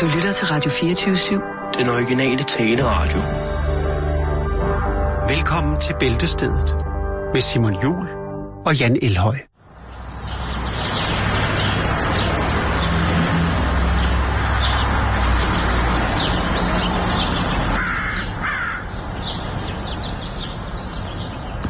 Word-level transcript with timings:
Du 0.00 0.06
lytter 0.06 0.32
til 0.32 0.46
Radio 0.46 0.70
24-7. 0.70 1.78
Den 1.78 1.88
originale 1.88 2.44
taleradio. 2.44 3.20
Velkommen 5.34 5.80
til 5.80 5.94
Bæltestedet 6.00 6.74
med 7.32 7.40
Simon 7.40 7.82
Jul 7.82 8.08
og 8.66 8.78
Jan 8.80 8.98
Elhøj. 9.02 9.36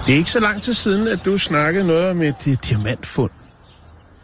Det 0.07 0.15
er 0.15 0.19
ikke 0.19 0.31
så 0.31 0.41
lang 0.41 0.62
tid 0.62 0.75
siden, 0.75 1.09
at 1.09 1.25
du 1.25 1.39
snakkede 1.39 1.87
noget 1.87 2.11
om 2.11 2.23
et 2.23 2.59
diamantfund. 2.69 3.39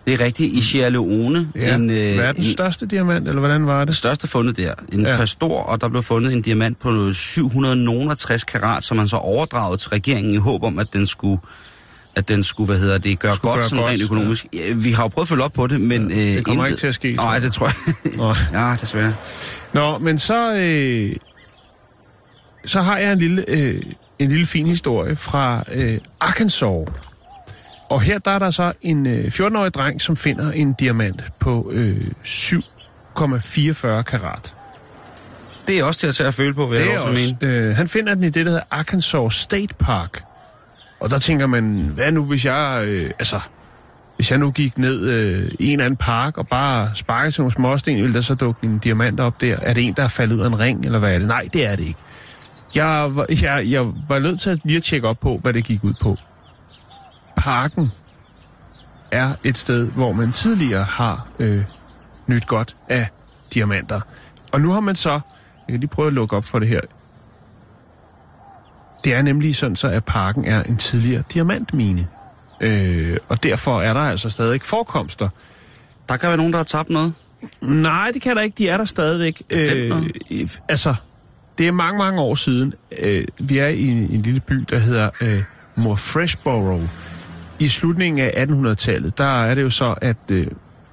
Det 0.07 0.15
er 0.15 0.21
rigtigt, 0.25 0.55
i 0.55 0.61
Sierra 0.61 0.89
Leone. 0.89 1.49
Ja, 1.55 1.75
en, 1.75 1.91
øh, 1.91 1.97
verdens 1.97 2.47
en, 2.47 2.53
største 2.53 2.87
diamant, 2.87 3.29
eller 3.29 3.41
hvordan 3.41 3.67
var 3.67 3.79
det 3.79 3.89
det? 3.89 3.97
største 3.97 4.27
fundet 4.29 4.57
der. 4.57 4.75
En 4.93 5.01
Ja. 5.01 5.11
ja. 5.11 5.17
pastor, 5.17 5.63
og 5.63 5.81
der 5.81 5.89
blev 5.89 6.03
fundet 6.03 6.33
en 6.33 6.43
diamant 6.43 6.79
på 6.79 7.13
760 7.13 8.45
karat, 8.45 8.85
som 8.85 8.97
man 8.97 9.09
så 9.09 9.17
overdraget 9.17 9.81
til 9.81 9.89
regeringen 9.91 10.35
i 10.35 10.37
håb 10.37 10.63
om, 10.63 10.79
at 10.79 10.87
den 10.93 11.07
skulle 11.07 11.39
at 12.17 12.29
den 12.29 12.45
skulle, 12.45 12.67
hvad 12.67 12.79
hedder 12.79 12.99
det, 12.99 13.19
gøre 13.19 13.35
Skulle 13.37 13.51
godt 13.51 13.61
gøre 13.61 13.69
sådan 13.69 13.83
godt, 13.83 13.91
rent 13.91 14.03
økonomisk. 14.03 14.47
Ja. 14.53 14.75
Vi 14.75 14.91
har 14.91 15.03
jo 15.03 15.09
prøvet 15.09 15.25
at 15.25 15.29
følge 15.29 15.43
op 15.43 15.53
på 15.53 15.67
det, 15.67 15.81
men... 15.81 16.11
Ja, 16.11 16.17
det 16.17 16.45
kommer 16.45 16.67
ikke 16.67 16.79
til 16.79 16.87
at 16.87 16.95
ske, 16.95 17.13
Nej, 17.13 17.39
det 17.39 17.53
tror 17.53 17.67
jeg. 17.67 17.95
Nå. 18.17 18.35
ja, 18.61 18.75
desværre. 18.81 19.15
Nå, 19.75 19.99
men 19.99 20.19
så, 20.19 20.57
øh, 20.57 21.17
så 22.65 22.81
har 22.81 22.99
jeg 22.99 23.13
en 23.13 23.19
lille, 23.19 23.45
øh, 23.49 23.83
en 24.19 24.29
lille 24.29 24.47
fin 24.47 24.67
historie 24.67 25.17
fra 25.17 25.65
øh, 25.73 25.99
Arkansas. 26.21 26.89
Og 27.89 28.01
her 28.01 28.19
der 28.19 28.31
er 28.31 28.39
der 28.39 28.51
så 28.51 28.73
en 28.83 29.07
øh, 29.07 29.25
14-årig 29.25 29.75
dreng, 29.75 30.01
som 30.01 30.17
finder 30.17 30.53
en 30.53 30.73
diamant 30.73 31.25
på 31.39 31.71
øh, 31.73 32.11
7,44 32.25 34.03
karat. 34.03 34.55
Det 35.67 35.79
er 35.79 35.85
også 35.85 36.01
til 36.01 36.07
at 36.07 36.15
tage 36.15 36.29
at 36.29 36.35
føle 36.35 36.55
på, 36.55 36.67
vil 36.67 36.79
Det 36.79 36.87
jeg 36.87 36.95
er 36.95 37.01
også 37.01 37.37
øh, 37.43 37.77
han 37.77 37.89
finder 37.89 38.15
den 38.15 38.25
i 38.25 38.31
det, 38.31 38.47
der 38.47 38.51
hedder 38.53 38.65
Arkansas 38.71 39.35
State 39.35 39.75
Park. 39.79 40.23
Og 41.01 41.11
der 41.11 41.19
tænker 41.19 41.47
man, 41.47 41.91
hvad 41.95 42.13
nu 42.13 42.25
hvis 42.25 42.45
jeg, 42.45 42.83
øh, 42.87 43.11
altså, 43.19 43.41
hvis 44.17 44.31
jeg 44.31 44.39
nu 44.39 44.51
gik 44.51 44.79
ned 44.79 45.09
øh, 45.09 45.51
i 45.59 45.67
en 45.67 45.73
eller 45.73 45.85
anden 45.85 45.97
park 45.97 46.39
og 46.39 46.49
bare 46.49 46.91
sparkede 46.95 47.31
til 47.31 47.41
nogle 47.41 47.53
småsten, 47.53 47.97
ville 47.97 48.15
der 48.15 48.21
så 48.21 48.35
dukke 48.35 48.61
en 48.65 48.79
diamant 48.79 49.21
op 49.21 49.41
der? 49.41 49.57
Er 49.63 49.75
det 49.75 49.85
en, 49.85 49.93
der 49.93 50.03
er 50.03 50.09
faldet 50.09 50.37
ud 50.37 50.41
af 50.41 50.47
en 50.47 50.59
ring, 50.59 50.85
eller 50.85 50.99
hvad 50.99 51.15
er 51.15 51.19
det? 51.19 51.29
Nej, 51.29 51.49
det 51.53 51.67
er 51.67 51.77
det 51.77 51.85
ikke. 51.85 52.01
Jeg 52.75 53.17
var, 53.17 53.27
jeg, 53.43 53.65
jeg 53.71 53.87
var 54.09 54.19
nødt 54.19 54.41
til 54.41 54.51
at 54.51 54.59
lige 54.65 54.77
at 54.77 54.83
tjekke 54.83 55.09
op 55.09 55.21
på, 55.21 55.39
hvad 55.43 55.53
det 55.53 55.65
gik 55.65 55.85
ud 55.85 55.95
på. 56.01 56.17
Parken 57.37 57.93
er 59.11 59.35
et 59.45 59.57
sted, 59.57 59.91
hvor 59.91 60.13
man 60.13 60.33
tidligere 60.33 60.85
har 60.85 61.29
øh, 61.39 61.65
nyt 62.27 62.47
godt 62.47 62.77
af 62.89 63.09
diamanter. 63.55 64.01
Og 64.53 64.61
nu 64.61 64.73
har 64.73 64.81
man 64.81 64.97
så, 64.97 65.11
jeg 65.11 65.21
kan 65.69 65.81
lige 65.81 65.91
prøve 65.91 66.07
at 66.07 66.13
lukke 66.13 66.37
op 66.37 66.45
for 66.45 66.59
det 66.59 66.69
her. 66.69 66.81
Det 69.05 69.15
er 69.15 69.23
nemlig 69.23 69.57
sådan 69.57 69.77
så, 69.77 69.89
at 69.89 70.05
parken 70.05 70.45
er 70.45 70.63
en 70.63 70.77
tidligere 70.77 71.23
diamantmine. 71.33 72.07
Øh, 72.61 73.17
og 73.29 73.43
derfor 73.43 73.81
er 73.81 73.93
der 73.95 74.01
altså 74.01 74.31
stadig 74.31 74.61
forekomster. 74.63 75.29
Der 76.09 76.17
kan 76.17 76.29
være 76.29 76.37
nogen, 76.37 76.53
der 76.53 76.59
har 76.59 76.65
tabt 76.65 76.91
noget. 76.91 77.15
Nej, 77.63 78.11
det 78.15 78.23
kan 78.23 78.37
der 78.37 78.43
ikke. 78.43 78.55
De 78.59 78.69
er 78.69 78.77
der 78.77 78.85
stadigvæk. 78.85 79.43
øh, 79.51 79.93
altså, 80.69 80.95
det 81.59 81.69
er 81.69 81.73
mange, 81.73 81.99
mange 81.99 82.21
år 82.21 82.35
siden. 82.35 82.75
Øh, 82.99 83.25
vi 83.39 83.59
er 83.59 83.69
i 83.69 83.87
en, 83.87 83.97
en 83.99 84.23
lille 84.23 84.41
by, 84.41 84.55
der 84.71 84.79
hedder 84.79 85.11
øh, 85.21 85.43
Murfreesboro. 85.77 86.81
I 87.59 87.69
slutningen 87.69 88.31
af 88.35 88.47
1800-tallet, 88.47 89.19
der 89.19 89.45
er 89.45 89.55
det 89.55 89.63
jo 89.63 89.71
så, 89.71 89.95
at 90.01 90.17
øh, 90.31 90.47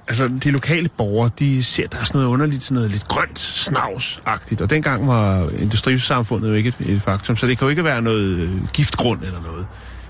altså, 0.08 0.30
de 0.44 0.50
lokale 0.50 0.88
borgere, 0.88 1.30
de 1.38 1.64
ser, 1.64 1.86
der 1.86 1.98
er 1.98 2.04
sådan 2.04 2.18
noget 2.18 2.32
underligt, 2.32 2.62
sådan 2.62 2.74
noget 2.74 2.90
lidt 2.90 3.08
grønt, 3.08 3.38
snavsagtigt. 3.38 4.60
Og 4.60 4.70
dengang 4.70 5.08
var 5.08 5.50
industrisamfundet 5.58 6.48
jo 6.48 6.54
ikke 6.54 6.68
et, 6.68 6.80
et 6.80 7.02
faktum, 7.02 7.36
så 7.36 7.46
det 7.46 7.58
kan 7.58 7.66
jo 7.66 7.70
ikke 7.70 7.84
være 7.84 8.02
noget 8.02 8.24
øh, 8.24 8.68
giftgrund 8.72 9.22
eller 9.22 9.42
noget. 9.42 9.66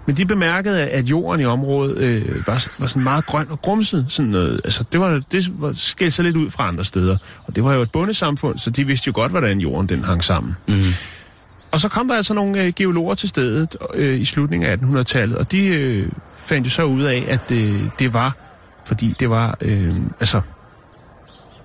Men 0.07 0.17
de 0.17 0.27
bemærkede, 0.27 0.89
at 0.89 1.05
jorden 1.05 1.41
i 1.41 1.45
området 1.45 1.99
øh, 1.99 2.47
var, 2.47 2.67
var 2.79 2.87
sådan 2.87 3.03
meget 3.03 3.27
grøn 3.27 3.47
og 3.51 3.63
grumset. 3.63 4.07
Sådan 4.09 4.31
noget. 4.31 4.61
Altså, 4.65 4.85
det, 4.93 5.01
var, 5.01 5.23
det 5.33 5.61
var, 5.61 5.73
skilte 5.73 6.11
sig 6.11 6.25
lidt 6.25 6.37
ud 6.37 6.51
fra 6.51 6.69
andre 6.69 6.85
steder. 6.85 7.17
Og 7.47 7.57
det 7.57 7.65
var 7.65 7.75
jo 7.75 7.83
et 7.83 7.93
bundesamfund, 7.93 8.59
så 8.59 8.71
de 8.71 8.87
vidste 8.87 9.09
jo 9.09 9.13
godt, 9.15 9.31
hvordan 9.31 9.61
jorden 9.61 9.89
den 9.89 10.05
hang 10.05 10.25
sammen. 10.25 10.57
Mm. 10.69 10.75
Og 11.75 11.81
så 11.81 11.89
kom 11.89 12.09
der 12.09 12.17
altså 12.17 12.35
nogle 12.35 12.63
øh, 12.63 12.73
geologer 12.77 13.15
til 13.15 13.29
stedet 13.29 13.77
øh, 13.95 14.21
i 14.21 14.25
slutningen 14.25 14.71
af 14.71 14.77
1800-tallet, 14.77 15.39
og 15.39 15.53
de 15.53 15.67
øh, 15.67 16.09
fandt 16.33 16.67
jo 16.67 16.71
så 16.71 16.83
ud 16.83 17.03
af, 17.03 17.25
at 17.29 17.51
øh, 17.53 17.83
det 17.99 18.15
var, 18.15 18.37
fordi 18.87 19.15
det 19.21 19.31
var, 19.31 19.59
øh, 19.61 19.97
altså, 20.21 20.41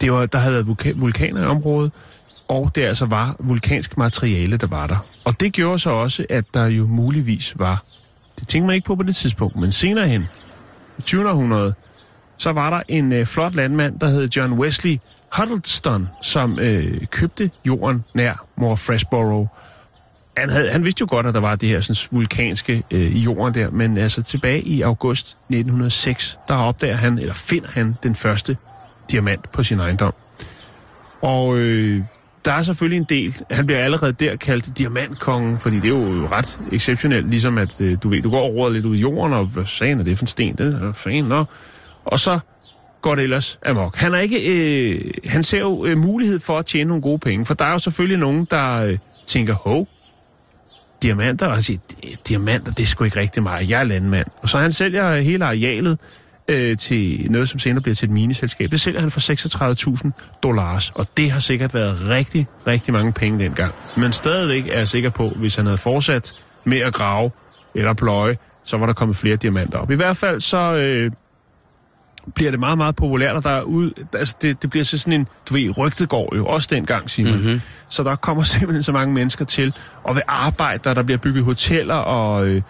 det 0.02 0.12
var, 0.12 0.26
der 0.26 0.38
havde 0.40 0.54
været 0.54 0.66
vulka- 0.66 1.00
vulkaner 1.00 1.42
i 1.42 1.46
området, 1.46 1.92
og 2.48 2.72
det 2.76 2.82
altså 2.82 3.06
var 3.06 3.36
vulkansk 3.40 3.98
materiale, 3.98 4.58
der 4.58 4.68
var 4.68 4.88
der. 4.88 5.06
Og 5.26 5.40
det 5.40 5.54
gjorde 5.54 5.80
så 5.80 5.90
også, 5.90 6.26
at 6.30 6.46
der 6.54 6.66
jo 6.66 6.86
muligvis 6.88 7.54
var, 7.60 7.84
det 8.40 8.48
tænkte 8.48 8.68
man 8.68 8.76
ikke 8.76 8.86
på 8.86 8.96
på 8.96 9.04
det 9.04 9.16
tidspunkt, 9.16 9.56
men 9.56 9.72
senere 9.72 10.08
hen, 10.08 10.28
i 10.98 11.02
20. 11.02 11.30
århundrede, 11.30 11.74
så 12.38 12.52
var 12.52 12.70
der 12.70 12.82
en 12.88 13.14
øh, 13.14 13.26
flot 13.26 13.56
landmand, 13.56 14.00
der 14.00 14.08
hed 14.08 14.30
John 14.30 14.54
Wesley 14.54 14.98
Huddleston, 15.38 16.08
som 16.22 16.60
øh, 16.60 17.08
købte 17.08 17.52
jorden 17.66 18.04
nær 18.16 18.46
Murfreesboro. 18.58 19.48
Han, 20.40 20.50
havde, 20.50 20.72
han 20.72 20.84
vidste 20.84 21.02
jo 21.02 21.08
godt, 21.10 21.26
at 21.26 21.34
der 21.34 21.40
var 21.40 21.56
det 21.56 21.70
her 21.70 21.82
sådan, 21.82 22.18
vulkanske 22.18 22.84
øh, 22.92 23.16
i 23.16 23.20
jorden 23.20 23.54
der, 23.54 23.70
men 23.70 23.98
altså 23.98 24.22
tilbage 24.22 24.62
i 24.62 24.82
august 24.82 25.28
1906, 25.28 26.40
der 26.48 26.56
opdager 26.56 26.96
han, 26.96 27.18
eller 27.18 27.34
finder 27.34 27.70
han 27.72 27.96
den 28.04 28.16
første 28.16 28.58
diamant 29.12 29.52
på 29.52 29.64
sin 29.64 29.80
ejendom. 29.80 30.14
Og 31.22 31.58
øh, 31.58 32.04
der 32.46 32.52
er 32.52 32.64
selvfølgelig 32.64 32.98
en 32.98 33.06
del, 33.10 33.36
han 33.52 33.66
bliver 33.66 33.80
allerede 33.80 34.12
der 34.12 34.36
kaldt 34.36 34.78
diamantkongen, 34.78 35.60
fordi 35.60 35.76
det 35.76 35.86
er 35.86 35.90
jo 35.90 36.28
ret 36.32 36.60
exceptionelt, 36.72 37.30
ligesom 37.30 37.58
at 37.58 37.82
øh, 37.82 37.98
du 38.04 38.10
ved, 38.10 38.22
du 38.22 38.30
går 38.30 38.44
og 38.44 38.56
råder 38.56 38.74
lidt 38.74 38.86
ud 38.86 38.96
i 38.96 39.00
jorden, 39.00 39.34
og 39.34 39.46
hvad 39.46 39.66
sagen 39.66 40.00
er 40.00 40.04
det 40.04 40.18
for 40.18 40.24
en 40.24 40.28
sten? 40.28 40.56
Det 40.58 40.82
er 40.82 40.92
fan, 40.92 41.24
nå. 41.24 41.46
Og 42.06 42.20
så 42.20 42.40
går 43.02 43.16
det 43.16 43.24
ellers 43.24 43.60
amok. 43.66 43.96
Han, 43.96 44.14
er 44.14 44.20
ikke, 44.20 44.40
øh, 44.48 45.12
han 45.26 45.44
ser 45.44 45.60
jo 45.60 45.86
øh, 45.86 45.98
mulighed 45.98 46.40
for 46.40 46.58
at 46.58 46.66
tjene 46.66 46.88
nogle 46.88 47.02
gode 47.02 47.20
penge, 47.20 47.46
for 47.46 47.54
der 47.54 47.66
er 47.66 47.72
jo 47.72 47.80
selvfølgelig 47.80 48.18
nogen, 48.18 48.48
der 48.52 48.86
øh, 48.86 48.98
tænker, 49.28 49.54
hov, 49.54 49.88
diamanter, 51.04 51.48
og 51.48 51.54
han 51.54 51.64
siger, 51.64 51.80
diamanter, 52.28 52.72
det 52.72 52.84
er 52.84 52.88
sgu 52.88 53.04
ikke 53.04 53.20
rigtig 53.20 53.44
meget, 53.44 53.70
jeg 53.70 53.80
er 53.80 53.84
landmand. 53.84 54.28
Og 54.42 54.50
så 54.50 54.58
han 54.58 54.72
sælger 54.72 55.22
hele 55.22 55.46
arealet 55.46 55.98
øh, 56.48 56.78
til 56.78 57.28
noget, 57.32 57.50
som 57.50 57.60
senere 57.60 57.82
bliver 57.82 57.96
til 57.96 58.06
et 58.06 58.12
mineselskab. 58.12 58.72
Det 58.72 58.82
sælger 58.82 59.00
han 59.00 59.12
for 59.12 59.20
36.000 60.06 60.40
dollars, 60.44 60.92
og 60.96 61.08
det 61.18 61.32
har 61.32 61.40
sikkert 61.40 61.74
været 61.74 62.10
rigtig, 62.10 62.48
rigtig 62.68 62.94
mange 62.94 63.14
penge 63.14 63.44
dengang. 63.44 63.74
Men 63.98 64.14
stadigvæk 64.14 64.68
er 64.68 64.78
jeg 64.78 64.88
sikker 64.88 65.10
på, 65.10 65.30
hvis 65.30 65.56
han 65.56 65.66
havde 65.66 65.78
fortsat 65.78 66.34
med 66.66 66.78
at 66.78 66.94
grave 66.94 67.32
eller 67.76 67.94
pløje, 67.94 68.38
så 68.64 68.78
var 68.78 68.86
der 68.86 68.94
kommet 68.94 69.18
flere 69.18 69.36
diamanter 69.36 69.80
op. 69.80 69.92
I 69.92 69.96
hvert 69.96 70.18
fald 70.18 70.42
så 70.42 70.76
øh, 70.76 71.12
bliver 72.36 72.52
det 72.52 72.60
meget, 72.60 72.78
meget 72.78 72.96
populært, 72.96 73.36
og 73.36 73.44
der 73.44 73.50
er 73.50 73.62
ud, 73.62 73.92
altså 74.14 74.36
det, 74.42 74.62
det 74.62 74.70
bliver 74.70 74.84
så 74.84 74.98
sådan 74.98 75.14
en, 75.14 75.28
du 75.50 75.54
ved, 75.54 75.78
rygtet 75.78 76.10
går 76.10 76.36
jo 76.36 76.46
også 76.46 76.68
dengang, 76.72 77.10
Simon. 77.10 77.34
Mm-hmm. 77.34 77.62
Så 77.90 78.04
der 78.04 78.16
kommer 78.16 78.44
simpelthen 78.54 78.84
så 78.84 78.92
mange 78.92 79.14
mennesker 79.14 79.46
til, 79.46 79.74
og 80.04 80.16
ved 80.16 80.22
arbejde, 80.28 80.80
der, 80.84 80.94
der 80.94 81.04
bliver 81.04 81.18
bygget 81.18 81.44
hoteller 81.44 81.96
og, 81.96 82.48
øh, 82.48 82.62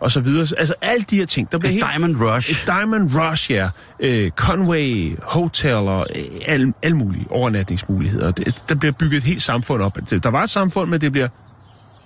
og 0.00 0.10
så 0.10 0.20
videre. 0.20 0.46
Altså 0.58 0.74
alle 0.82 1.04
de 1.10 1.16
her 1.16 1.26
ting, 1.26 1.52
der 1.52 1.58
bliver 1.58 1.70
Et 1.70 1.74
helt... 1.74 1.86
Diamond 1.92 2.16
Rush. 2.16 2.50
Et 2.50 2.66
Diamond 2.66 3.10
Rush, 3.14 3.50
ja. 3.50 3.68
Øh, 4.00 4.30
Conway 4.30 5.16
Hotel 5.22 5.74
og 5.74 6.06
øh, 6.16 6.24
alle, 6.46 6.72
alle 6.82 6.96
mulige 6.96 7.26
overnatningsmuligheder. 7.30 8.30
Det, 8.30 8.62
der 8.68 8.74
bliver 8.74 8.92
bygget 8.92 9.16
et 9.16 9.24
helt 9.24 9.42
samfund 9.42 9.82
op. 9.82 9.98
Der 10.22 10.30
var 10.30 10.42
et 10.42 10.50
samfund, 10.50 10.90
men 10.90 11.00
det 11.00 11.12
bliver 11.12 11.28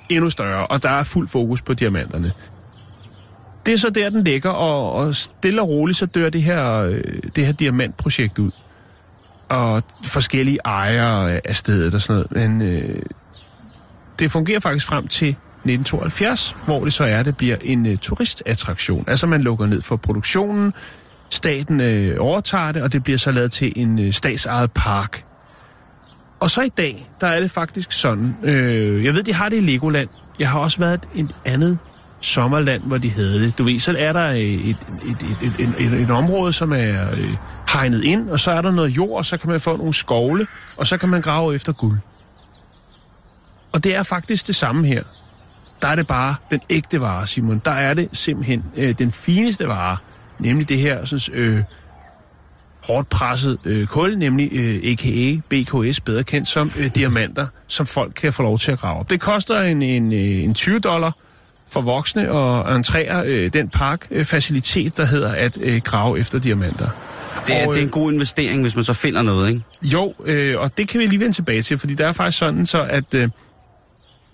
endnu 0.09 0.31
større, 0.31 0.67
og 0.67 0.83
der 0.83 0.91
er 0.91 1.03
fuld 1.03 1.29
fokus 1.29 1.63
på 1.63 1.75
diamanterne. 1.75 2.33
Det 3.69 3.75
er 3.75 3.79
så 3.79 3.91
der, 3.91 4.11
den 4.11 4.25
ligger, 4.25 4.51
og, 4.51 4.93
og 4.93 5.15
stille 5.15 5.63
og 5.63 5.69
roligt, 5.69 5.99
så 5.99 6.07
dør 6.07 6.31
det 6.31 6.43
her, 6.43 6.83
øh, 6.83 7.03
det 7.37 7.47
her 7.47 7.53
diamantprojekt 7.53 8.39
ud. 8.39 8.51
Og 9.49 9.83
forskellige 10.05 10.59
ejere 10.65 11.41
af 11.49 11.57
stedet 11.57 11.95
og 11.95 12.03
sådan 12.03 12.27
noget. 12.33 12.51
Men 12.51 12.63
øh, 12.63 13.03
det 14.19 14.31
fungerer 14.31 14.61
faktisk 14.61 14.87
frem 14.87 15.09
til 15.09 15.29
1972, 15.29 16.57
hvor 16.65 16.85
det 16.85 16.93
så 16.93 17.05
er, 17.05 17.23
det 17.23 17.37
bliver 17.37 17.57
en 17.63 17.87
øh, 17.87 17.97
turistattraktion. 17.97 19.05
Altså 19.07 19.27
man 19.27 19.43
lukker 19.43 19.67
ned 19.67 19.83
for 19.83 19.97
produktionen, 19.97 20.73
staten 21.31 21.81
øh, 21.81 22.17
overtager 22.19 22.73
det, 22.73 22.83
og 22.83 22.93
det 22.93 23.05
bliver 23.05 23.19
så 23.19 23.33
lavet 23.33 23.53
til 23.53 23.73
en 23.77 23.99
øh, 23.99 24.13
statsejet 24.13 24.73
park. 24.73 25.25
Og 26.41 26.51
så 26.51 26.63
i 26.63 26.69
dag, 26.69 27.11
der 27.21 27.27
er 27.27 27.41
det 27.41 27.51
faktisk 27.51 27.93
sådan, 27.93 28.37
øh, 28.43 29.05
jeg 29.05 29.15
ved, 29.15 29.23
de 29.23 29.35
har 29.35 29.49
det 29.49 29.57
i 29.57 29.61
Legoland. 29.61 30.09
Jeg 30.39 30.51
har 30.51 30.61
også 30.61 30.79
været 30.79 31.09
et 31.15 31.35
andet 31.45 31.79
sommerland, 32.21 32.83
hvor 32.83 32.99
de 32.99 33.11
havde 33.11 33.41
det. 33.41 33.59
Du 33.59 33.65
ved, 33.65 33.79
så 33.79 33.95
er 33.99 34.13
der 34.13 34.31
øh, 34.31 34.39
et, 34.39 34.69
et, 34.69 34.77
et, 35.09 35.37
et, 35.43 35.61
et, 35.61 35.93
et, 35.93 36.03
et 36.03 36.11
område, 36.11 36.53
som 36.53 36.73
er 36.73 37.11
øh, 37.13 37.37
hegnet 37.73 38.05
ind, 38.05 38.31
og 38.31 38.41
så 38.41 38.51
er 38.51 38.63
der 38.63 38.71
noget 38.71 38.91
jord, 38.91 39.19
og 39.19 39.27
så 39.27 39.37
kan 39.37 39.51
man 39.51 39.61
få 39.61 39.77
nogle 39.77 39.95
skovle, 39.95 40.47
og 40.77 40.87
så 40.87 40.97
kan 40.97 41.09
man 41.09 41.23
grave 41.23 41.55
efter 41.55 41.73
guld. 41.73 41.99
Og 43.73 43.85
det 43.85 43.95
er 43.95 44.03
faktisk 44.03 44.47
det 44.47 44.57
samme 44.57 44.87
her. 44.87 45.03
Der 45.83 45.89
er 45.89 45.95
det 45.95 46.07
bare 46.07 46.35
den 46.51 46.61
ægte 46.71 47.01
vare, 47.01 47.27
Simon. 47.27 47.63
Der 47.65 47.71
er 47.71 47.95
det 47.95 48.09
simpelthen 48.13 48.65
øh, 48.77 48.95
den 48.99 49.13
fineste 49.13 49.69
vare, 49.69 49.97
nemlig 50.39 50.69
det 50.69 50.79
her 50.79 51.05
synes, 51.05 51.31
øh, 51.33 51.63
hårdt 52.83 53.09
presset 53.09 53.59
øh, 53.65 53.87
kul, 53.87 54.19
nemlig 54.19 54.51
øh, 54.53 54.93
a.k.a. 54.93 55.37
BKS, 55.49 56.01
bedre 56.01 56.23
kendt 56.25 56.49
som 56.49 56.71
øh, 56.79 56.91
diamanter, 56.95 57.47
som 57.67 57.87
folk 57.87 58.13
kan 58.17 58.33
få 58.33 58.43
lov 58.43 58.59
til 58.59 58.73
at 58.73 58.79
grave 58.79 59.01
op. 59.01 59.11
Det 59.11 59.21
koster 59.21 59.63
en, 59.63 59.83
en, 59.83 60.13
øh, 60.13 60.45
en 60.45 60.55
20 60.55 60.79
dollar 60.79 61.13
for 61.71 61.81
voksne 61.81 62.33
og 62.33 62.77
entrere 62.77 63.27
øh, 63.27 63.53
den 63.53 63.69
parkfacilitet, 63.69 64.97
der 64.97 65.05
hedder 65.05 65.35
at 65.35 65.59
øh, 65.61 65.81
grave 65.85 66.19
efter 66.19 66.39
diamanter. 66.39 66.89
Det 67.47 67.57
er, 67.57 67.67
Og, 67.67 67.75
det 67.75 67.81
er 67.81 67.83
øh, 67.83 67.83
en 67.83 67.89
god 67.89 68.13
investering, 68.13 68.63
hvis 68.63 68.75
man 68.75 68.85
så 68.85 68.93
finder 68.93 69.23
noget, 69.23 69.49
ikke? 69.49 69.63
Jo, 69.83 70.15
øh, 70.25 70.61
og 70.61 70.79
det 70.79 70.89
kan 70.89 71.01
vi 71.01 71.07
lige 71.07 71.21
vende 71.21 71.33
tilbage 71.33 71.63
til, 71.63 71.79
fordi 71.79 71.95
det 71.95 72.07
er 72.07 72.13
faktisk 72.13 72.39
sådan, 72.39 72.67
så 72.67 72.83
at... 72.83 73.15
Øh, 73.15 73.29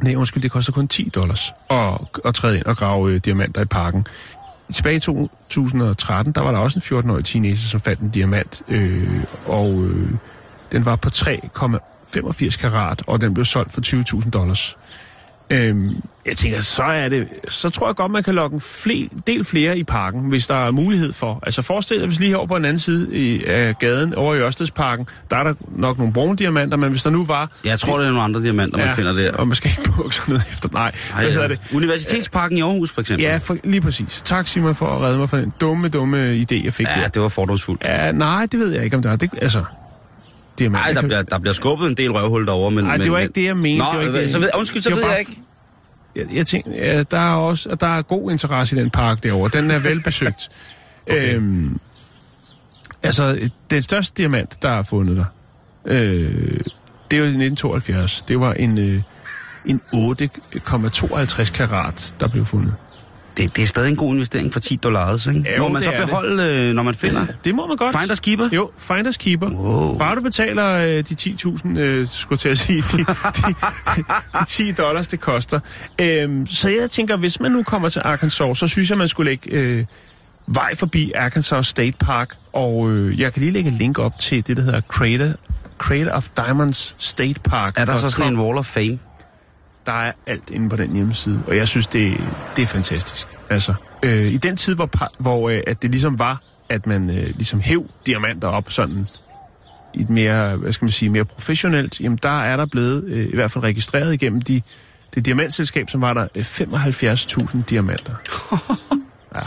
nej, 0.03 0.15
undskyld, 0.15 0.43
det 0.43 0.51
koster 0.51 0.73
kun 0.73 0.89
10 0.89 1.09
dollars 1.15 1.53
at, 1.71 1.99
at 2.25 2.35
træde 2.35 2.57
ind 2.57 2.65
og 2.67 2.77
grave 2.77 3.13
øh, 3.13 3.21
diamanter 3.25 3.63
i 3.63 3.65
parken. 3.65 4.07
Tilbage 4.73 4.97
i 4.97 5.01
2013, 5.01 6.33
der 6.33 6.41
var 6.41 6.53
der 6.53 6.59
også 6.59 6.95
en 6.95 6.99
14-årig 6.99 7.25
teenager, 7.25 7.57
som 7.57 7.81
fandt 7.81 8.01
en 8.01 8.11
diamant, 8.11 8.63
øh, 8.69 9.25
og 9.47 9.85
øh, 9.85 10.11
den 10.73 10.85
var 10.85 10.97
på 10.97 11.09
3,85 11.15 12.61
karat, 12.61 13.03
og 13.07 13.21
den 13.21 13.35
blev 13.35 13.45
solgt 13.45 13.73
for 13.73 13.81
20.000 14.21 14.31
dollars. 14.31 14.77
Øhm, 15.51 15.97
jeg 16.27 16.37
tænker, 16.37 16.61
så 16.61 16.83
er 16.83 17.09
det, 17.09 17.29
så 17.49 17.71
tror 17.71 17.89
jeg 17.89 17.97
godt, 17.97 18.13
man 18.13 18.23
kan 18.23 18.35
lokke 18.35 18.55
en 18.55 18.61
fle, 18.61 19.09
del 19.27 19.45
flere 19.45 19.79
i 19.79 19.85
parken, 19.85 20.21
hvis 20.21 20.47
der 20.47 20.55
er 20.55 20.71
mulighed 20.71 21.13
for. 21.13 21.41
Altså 21.43 21.63
forestil 21.63 21.99
dig, 21.99 22.07
hvis 22.07 22.21
lige 22.21 22.37
over 22.37 22.47
på 22.47 22.57
den 22.57 22.65
anden 22.65 22.79
side 22.79 23.17
i, 23.17 23.45
af 23.45 23.79
gaden, 23.79 24.15
over 24.15 24.35
i 24.35 24.39
Ørstedsparken, 24.39 25.07
der 25.31 25.37
er 25.37 25.43
der 25.43 25.55
nok 25.77 25.99
nogle 25.99 26.13
brune 26.13 26.37
diamanter, 26.37 26.77
men 26.77 26.91
hvis 26.91 27.03
der 27.03 27.11
nu 27.11 27.25
var... 27.25 27.51
Jeg 27.65 27.79
tror, 27.79 27.99
det 27.99 28.07
er 28.07 28.11
nogle 28.11 28.25
andre 28.25 28.43
diamanter, 28.43 28.79
man 28.79 28.97
finder 28.97 29.13
der. 29.13 29.33
Og 29.33 29.49
man 29.49 29.57
skal 29.57 29.71
ikke 29.79 29.91
bukke 29.97 30.15
sådan 30.17 30.33
noget 30.33 30.47
efter. 30.53 30.69
Nej, 30.73 30.93
Ej, 31.15 31.23
hvad 31.23 31.33
hedder 31.33 31.49
det? 31.49 31.61
Universitetsparken 31.75 32.59
i 32.59 32.61
Aarhus, 32.61 32.91
for 32.91 33.01
eksempel. 33.01 33.25
Ja, 33.25 33.37
for, 33.37 33.57
lige 33.65 33.81
præcis. 33.81 34.23
Tak 34.25 34.49
Simon 34.49 34.75
for 34.75 34.87
at 34.87 35.03
redde 35.03 35.19
mig 35.19 35.31
for 35.31 35.37
den 35.37 35.53
dumme, 35.61 35.89
dumme 35.89 36.35
idé, 36.37 36.65
jeg 36.65 36.73
fik 36.73 36.87
ja 36.87 37.01
der. 37.01 37.09
det 37.09 37.23
var 37.23 37.29
fordomsfuldt. 37.29 37.85
Ja, 37.85 38.13
nej, 38.13 38.47
det 38.53 38.61
ved 38.61 38.73
jeg 38.73 38.85
ikke, 38.85 38.97
om 38.97 39.03
der 39.03 39.11
er. 39.11 39.17
Det, 39.17 39.31
altså, 39.43 39.65
diamanter 40.59 40.93
Nej, 40.93 41.01
der 41.01 41.07
bliver, 41.09 41.23
der 41.23 41.39
bliver 41.39 41.55
skubbet 41.55 41.87
en 41.89 41.97
del 41.97 42.13
røvhul 42.13 42.47
derovre, 42.47 42.71
men... 42.71 42.85
Nej, 42.85 42.97
det 42.97 43.11
var 43.11 43.17
men- 43.17 43.23
ikke 43.23 43.35
det, 43.41 43.45
jeg 43.45 43.57
mente. 43.57 43.79
Nå, 43.79 43.85
det 43.91 43.95
var 43.99 44.03
ikke 44.03 44.19
det. 44.23 44.31
så 44.31 44.39
ved, 44.39 44.49
undskyld, 44.57 44.83
så 44.83 44.89
Det 44.89 44.97
var 44.97 45.01
ved 45.01 45.05
bare- 45.05 45.13
jeg 45.13 45.21
ikke. 45.21 45.43
Jeg, 46.17 46.27
jeg 46.33 46.47
tænker, 46.47 46.71
ja, 46.71 47.03
der 47.03 47.19
er 47.19 47.35
også 47.35 47.75
der 47.81 47.87
er 47.87 48.03
god 48.03 48.31
interesse 48.31 48.77
i 48.77 48.81
den 48.81 48.91
park 48.91 49.23
derovre. 49.23 49.51
Den 49.61 49.71
er 49.71 49.79
velbesøgt. 49.79 50.51
okay. 51.11 51.37
øhm, 51.37 51.79
altså, 53.03 53.51
den 53.71 53.83
største 53.83 54.15
diamant, 54.17 54.63
der 54.63 54.69
er 54.71 54.83
fundet 54.83 55.17
der, 55.17 55.25
øh, 55.85 56.61
det 57.11 57.17
er 57.17 57.19
jo 57.19 57.25
i 57.25 57.29
1972. 57.29 58.25
Det 58.29 58.41
var 58.41 58.53
en, 58.53 58.79
øh, 58.79 59.03
en 59.67 59.81
8,52 59.95 61.53
karat, 61.53 62.15
der 62.21 62.29
blev 62.29 62.45
fundet. 62.45 62.75
Det, 63.37 63.57
det 63.57 63.63
er 63.63 63.67
stadig 63.67 63.91
en 63.91 63.97
god 63.97 64.13
investering 64.15 64.53
for 64.53 64.61
10 64.61 64.77
dollars, 64.77 65.27
ikke? 65.27 65.55
Jo, 65.57 65.63
Må 65.63 65.69
man 65.69 65.83
så 65.83 65.91
er 65.91 65.97
det. 66.01 66.07
beholde, 66.09 66.43
øh, 66.69 66.75
når 66.75 66.83
man 66.83 66.95
finder? 66.95 67.27
Det 67.45 67.55
må 67.55 67.67
man 67.67 67.77
godt. 67.77 67.99
Finders 68.01 68.21
keeper? 68.21 68.49
Jo, 68.53 68.71
finders 68.79 69.17
keeper. 69.17 69.51
Wow. 69.51 69.99
Bare 69.99 70.17
du 70.17 70.21
betaler 70.21 70.69
øh, 70.73 70.87
de 70.87 71.03
10.000, 71.21 71.79
øh, 71.79 72.09
skulle 72.09 72.39
til 72.39 72.49
at 72.49 72.59
sige, 72.59 72.83
de, 72.93 72.99
de, 72.99 73.05
de 74.41 74.45
10 74.49 74.73
dollars, 74.73 75.07
det 75.09 75.21
koster. 75.21 75.61
Øhm, 76.01 76.47
så 76.47 76.69
jeg 76.69 76.91
tænker, 76.91 77.17
hvis 77.17 77.41
man 77.41 77.53
nu 77.53 77.63
kommer 77.63 77.89
til 77.89 78.03
Arkansas, 78.05 78.59
så 78.59 78.69
synes 78.69 78.91
jeg, 78.91 78.99
man 78.99 79.09
skulle 79.09 79.31
lægge 79.31 79.51
øh, 79.51 79.85
vej 80.47 80.75
forbi 80.75 81.13
Arkansas 81.13 81.67
State 81.67 81.97
Park, 82.01 82.35
og 82.53 82.91
øh, 82.91 83.21
jeg 83.21 83.33
kan 83.33 83.41
lige 83.41 83.53
lægge 83.53 83.71
et 83.71 83.77
link 83.77 83.99
op 83.99 84.19
til 84.19 84.47
det, 84.47 84.57
der 84.57 84.63
hedder 84.63 84.81
Crater, 84.81 85.33
Crater 85.79 86.13
of 86.13 86.29
Diamonds 86.37 86.97
State 86.99 87.41
Park. 87.45 87.75
Er 87.79 87.85
der 87.85 87.97
så 87.97 88.11
sådan 88.11 88.33
en 88.33 88.39
wall 88.41 88.59
of 88.59 88.67
fame? 88.67 88.99
Der 89.87 89.93
er 89.93 90.13
alt 90.27 90.51
inde 90.51 90.69
på 90.69 90.77
den 90.77 90.93
hjemmeside, 90.93 91.43
og 91.47 91.57
jeg 91.57 91.69
synes, 91.69 91.87
det, 91.87 92.21
det 92.57 92.63
er 92.63 92.67
fantastisk. 92.67 93.27
Altså, 93.51 93.75
øh, 94.03 94.33
i 94.33 94.37
den 94.37 94.57
tid, 94.57 94.75
hvor, 94.75 94.91
hvor 95.19 95.49
øh, 95.49 95.61
at 95.67 95.83
det 95.83 95.91
ligesom 95.91 96.19
var, 96.19 96.43
at 96.69 96.87
man 96.87 97.11
øh, 97.11 97.27
ligesom 97.27 97.61
hæv 97.61 97.91
diamanter 98.07 98.49
op 98.49 98.71
sådan 98.71 99.07
i 99.95 100.01
et 100.01 100.11
mere, 100.11 100.57
hvad 100.57 100.73
skal 100.73 100.85
man 100.85 100.93
sige, 100.93 101.11
mere 101.11 101.25
professionelt, 101.25 102.01
jamen 102.01 102.19
der 102.23 102.43
er 102.43 102.57
der 102.57 102.67
blevet 102.67 103.05
øh, 103.05 103.27
i 103.27 103.35
hvert 103.35 103.51
fald 103.51 103.65
registreret 103.65 104.15
igennem 104.15 104.43
de, 104.43 104.63
det 105.15 105.27
diamantselskab, 105.27 105.91
som 105.91 106.01
var 106.01 106.15
der 106.15 106.29
øh, 106.35 106.45
75.000 106.45 107.63
diamanter. 107.71 108.15
ja. 109.35 109.41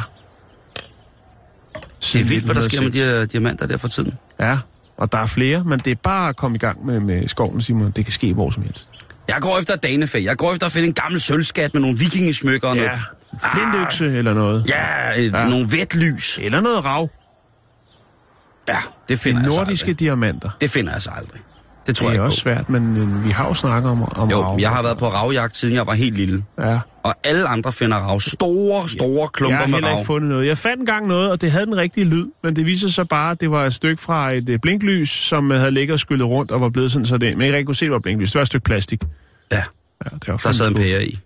Det 2.13 2.21
er 2.21 2.25
vildt, 2.29 2.45
hvad 2.45 2.55
der 2.55 2.61
sker 2.61 2.81
med 2.81 2.91
de 2.91 2.97
her 2.97 3.25
diamanter 3.25 3.67
der 3.67 3.77
for 3.77 3.87
tiden. 3.87 4.13
Ja, 4.39 4.59
og 4.97 5.11
der 5.11 5.17
er 5.17 5.25
flere, 5.25 5.63
men 5.63 5.79
det 5.79 5.91
er 5.91 5.95
bare 5.95 6.29
at 6.29 6.35
komme 6.35 6.55
i 6.55 6.59
gang 6.59 6.85
med, 6.85 6.99
med 6.99 7.27
skoven, 7.27 7.61
Simon. 7.61 7.91
Det 7.91 8.05
kan 8.05 8.11
ske 8.11 8.33
hvor 8.33 8.49
som 8.49 8.63
helst. 8.63 8.89
Jeg 9.27 9.37
går 9.41 9.59
efter 9.59 9.75
danefæ. 9.75 10.19
Jeg 10.23 10.37
går 10.37 10.53
efter 10.53 10.65
at 10.65 10.71
finde 10.73 10.87
en 10.87 10.93
gammel 10.93 11.21
sølvskat 11.21 11.73
med 11.73 11.81
nogle 11.81 11.97
vikingesmykker 11.99 12.67
og 12.67 12.75
noget. 12.75 12.89
Ja, 12.89 12.99
flintøkse 13.53 14.17
eller 14.17 14.33
noget. 14.33 14.65
Ja, 14.69 15.21
et, 15.21 15.33
Ja. 15.33 15.45
nogle 15.49 15.71
vetlys. 15.71 16.39
Eller 16.41 16.61
noget 16.61 16.85
rav. 16.85 17.09
Ja, 18.67 18.73
det 18.73 19.09
De 19.09 19.17
finder 19.17 19.41
jeg 19.41 19.51
så 19.51 19.57
nordiske 19.57 19.83
aldrig. 19.85 19.99
diamanter. 19.99 20.49
Det 20.61 20.69
finder 20.69 20.91
jeg 20.91 21.01
så 21.01 21.09
aldrig. 21.15 21.41
Det 21.87 21.95
tror 21.95 22.07
Det 22.07 22.11
er 22.11 22.17
jeg 22.17 22.21
også 22.25 22.37
på. 22.37 22.41
svært, 22.43 22.69
men 22.69 22.97
øh, 22.97 23.25
vi 23.25 23.31
har 23.31 23.47
jo 23.47 23.53
snakket 23.53 23.91
om, 23.91 24.03
om 24.03 24.29
Jo, 24.29 24.43
rav. 24.43 24.57
jeg 24.59 24.69
har 24.69 24.81
været 24.83 24.97
på 24.97 25.07
ravjagt, 25.09 25.57
siden 25.57 25.75
jeg 25.75 25.87
var 25.87 25.93
helt 25.93 26.15
lille. 26.15 26.43
Ja. 26.59 26.79
Og 27.07 27.15
alle 27.23 27.47
andre 27.47 27.71
finder 27.71 27.97
rav. 27.97 28.19
Store, 28.19 28.89
store 28.89 29.21
Jeg 29.21 29.29
klumper 29.33 29.57
har 29.57 29.65
med 29.65 29.73
heller 29.73 29.89
rav. 29.89 29.99
ikke 29.99 30.05
fundet 30.05 30.29
noget. 30.29 30.47
Jeg 30.47 30.57
fandt 30.57 30.79
engang 30.79 31.07
noget, 31.07 31.31
og 31.31 31.41
det 31.41 31.51
havde 31.51 31.65
den 31.65 31.77
rigtige 31.77 32.03
lyd, 32.05 32.25
men 32.43 32.55
det 32.55 32.65
viser 32.65 32.89
sig 32.89 33.07
bare, 33.07 33.31
at 33.31 33.41
det 33.41 33.51
var 33.51 33.65
et 33.65 33.73
stykke 33.73 34.01
fra 34.01 34.31
et 34.31 34.49
øh, 34.49 34.59
blinklys, 34.59 35.09
som 35.09 35.51
øh, 35.51 35.59
havde 35.59 35.71
ligget 35.71 35.93
og 35.93 35.99
skyllet 35.99 36.27
rundt 36.27 36.51
og 36.51 36.61
var 36.61 36.69
blevet 36.69 36.91
sådan, 36.91 37.05
så 37.05 37.17
det, 37.17 37.37
men 37.37 37.47
jeg 37.47 37.57
ikke 37.57 37.65
kunne 37.65 37.75
se, 37.75 37.85
det 37.85 37.91
var 37.91 37.99
blinklys. 37.99 38.29
Det 38.31 38.35
var 38.35 38.41
et 38.41 38.47
stykke 38.47 38.63
plastik. 38.63 39.01
Ja, 39.51 39.63
Ja, 40.05 40.09
det 40.15 40.27
var 40.27 40.37
der 40.37 40.51
sad 40.51 40.67
en 40.67 40.73
pære 40.75 41.03
i. 41.03 41.19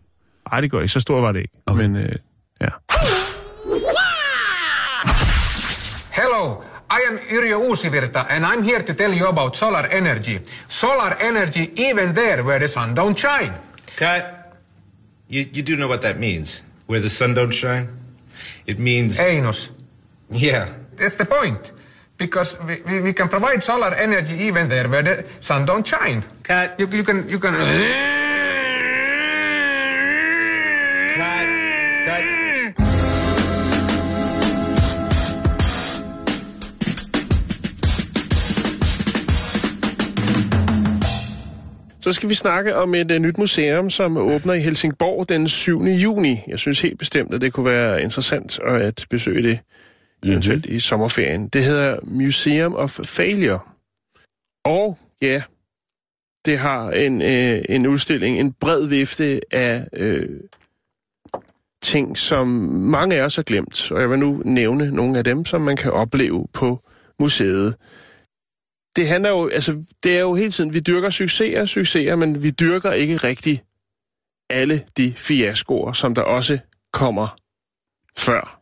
Nej, 0.52 0.62
det 0.62 0.72
går 0.72 0.82
ikke. 0.82 0.94
Så 0.94 1.00
stor 1.00 1.22
var 1.22 1.32
det 1.32 1.40
ikke. 1.40 1.54
Okay. 1.66 1.82
Men 1.82 1.96
øh, 1.96 2.12
ja. 2.62 2.68
Hello, 6.12 6.62
I 6.92 7.00
am 7.10 7.18
Yrjö 7.32 7.56
Uusivirta 7.56 8.20
and 8.30 8.46
I'm 8.46 8.64
here 8.64 8.82
to 8.84 8.94
tell 8.94 9.14
you 9.20 9.28
about 9.28 9.58
solar 9.58 9.86
energy. 9.98 10.40
Solar 10.70 11.18
energy 11.30 11.70
even 11.78 12.14
there 12.16 12.44
where 12.44 12.60
the 12.60 12.68
sun 12.68 12.96
don't 12.98 13.18
shine. 13.18 13.54
Cut. 13.98 14.24
You, 15.32 15.48
you 15.54 15.64
do 15.64 15.78
know 15.78 15.88
what 15.88 16.02
that 16.02 16.20
means. 16.20 16.62
Where 16.88 17.00
the 17.00 17.10
sun 17.10 17.34
don't 17.34 17.52
shine? 17.52 17.88
It 18.68 18.80
means. 18.80 19.18
Einus. 19.18 19.72
Yeah. 20.30 20.74
That's 20.98 21.16
the 21.16 21.26
point. 21.26 21.72
Because 22.18 22.60
we, 22.60 22.82
we, 22.82 23.02
we 23.02 23.14
can 23.14 23.30
provide 23.30 23.64
solar 23.64 23.96
energy 23.96 24.36
even 24.36 24.68
there 24.68 24.90
where 24.90 25.02
the 25.02 25.26
sun 25.40 25.66
don't 25.66 25.88
shine. 25.88 26.24
Cut. 26.44 26.78
You, 26.78 26.88
you 26.88 27.04
can 27.04 27.28
you 27.30 27.40
can 27.40 27.56
Så 42.02 42.12
skal 42.12 42.30
vi 42.30 42.36
snakke 42.36 42.76
om 42.76 42.96
et 42.96 43.12
uh, 43.12 43.18
nyt 43.18 43.38
museum, 43.38 43.90
som 43.90 44.18
åbner 44.18 44.54
i 44.54 44.60
Helsingborg 44.60 45.30
den 45.30 45.48
7. 45.48 45.84
juni. 45.84 46.40
Jeg 46.48 46.60
synes 46.60 46.82
helt 46.82 47.00
bestemt, 47.00 47.34
at 47.34 47.42
det 47.42 47.54
kunne 47.54 47.66
være 47.66 48.04
interessant 48.04 48.60
at 48.60 49.06
besøge 49.10 49.44
det, 49.44 49.60
eventuelt 50.26 50.66
i 50.66 50.80
sommerferien. 50.80 51.48
Det 51.48 51.64
hedder 51.64 52.00
Museum 52.04 52.76
of 52.76 53.00
Failure. 53.04 53.60
Og 54.66 54.98
ja, 55.22 55.42
det 56.46 56.58
har 56.58 56.92
en, 56.92 57.22
øh, 57.22 57.62
en 57.70 57.88
udstilling, 57.88 58.40
en 58.40 58.54
bred 58.54 58.88
vifte 58.88 59.42
af 59.52 59.88
øh, 59.94 60.30
ting, 61.82 62.18
som 62.18 62.48
mange 62.48 63.16
af 63.16 63.22
os 63.22 63.36
har 63.36 63.44
glemt. 63.44 63.92
Og 63.92 64.02
jeg 64.02 64.10
vil 64.10 64.20
nu 64.20 64.42
nævne 64.46 64.92
nogle 64.92 65.18
af 65.18 65.24
dem, 65.24 65.46
som 65.46 65.62
man 65.62 65.78
kan 65.78 65.92
opleve 65.92 66.48
på 66.54 66.82
museet 67.20 67.76
det 68.96 69.08
handler 69.08 69.30
jo, 69.30 69.48
altså, 69.48 69.84
det 70.04 70.16
er 70.16 70.22
jo 70.22 70.36
hele 70.36 70.52
tiden, 70.52 70.74
vi 70.74 70.80
dyrker 70.80 71.10
succeser, 71.10 71.66
succeser, 71.66 72.16
men 72.16 72.44
vi 72.44 72.50
dyrker 72.50 72.92
ikke 72.92 73.18
rigtig 73.18 73.64
alle 74.50 74.84
de 74.98 75.14
fiaskoer, 75.18 75.94
som 75.94 76.16
der 76.16 76.22
også 76.22 76.60
kommer 76.94 77.28
før. 78.18 78.60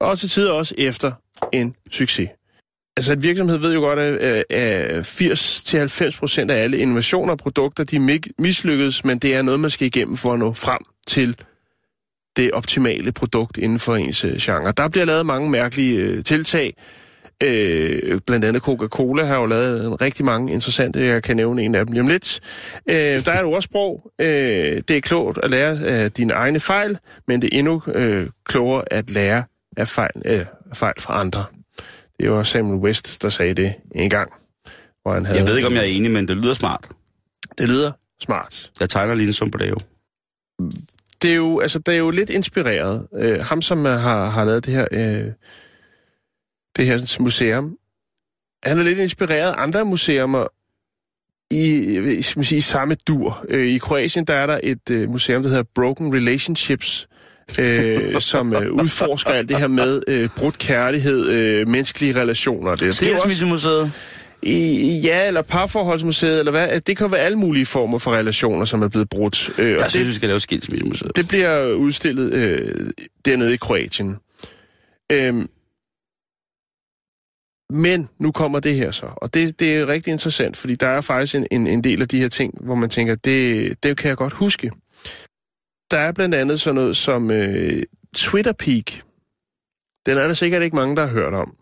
Og 0.00 0.18
til 0.18 0.28
tider 0.28 0.52
også 0.52 0.74
efter 0.78 1.12
en 1.52 1.74
succes. 1.90 2.28
Altså, 2.96 3.12
en 3.12 3.22
virksomhed 3.22 3.58
ved 3.58 3.74
jo 3.74 3.80
godt, 3.80 3.98
at, 3.98 5.06
80-90% 6.48 6.50
af 6.50 6.62
alle 6.62 6.78
innovationer 6.78 7.32
og 7.32 7.38
produkter, 7.38 7.84
de 7.84 7.98
mislykkes, 7.98 8.32
mislykkedes, 8.38 9.04
men 9.04 9.18
det 9.18 9.34
er 9.34 9.42
noget, 9.42 9.60
man 9.60 9.70
skal 9.70 9.86
igennem 9.86 10.16
for 10.16 10.32
at 10.32 10.38
nå 10.38 10.52
frem 10.52 10.80
til 11.06 11.36
det 12.36 12.50
optimale 12.52 13.12
produkt 13.12 13.58
inden 13.58 13.78
for 13.78 13.96
ens 13.96 14.24
øh, 14.24 14.36
genre. 14.36 14.72
Der 14.76 14.88
bliver 14.88 15.04
lavet 15.04 15.26
mange 15.26 15.50
mærkelige 15.50 15.96
øh, 15.98 16.24
tiltag, 16.24 16.74
Øh, 17.42 18.20
blandt 18.26 18.44
andet 18.44 18.62
Coca-Cola 18.62 19.24
har 19.24 19.36
jo 19.36 19.46
lavet 19.46 19.84
en 19.84 20.00
rigtig 20.00 20.24
mange 20.24 20.52
interessante, 20.52 21.00
jeg 21.00 21.22
kan 21.22 21.36
nævne 21.36 21.62
en 21.62 21.74
af 21.74 21.86
dem 21.86 21.92
lige 21.92 22.02
om 22.02 22.06
lidt. 22.06 22.40
Øh, 22.88 22.96
der 22.96 23.32
er 23.32 23.40
et 23.40 23.44
ordsprog, 23.44 24.12
øh, 24.18 24.26
det 24.88 24.90
er 24.90 25.00
klogt 25.00 25.38
at 25.42 25.50
lære 25.50 25.86
af 25.86 26.12
dine 26.12 26.32
egne 26.32 26.60
fejl, 26.60 26.98
men 27.28 27.42
det 27.42 27.54
er 27.54 27.58
endnu 27.58 27.82
øh, 27.94 28.28
klogere 28.44 28.84
at 28.92 29.10
lære 29.10 29.44
af 29.76 29.88
fejl, 29.88 30.10
øh, 30.24 30.44
fejl 30.74 30.94
fra 30.98 31.20
andre. 31.20 31.44
Det 32.20 32.30
var 32.30 32.42
Samuel 32.42 32.78
West, 32.78 33.22
der 33.22 33.28
sagde 33.28 33.54
det 33.54 33.74
en 33.94 34.10
gang. 34.10 34.32
Hvor 35.02 35.12
han 35.12 35.26
havde, 35.26 35.38
Jeg 35.38 35.46
ved 35.46 35.56
ikke, 35.56 35.66
om 35.66 35.74
jeg 35.74 35.80
er 35.80 35.86
enig, 35.96 36.10
men 36.10 36.28
det 36.28 36.36
lyder 36.36 36.54
smart. 36.54 36.88
Det 37.58 37.68
lyder 37.68 37.92
smart. 38.22 38.70
Jeg 38.80 38.90
tegner 38.90 39.14
lige 39.14 39.26
en 39.26 39.32
sum 39.32 39.50
på 39.50 39.58
det 39.58 39.70
jo. 39.70 39.76
det 41.22 41.30
er 41.30 41.34
jo, 41.34 41.60
altså, 41.60 41.78
det 41.78 41.94
er 41.94 41.98
jo 41.98 42.10
lidt 42.10 42.30
inspireret. 42.30 43.06
Øh, 43.14 43.42
ham, 43.42 43.62
som 43.62 43.86
øh, 43.86 44.00
har, 44.00 44.30
har 44.30 44.44
lavet 44.44 44.66
det 44.66 44.74
her, 44.74 44.86
øh, 44.90 45.32
det 46.78 46.86
her 46.86 47.16
museum, 47.20 47.76
han 48.62 48.78
er 48.78 48.82
lidt 48.82 48.98
inspireret 48.98 49.52
af 49.52 49.62
andre 49.62 49.84
museer 49.84 50.48
i, 51.50 52.22
skal 52.22 52.38
man 52.38 52.44
sige, 52.44 52.62
samme 52.62 52.96
dur. 53.06 53.44
Øh, 53.48 53.66
I 53.66 53.78
Kroatien 53.78 54.24
der 54.24 54.34
er 54.34 54.46
der 54.46 54.60
et 54.62 54.90
øh, 54.90 55.10
museum, 55.10 55.42
der 55.42 55.48
hedder 55.48 55.62
Broken 55.74 56.14
Relationships, 56.14 57.08
øh, 57.58 58.20
som 58.32 58.54
øh, 58.54 58.72
udforsker 58.72 59.30
alt 59.30 59.48
det 59.48 59.56
her 59.56 59.68
med 59.68 60.02
øh, 60.08 60.28
brudt 60.36 60.58
kærlighed, 60.58 61.28
øh, 61.28 61.68
menneskelige 61.68 62.20
relationer. 62.20 62.70
Det, 62.70 62.80
det 62.80 62.88
er 62.88 62.92
Skilsmissemuseet. 62.92 63.92
i, 64.42 65.00
ja, 65.04 65.26
eller 65.26 65.42
parforholdsmuseet, 65.42 66.38
eller 66.38 66.52
hvad. 66.52 66.80
Det 66.80 66.96
kan 66.96 67.12
være 67.12 67.20
alle 67.20 67.38
mulige 67.38 67.66
former 67.66 67.98
for 67.98 68.12
relationer, 68.12 68.64
som 68.64 68.82
er 68.82 68.88
blevet 68.88 69.08
brudt. 69.08 69.50
Øh, 69.58 69.64
og 69.64 69.70
Jeg 69.70 69.80
det, 69.80 69.90
synes, 69.90 70.08
vi 70.08 70.12
skal 70.12 70.28
lave 70.28 70.40
skilsmissemuseet. 70.40 71.16
det 71.16 71.28
bliver 71.28 71.72
udstillet 71.72 72.32
øh, 72.32 72.90
dernede 73.24 73.54
i 73.54 73.56
Kroatien. 73.56 74.16
Øhm, 75.12 75.48
men 77.70 78.08
nu 78.18 78.32
kommer 78.32 78.60
det 78.60 78.74
her 78.74 78.90
så, 78.90 79.06
og 79.16 79.34
det, 79.34 79.60
det 79.60 79.76
er 79.76 79.86
rigtig 79.86 80.10
interessant, 80.10 80.56
fordi 80.56 80.74
der 80.74 80.86
er 80.86 81.00
faktisk 81.00 81.34
en, 81.34 81.46
en, 81.50 81.66
en 81.66 81.84
del 81.84 82.02
af 82.02 82.08
de 82.08 82.20
her 82.20 82.28
ting, 82.28 82.54
hvor 82.60 82.74
man 82.74 82.90
tænker, 82.90 83.14
det, 83.14 83.82
det 83.82 83.96
kan 83.96 84.08
jeg 84.08 84.16
godt 84.16 84.32
huske. 84.32 84.70
Der 85.90 85.98
er 85.98 86.12
blandt 86.12 86.34
andet 86.34 86.60
sådan 86.60 86.74
noget 86.74 86.96
som 86.96 87.30
øh, 87.30 87.82
Twitter 88.14 88.52
Peak. 88.52 89.02
Den 90.06 90.18
er 90.18 90.26
der 90.26 90.34
sikkert 90.34 90.62
ikke 90.62 90.76
mange, 90.76 90.96
der 90.96 91.06
har 91.06 91.12
hørt 91.12 91.34
om. 91.34 91.54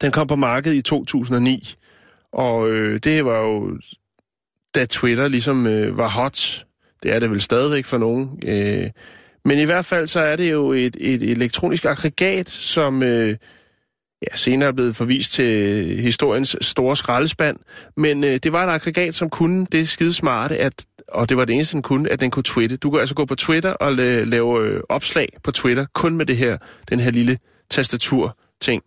Den 0.00 0.12
kom 0.12 0.26
på 0.26 0.36
markedet 0.36 0.76
i 0.76 0.82
2009, 0.82 1.74
og 2.32 2.70
øh, 2.70 2.98
det 2.98 3.24
var 3.24 3.38
jo, 3.38 3.78
da 4.74 4.86
Twitter 4.86 5.28
ligesom 5.28 5.66
øh, 5.66 5.98
var 5.98 6.08
hot. 6.08 6.66
Det 7.02 7.12
er 7.12 7.18
det 7.18 7.30
vel 7.30 7.40
stadigvæk 7.40 7.84
for 7.84 7.98
nogen. 7.98 8.40
Øh, 8.46 8.90
men 9.44 9.58
i 9.58 9.64
hvert 9.64 9.84
fald 9.84 10.06
så 10.06 10.20
er 10.20 10.36
det 10.36 10.50
jo 10.50 10.72
et, 10.72 10.96
et 11.00 11.22
elektronisk 11.22 11.84
aggregat, 11.84 12.48
som 12.48 13.02
øh, 13.02 13.36
ja, 14.22 14.36
senere 14.36 14.68
er 14.68 14.72
blevet 14.72 14.96
forvist 14.96 15.32
til 15.32 15.84
historiens 16.00 16.56
store 16.60 16.96
skraldespand. 16.96 17.56
Men 17.96 18.24
øh, 18.24 18.36
det 18.42 18.52
var 18.52 18.66
et 18.66 18.70
aggregat, 18.74 19.14
som 19.14 19.30
kunne 19.30 19.66
det 19.72 19.88
skide 19.88 20.12
smarte, 20.12 20.56
at, 20.56 20.72
og 21.08 21.28
det 21.28 21.36
var 21.36 21.44
det 21.44 21.54
eneste, 21.54 21.72
den 21.72 21.82
kunne, 21.82 22.10
at 22.10 22.20
den 22.20 22.30
kunne 22.30 22.42
twitte. 22.42 22.76
Du 22.76 22.90
kan 22.90 23.00
altså 23.00 23.14
gå 23.14 23.24
på 23.24 23.34
Twitter 23.34 23.70
og 23.70 23.88
la- 23.92 24.24
lave 24.28 24.64
øh, 24.66 24.80
opslag 24.88 25.28
på 25.42 25.50
Twitter, 25.52 25.86
kun 25.94 26.16
med 26.16 26.26
det 26.26 26.36
her, 26.36 26.56
den 26.90 27.00
her 27.00 27.10
lille 27.10 27.38
tastatur-ting. 27.70 28.82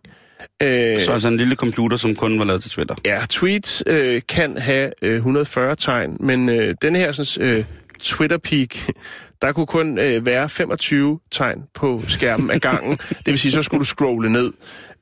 Øh, 0.62 1.00
Så 1.00 1.12
altså 1.12 1.28
en 1.28 1.36
lille 1.36 1.54
computer, 1.54 1.96
som 1.96 2.14
kun 2.14 2.38
var 2.38 2.44
lavet 2.44 2.62
til 2.62 2.70
Twitter. 2.70 2.94
Ja, 3.04 3.20
tweet 3.30 3.82
øh, 3.86 4.22
kan 4.28 4.56
have 4.56 4.92
øh, 5.02 5.14
140 5.16 5.76
tegn, 5.76 6.16
men 6.20 6.48
øh, 6.48 6.74
den 6.82 6.96
her 6.96 7.12
sådan, 7.12 7.48
øh, 7.48 7.64
Twitter 8.00 8.38
peak, 8.38 8.68
der 9.42 9.52
kunne 9.52 9.66
kun 9.66 9.98
øh, 9.98 10.26
være 10.26 10.48
25 10.48 11.20
tegn 11.30 11.58
på 11.74 12.02
skærmen 12.08 12.50
ad 12.50 12.60
gangen. 12.60 12.92
det 13.24 13.26
vil 13.26 13.38
sige, 13.38 13.52
så 13.52 13.62
skulle 13.62 13.78
du 13.80 13.84
scrolle 13.84 14.32
ned. 14.32 14.52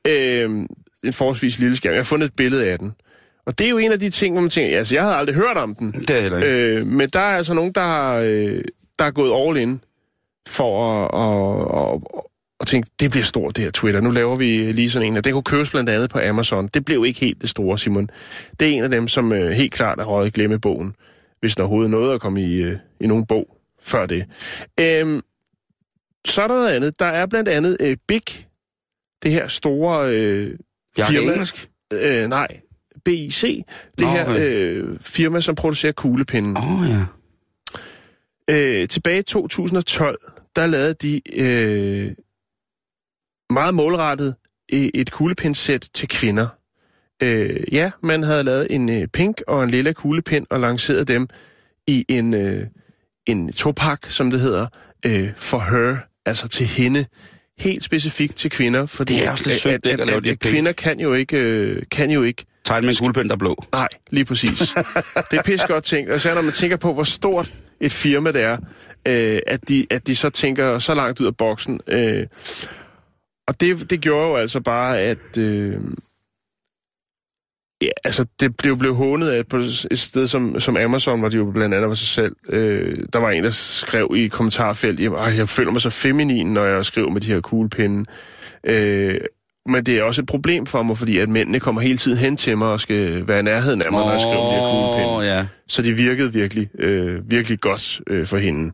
Øh, 0.07 0.49
en 1.03 1.13
forholdsvis 1.13 1.59
lille 1.59 1.75
skærm. 1.75 1.91
Jeg 1.91 1.99
har 1.99 2.03
fundet 2.03 2.27
et 2.27 2.35
billede 2.35 2.67
af 2.67 2.79
den. 2.79 2.93
Og 3.45 3.59
det 3.59 3.65
er 3.65 3.69
jo 3.69 3.77
en 3.77 3.91
af 3.91 3.99
de 3.99 4.09
ting, 4.09 4.33
hvor 4.33 4.41
man 4.41 4.49
tænker, 4.49 4.77
altså 4.77 4.95
jeg 4.95 5.03
havde 5.03 5.15
aldrig 5.15 5.35
hørt 5.35 5.57
om 5.57 5.75
den. 5.75 5.91
Det 5.91 6.09
er 6.09 6.21
heller 6.21 6.37
ikke. 6.37 6.49
Øh, 6.49 6.85
men 6.85 7.09
der 7.09 7.19
er 7.19 7.37
altså 7.37 7.53
nogen, 7.53 7.71
der 7.71 7.81
har, 7.81 8.15
øh, 8.15 8.63
der 8.99 9.05
er 9.05 9.11
gået 9.11 9.47
all 9.47 9.57
in 9.57 9.81
for 10.47 10.95
at, 10.95 11.09
at, 11.13 11.93
at, 11.93 12.21
at 12.59 12.67
tænke, 12.67 12.89
det 12.99 13.11
bliver 13.11 13.23
stort 13.23 13.55
det 13.55 13.63
her 13.63 13.71
Twitter. 13.71 14.01
Nu 14.01 14.11
laver 14.11 14.35
vi 14.35 14.71
lige 14.71 14.89
sådan 14.89 15.07
en, 15.07 15.17
og 15.17 15.23
den 15.23 15.33
kunne 15.33 15.43
købes 15.43 15.69
blandt 15.69 15.89
andet 15.89 16.09
på 16.09 16.19
Amazon. 16.19 16.67
Det 16.67 16.85
blev 16.85 17.05
ikke 17.05 17.19
helt 17.19 17.41
det 17.41 17.49
store, 17.49 17.77
Simon. 17.77 18.09
Det 18.59 18.67
er 18.67 18.71
en 18.71 18.83
af 18.83 18.89
dem, 18.89 19.07
som 19.07 19.33
øh, 19.33 19.51
helt 19.51 19.73
klart 19.73 19.99
er 19.99 20.03
røget 20.03 20.27
i 20.27 20.31
glemmebogen, 20.31 20.95
hvis 21.39 21.55
der 21.55 21.63
overhovedet 21.63 21.91
nåede 21.91 22.13
at 22.13 22.21
komme 22.21 22.41
i, 22.41 22.61
øh, 22.61 22.77
i 22.99 23.07
nogen 23.07 23.25
bog 23.25 23.57
før 23.81 24.05
det. 24.05 24.25
Øhm, 24.79 25.21
så 26.25 26.41
er 26.41 26.47
der 26.47 26.55
noget 26.55 26.69
andet. 26.69 26.99
Der 26.99 27.05
er 27.05 27.25
blandt 27.25 27.49
andet 27.49 27.77
øh, 27.79 27.97
Big, 28.07 28.23
det 29.23 29.31
her 29.31 29.47
store 29.47 30.15
øh, 30.15 30.57
firma. 30.97 31.31
engelsk. 31.31 31.69
Øh, 31.93 32.27
nej, 32.27 32.47
BIC, 33.05 33.41
det 33.41 33.65
Nå, 33.99 34.07
her 34.07 34.35
øh, 34.39 34.99
firma, 34.99 35.41
som 35.41 35.55
producerer 35.55 35.91
kuglepinden. 35.91 36.57
Åh 36.57 36.81
oh, 36.81 36.89
ja. 36.89 37.05
Øh, 38.49 38.87
tilbage 38.87 39.19
i 39.19 39.23
2012, 39.23 40.19
der 40.55 40.67
lavede 40.67 40.93
de 40.93 41.21
øh, 41.35 42.11
meget 43.49 43.73
målrettet 43.73 44.35
et 44.69 45.11
kuglepinsæt 45.11 45.89
til 45.93 46.07
kvinder. 46.07 46.47
Øh, 47.23 47.63
ja, 47.71 47.91
man 48.03 48.23
havde 48.23 48.43
lavet 48.43 48.67
en 48.69 48.89
øh, 48.89 49.07
pink 49.07 49.41
og 49.47 49.63
en 49.63 49.69
lille 49.69 49.93
kuglepind 49.93 50.47
og 50.49 50.59
lanceret 50.59 51.07
dem 51.07 51.27
i 51.87 52.05
en, 52.09 52.33
øh, 52.33 52.67
en 53.25 53.53
topak, 53.53 54.05
som 54.05 54.31
det 54.31 54.39
hedder, 54.39 54.67
øh, 55.05 55.29
for 55.37 55.59
her, 55.59 55.97
altså 56.25 56.47
til 56.47 56.65
hende. 56.65 57.05
Helt 57.61 57.83
specifikt 57.83 58.35
til 58.35 58.51
kvinder, 58.51 58.85
fordi 58.85 59.13
Det 59.13 59.25
er 59.25 59.31
også 59.31 59.49
lidt 59.49 59.61
sødt, 59.61 59.85
at, 59.85 59.99
at, 59.99 60.09
at 60.09 60.15
at, 60.15 60.27
at 60.27 60.39
kvinder 60.39 60.71
kan 60.71 60.99
jo 60.99 61.13
ikke, 61.13 61.37
øh, 61.37 61.83
kan 61.91 62.11
jo 62.11 62.23
ikke 62.23 62.45
Tegn 62.65 62.85
med 62.85 62.93
en 62.93 62.97
kuglepen, 62.99 63.27
der 63.27 63.35
er 63.35 63.39
blå. 63.39 63.63
Nej, 63.71 63.87
lige 64.09 64.25
præcis. 64.25 64.57
det 65.31 65.39
er 65.39 65.43
pisse 65.45 65.67
godt 65.67 65.83
tænkt. 65.83 66.11
Og 66.11 66.21
så 66.21 66.35
når 66.35 66.41
man 66.41 66.53
tænker 66.53 66.77
på, 66.77 66.93
hvor 66.93 67.03
stort 67.03 67.53
et 67.79 67.91
firma 67.91 68.31
det 68.31 68.41
er, 68.41 68.57
øh, 69.07 69.39
at, 69.47 69.69
de, 69.69 69.87
at 69.89 70.07
de 70.07 70.15
så 70.15 70.29
tænker 70.29 70.79
så 70.79 70.93
langt 70.93 71.19
ud 71.19 71.25
af 71.25 71.37
boksen. 71.37 71.79
Øh, 71.87 72.27
og 73.47 73.61
det, 73.61 73.89
det 73.89 74.01
gjorde 74.01 74.27
jo 74.27 74.35
altså 74.35 74.59
bare, 74.59 74.99
at... 74.99 75.37
Øh, 75.37 75.79
ja, 77.81 77.89
altså, 78.03 78.25
det 78.39 78.57
blev 78.57 78.77
blev 78.77 78.95
hånet 78.95 79.29
af 79.29 79.47
på 79.47 79.57
et 79.57 79.99
sted 79.99 80.27
som, 80.27 80.59
som 80.59 80.77
Amazon, 80.77 81.19
hvor 81.19 81.29
de 81.29 81.37
jo 81.37 81.51
blandt 81.51 81.75
andet 81.75 81.89
var 81.89 81.95
sig 81.95 82.07
selv. 82.07 82.35
Øh, 82.49 82.97
der 83.13 83.19
var 83.19 83.29
en, 83.29 83.43
der 83.43 83.49
skrev 83.49 84.13
i 84.15 84.27
kommentarfeltet, 84.27 85.13
at 85.17 85.37
jeg 85.37 85.49
føler 85.49 85.71
mig 85.71 85.81
så 85.81 85.89
feminin, 85.89 86.53
når 86.53 86.65
jeg 86.65 86.85
skriver 86.85 87.09
med 87.09 87.21
de 87.21 87.33
her 87.33 87.41
kuglepinde. 87.41 88.05
Øh, 88.63 89.21
men 89.65 89.85
det 89.85 89.97
er 89.97 90.03
også 90.03 90.21
et 90.21 90.27
problem 90.27 90.65
for 90.65 90.83
mig, 90.83 90.97
fordi 90.97 91.17
at 91.17 91.29
mændene 91.29 91.59
kommer 91.59 91.81
hele 91.81 91.97
tiden 91.97 92.17
hen 92.17 92.37
til 92.37 92.57
mig 92.57 92.67
og 92.67 92.79
skal 92.79 93.27
være 93.27 93.39
i 93.39 93.43
nærheden 93.43 93.81
af 93.81 93.91
mig, 93.91 94.05
når 94.05 94.11
jeg 94.11 94.21
skriver 94.21 94.49
de 94.49 94.51
her 94.51 94.69
kuglepinde. 94.71 95.35
Ja. 95.35 95.47
Så 95.67 95.81
det 95.81 95.97
virkede 95.97 96.33
virkelig, 96.33 96.69
øh, 96.79 97.31
virkelig 97.31 97.59
godt 97.59 98.01
øh, 98.07 98.27
for 98.27 98.37
hende. 98.37 98.71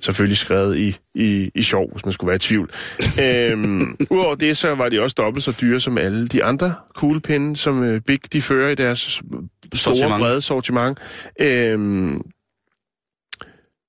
Selvfølgelig 0.00 0.36
skrevet 0.36 0.76
i, 0.78 0.96
i, 1.14 1.50
i 1.54 1.62
sjov, 1.62 1.92
hvis 1.92 2.04
man 2.04 2.12
skulle 2.12 2.28
være 2.28 2.36
i 2.36 2.38
tvivl. 2.38 2.70
øhm, 3.20 3.96
Udover 4.10 4.34
det, 4.34 4.56
så 4.56 4.74
var 4.74 4.88
de 4.88 5.00
også 5.02 5.14
dobbelt 5.18 5.44
så 5.44 5.56
dyre 5.60 5.80
som 5.80 5.98
alle 5.98 6.28
de 6.28 6.44
andre 6.44 6.74
kuglepinde, 6.94 7.56
som 7.56 7.82
øh, 7.82 8.00
Big 8.00 8.32
de 8.32 8.42
fører 8.42 8.70
i 8.70 8.74
deres 8.74 9.00
store, 9.00 9.96
Sortiment. 9.96 10.20
brede 10.20 10.40
sortiment. 10.42 10.98
Øhm, 11.40 12.20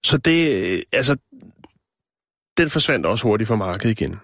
så 0.06 0.18
det, 0.18 0.72
øh, 0.74 0.80
altså, 0.94 1.16
den 2.58 2.70
forsvandt 2.70 3.06
også 3.06 3.24
hurtigt 3.24 3.48
fra 3.48 3.56
markedet 3.56 4.02
igen. 4.02 4.16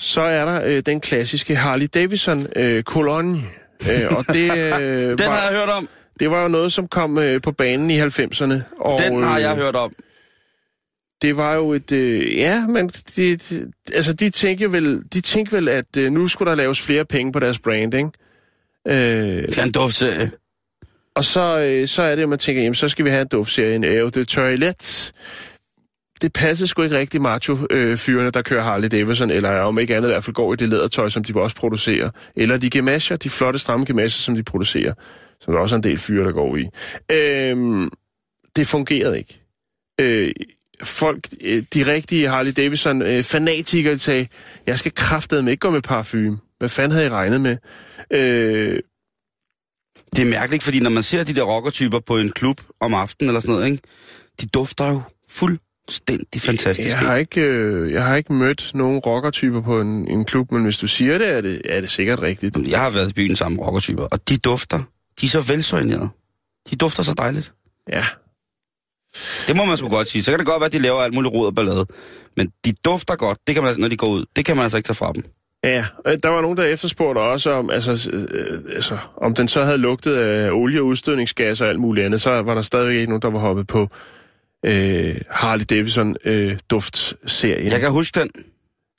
Så 0.00 0.20
er 0.20 0.44
der 0.44 0.64
øh, 0.64 0.82
den 0.86 1.00
klassiske 1.00 1.56
Harley 1.56 1.86
Davidson 1.94 2.46
øh, 2.56 2.82
Cologne. 2.82 3.42
Øh, 3.90 4.16
og 4.16 4.26
det, 4.26 4.52
øh, 4.58 5.18
Den 5.18 5.18
var, 5.18 5.30
har 5.30 5.50
jeg 5.50 5.58
hørt 5.58 5.68
om. 5.68 5.88
det 6.20 6.30
var 6.30 6.42
jo 6.42 6.48
noget, 6.48 6.72
som 6.72 6.88
kom 6.88 7.18
øh, 7.18 7.40
på 7.42 7.52
banen 7.52 7.90
i 7.90 8.00
90'erne. 8.00 8.54
Og, 8.80 8.98
Den 8.98 9.22
har 9.22 9.36
øh, 9.36 9.42
jeg 9.42 9.54
hørt 9.56 9.76
om. 9.76 9.92
Det 11.22 11.36
var 11.36 11.54
jo 11.54 11.72
et... 11.72 11.92
Øh, 11.92 12.36
ja, 12.36 12.66
men 12.66 12.88
de, 12.88 13.36
de, 13.36 13.72
altså, 13.94 14.12
de 14.12 14.30
tænker 14.30 14.68
vel, 14.68 15.02
de 15.12 15.20
tænker 15.20 15.56
vel 15.56 15.68
at 15.68 15.96
øh, 15.98 16.12
nu 16.12 16.28
skulle 16.28 16.50
der 16.50 16.56
laves 16.56 16.80
flere 16.80 17.04
penge 17.04 17.32
på 17.32 17.38
deres 17.40 17.58
brand, 17.58 17.94
ikke? 17.94 18.10
Øh, 18.88 19.64
en 19.64 19.72
duft 19.72 19.94
serie. 19.94 20.30
og 21.14 21.24
så, 21.24 21.60
øh, 21.60 21.88
så 21.88 22.02
er 22.02 22.14
det, 22.14 22.22
at 22.22 22.28
man 22.28 22.38
tænker, 22.38 22.62
jamen, 22.62 22.74
så 22.74 22.88
skal 22.88 23.04
vi 23.04 23.10
have 23.10 23.22
en 23.22 23.28
duftserie, 23.28 23.74
en 23.74 23.84
Eau 23.84 24.08
de 24.08 24.24
Toilette. 24.24 25.12
Det 26.22 26.32
passer 26.32 26.66
sgu 26.66 26.82
ikke 26.82 26.98
rigtig 26.98 27.20
macho-fyrene, 27.22 28.30
der 28.30 28.42
kører 28.42 28.62
Harley 28.62 28.88
Davidson, 28.88 29.30
eller 29.30 29.60
om 29.60 29.78
ikke 29.78 29.96
andet 29.96 30.08
i 30.08 30.12
hvert 30.12 30.24
fald 30.24 30.34
går 30.34 30.52
i 30.52 30.56
det 30.56 30.68
lædertøj, 30.68 31.08
som 31.08 31.24
de 31.24 31.34
også 31.40 31.56
producerer. 31.56 32.10
Eller 32.36 32.56
de 32.56 32.70
gemasher, 32.70 33.16
de 33.16 33.30
flotte, 33.30 33.58
stramme 33.58 33.86
gemasher, 33.86 34.20
som 34.20 34.34
de 34.34 34.42
producerer, 34.42 34.94
som 35.40 35.54
der 35.54 35.60
også 35.60 35.74
er 35.74 35.76
en 35.76 35.82
del 35.82 35.98
fyre, 35.98 36.24
der 36.24 36.32
går 36.32 36.56
i. 36.56 36.66
Øh, 37.12 37.90
det 38.56 38.66
fungerede 38.66 39.18
ikke. 39.18 39.40
Øh, 40.00 40.32
folk, 40.82 41.28
øh, 41.40 41.62
de 41.74 41.92
rigtige 41.92 42.28
Harley 42.28 42.52
Davidson-fanatikere, 42.56 43.92
øh, 43.92 43.98
sagde, 43.98 44.26
jeg 44.66 44.78
skal 44.78 44.92
kraftedeme 44.94 45.50
ikke 45.50 45.60
gå 45.60 45.70
med 45.70 45.82
parfume. 45.82 46.38
Hvad 46.58 46.68
fanden 46.68 46.92
havde 46.92 47.06
I 47.06 47.10
regnet 47.10 47.40
med? 47.40 47.56
Øh, 48.12 48.80
Det 50.16 50.22
er 50.22 50.30
mærkeligt, 50.30 50.62
fordi 50.62 50.80
når 50.80 50.90
man 50.90 51.02
ser 51.02 51.24
de 51.24 51.34
der 51.34 51.42
rockertyper 51.42 52.00
på 52.00 52.16
en 52.18 52.30
klub 52.30 52.60
om 52.80 52.94
aftenen 52.94 53.28
eller 53.28 53.40
sådan 53.40 53.54
noget, 53.54 53.70
ikke? 53.70 53.82
de 54.40 54.46
dufter 54.46 54.88
jo 54.88 55.00
fuldstændig 55.88 56.42
fantastisk. 56.42 56.88
Jeg 56.88 56.98
har 56.98 57.16
ikke, 57.16 57.40
øh, 57.40 57.92
jeg 57.92 58.04
har 58.04 58.16
ikke 58.16 58.32
mødt 58.32 58.70
nogen 58.74 58.98
rockertyper 58.98 59.60
på 59.60 59.80
en, 59.80 60.08
en 60.08 60.24
klub, 60.24 60.52
men 60.52 60.62
hvis 60.62 60.78
du 60.78 60.86
siger 60.86 61.18
det, 61.18 61.28
er 61.28 61.40
det, 61.40 61.62
er 61.64 61.80
det 61.80 61.90
sikkert 61.90 62.22
rigtigt. 62.22 62.58
Jeg 62.70 62.78
har 62.78 62.90
været 62.90 63.10
i 63.10 63.14
byen 63.14 63.36
sammen 63.36 63.56
med 63.56 63.66
rockertyper, 63.66 64.02
og 64.02 64.28
de 64.28 64.36
dufter, 64.36 64.82
de 65.20 65.26
er 65.26 65.30
så 65.30 65.40
velsoignerede. 65.40 66.08
De 66.70 66.76
dufter 66.76 67.02
så 67.02 67.14
dejligt. 67.14 67.52
Ja. 67.88 68.04
Det 69.46 69.56
må 69.56 69.64
man 69.64 69.76
sgu 69.76 69.88
godt 69.88 70.08
sige. 70.08 70.22
Så 70.22 70.32
kan 70.32 70.38
det 70.38 70.46
godt 70.46 70.60
være, 70.60 70.66
at 70.66 70.72
de 70.72 70.78
laver 70.78 71.00
alt 71.00 71.14
muligt 71.14 71.34
rod 71.34 71.46
og 71.46 71.54
ballade. 71.54 71.86
Men 72.36 72.52
de 72.64 72.72
dufter 72.84 73.16
godt, 73.16 73.38
det 73.46 73.54
kan 73.54 73.64
man, 73.64 73.80
når 73.80 73.88
de 73.88 73.96
går 73.96 74.06
ud. 74.06 74.24
Det 74.36 74.44
kan 74.44 74.56
man 74.56 74.62
altså 74.62 74.76
ikke 74.76 74.86
tage 74.86 74.94
fra 74.94 75.12
dem. 75.12 75.24
Ja, 75.64 75.84
øh, 76.06 76.18
der 76.22 76.28
var 76.28 76.40
nogen, 76.40 76.56
der 76.56 76.64
efterspurgte 76.64 77.18
også, 77.18 77.50
om, 77.50 77.70
altså, 77.70 78.10
øh, 78.12 78.58
altså, 78.74 78.98
om 79.16 79.34
den 79.34 79.48
så 79.48 79.64
havde 79.64 79.78
lugtet 79.78 80.16
af 80.16 80.50
olie 80.50 80.80
og 80.80 80.86
udstødningsgas 80.86 81.60
og 81.60 81.68
alt 81.68 81.80
muligt 81.80 82.06
andet, 82.06 82.20
så 82.20 82.42
var 82.42 82.54
der 82.54 82.62
stadigvæk 82.62 82.96
ikke 82.96 83.08
nogen, 83.08 83.22
der 83.22 83.30
var 83.30 83.38
hoppet 83.38 83.66
på 83.66 83.88
øh, 84.66 85.16
Harley 85.30 85.64
Davidson 85.70 86.16
øh, 86.24 86.58
duftserien. 86.70 87.72
Jeg 87.72 87.80
kan 87.80 87.90
huske 87.90 88.20
den. 88.20 88.30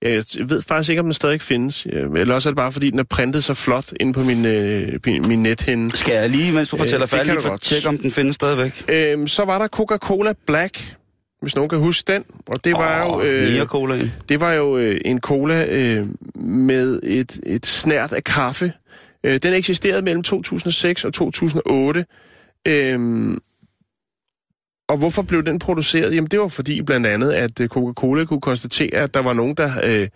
Jeg 0.01 0.23
ved 0.39 0.61
faktisk 0.61 0.89
ikke, 0.89 0.99
om 0.99 1.05
den 1.05 1.13
stadig 1.13 1.41
findes. 1.41 1.87
Øh, 1.91 2.09
Eller 2.15 2.35
også 2.35 2.49
er 2.49 2.51
det 2.51 2.55
bare, 2.57 2.71
fordi 2.71 2.89
den 2.89 2.99
er 2.99 3.03
printet 3.03 3.43
så 3.43 3.53
flot 3.53 3.93
inde 3.99 4.13
på 4.13 4.19
min, 4.23 4.45
øh, 4.45 4.99
min- 5.07 5.43
nethænde. 5.43 5.97
Skal 5.97 6.13
jeg 6.13 6.29
lige, 6.29 6.51
mens 6.51 6.69
du 6.69 6.75
Øh, 6.75 6.79
fortæller 6.79 7.05
færdigt, 7.05 7.35
du 7.35 7.41
for 7.41 7.49
godt. 7.49 7.61
tjekke, 7.61 7.87
om 7.87 7.97
den 7.97 8.11
findes 8.11 8.35
stadigvæk? 8.35 8.83
Øhm, 8.89 9.27
så 9.27 9.45
var 9.45 9.57
der 9.57 9.67
Coca-Cola 9.67 10.33
Black, 10.47 10.95
hvis 11.41 11.55
nogen 11.55 11.69
kan 11.69 11.79
huske 11.79 12.13
den. 12.13 12.23
Og 12.47 12.63
det 12.63 12.73
var 12.73 13.05
Åh, 13.05 13.25
jo... 13.27 13.33
mere 13.51 13.65
colaen. 13.65 14.11
Det 14.29 14.39
var 14.39 14.53
jo 14.53 14.77
øh, 14.77 15.01
en 15.05 15.19
cola 15.19 15.65
øh, 15.69 16.05
med 16.45 16.99
et, 17.03 17.39
et 17.45 17.65
snært 17.65 18.13
af 18.13 18.23
kaffe. 18.23 18.73
Øh, 19.23 19.39
den 19.43 19.53
eksisterede 19.53 20.01
mellem 20.01 20.23
2006 20.23 21.05
og 21.05 21.13
2008. 21.13 22.05
Øhm, 22.67 23.37
og 24.91 24.97
hvorfor 24.97 25.21
blev 25.21 25.43
den 25.43 25.59
produceret? 25.59 26.15
Jamen 26.15 26.31
det 26.31 26.39
var 26.39 26.47
fordi 26.47 26.81
blandt 26.81 27.07
andet, 27.07 27.33
at 27.33 27.59
øh, 27.59 27.69
Coca-Cola 27.69 28.25
kunne 28.25 28.41
konstatere, 28.41 28.95
at 28.95 29.13
der 29.13 29.19
var 29.19 29.33
nogen, 29.33 29.55
der 29.55 29.71
øh, 29.83 30.07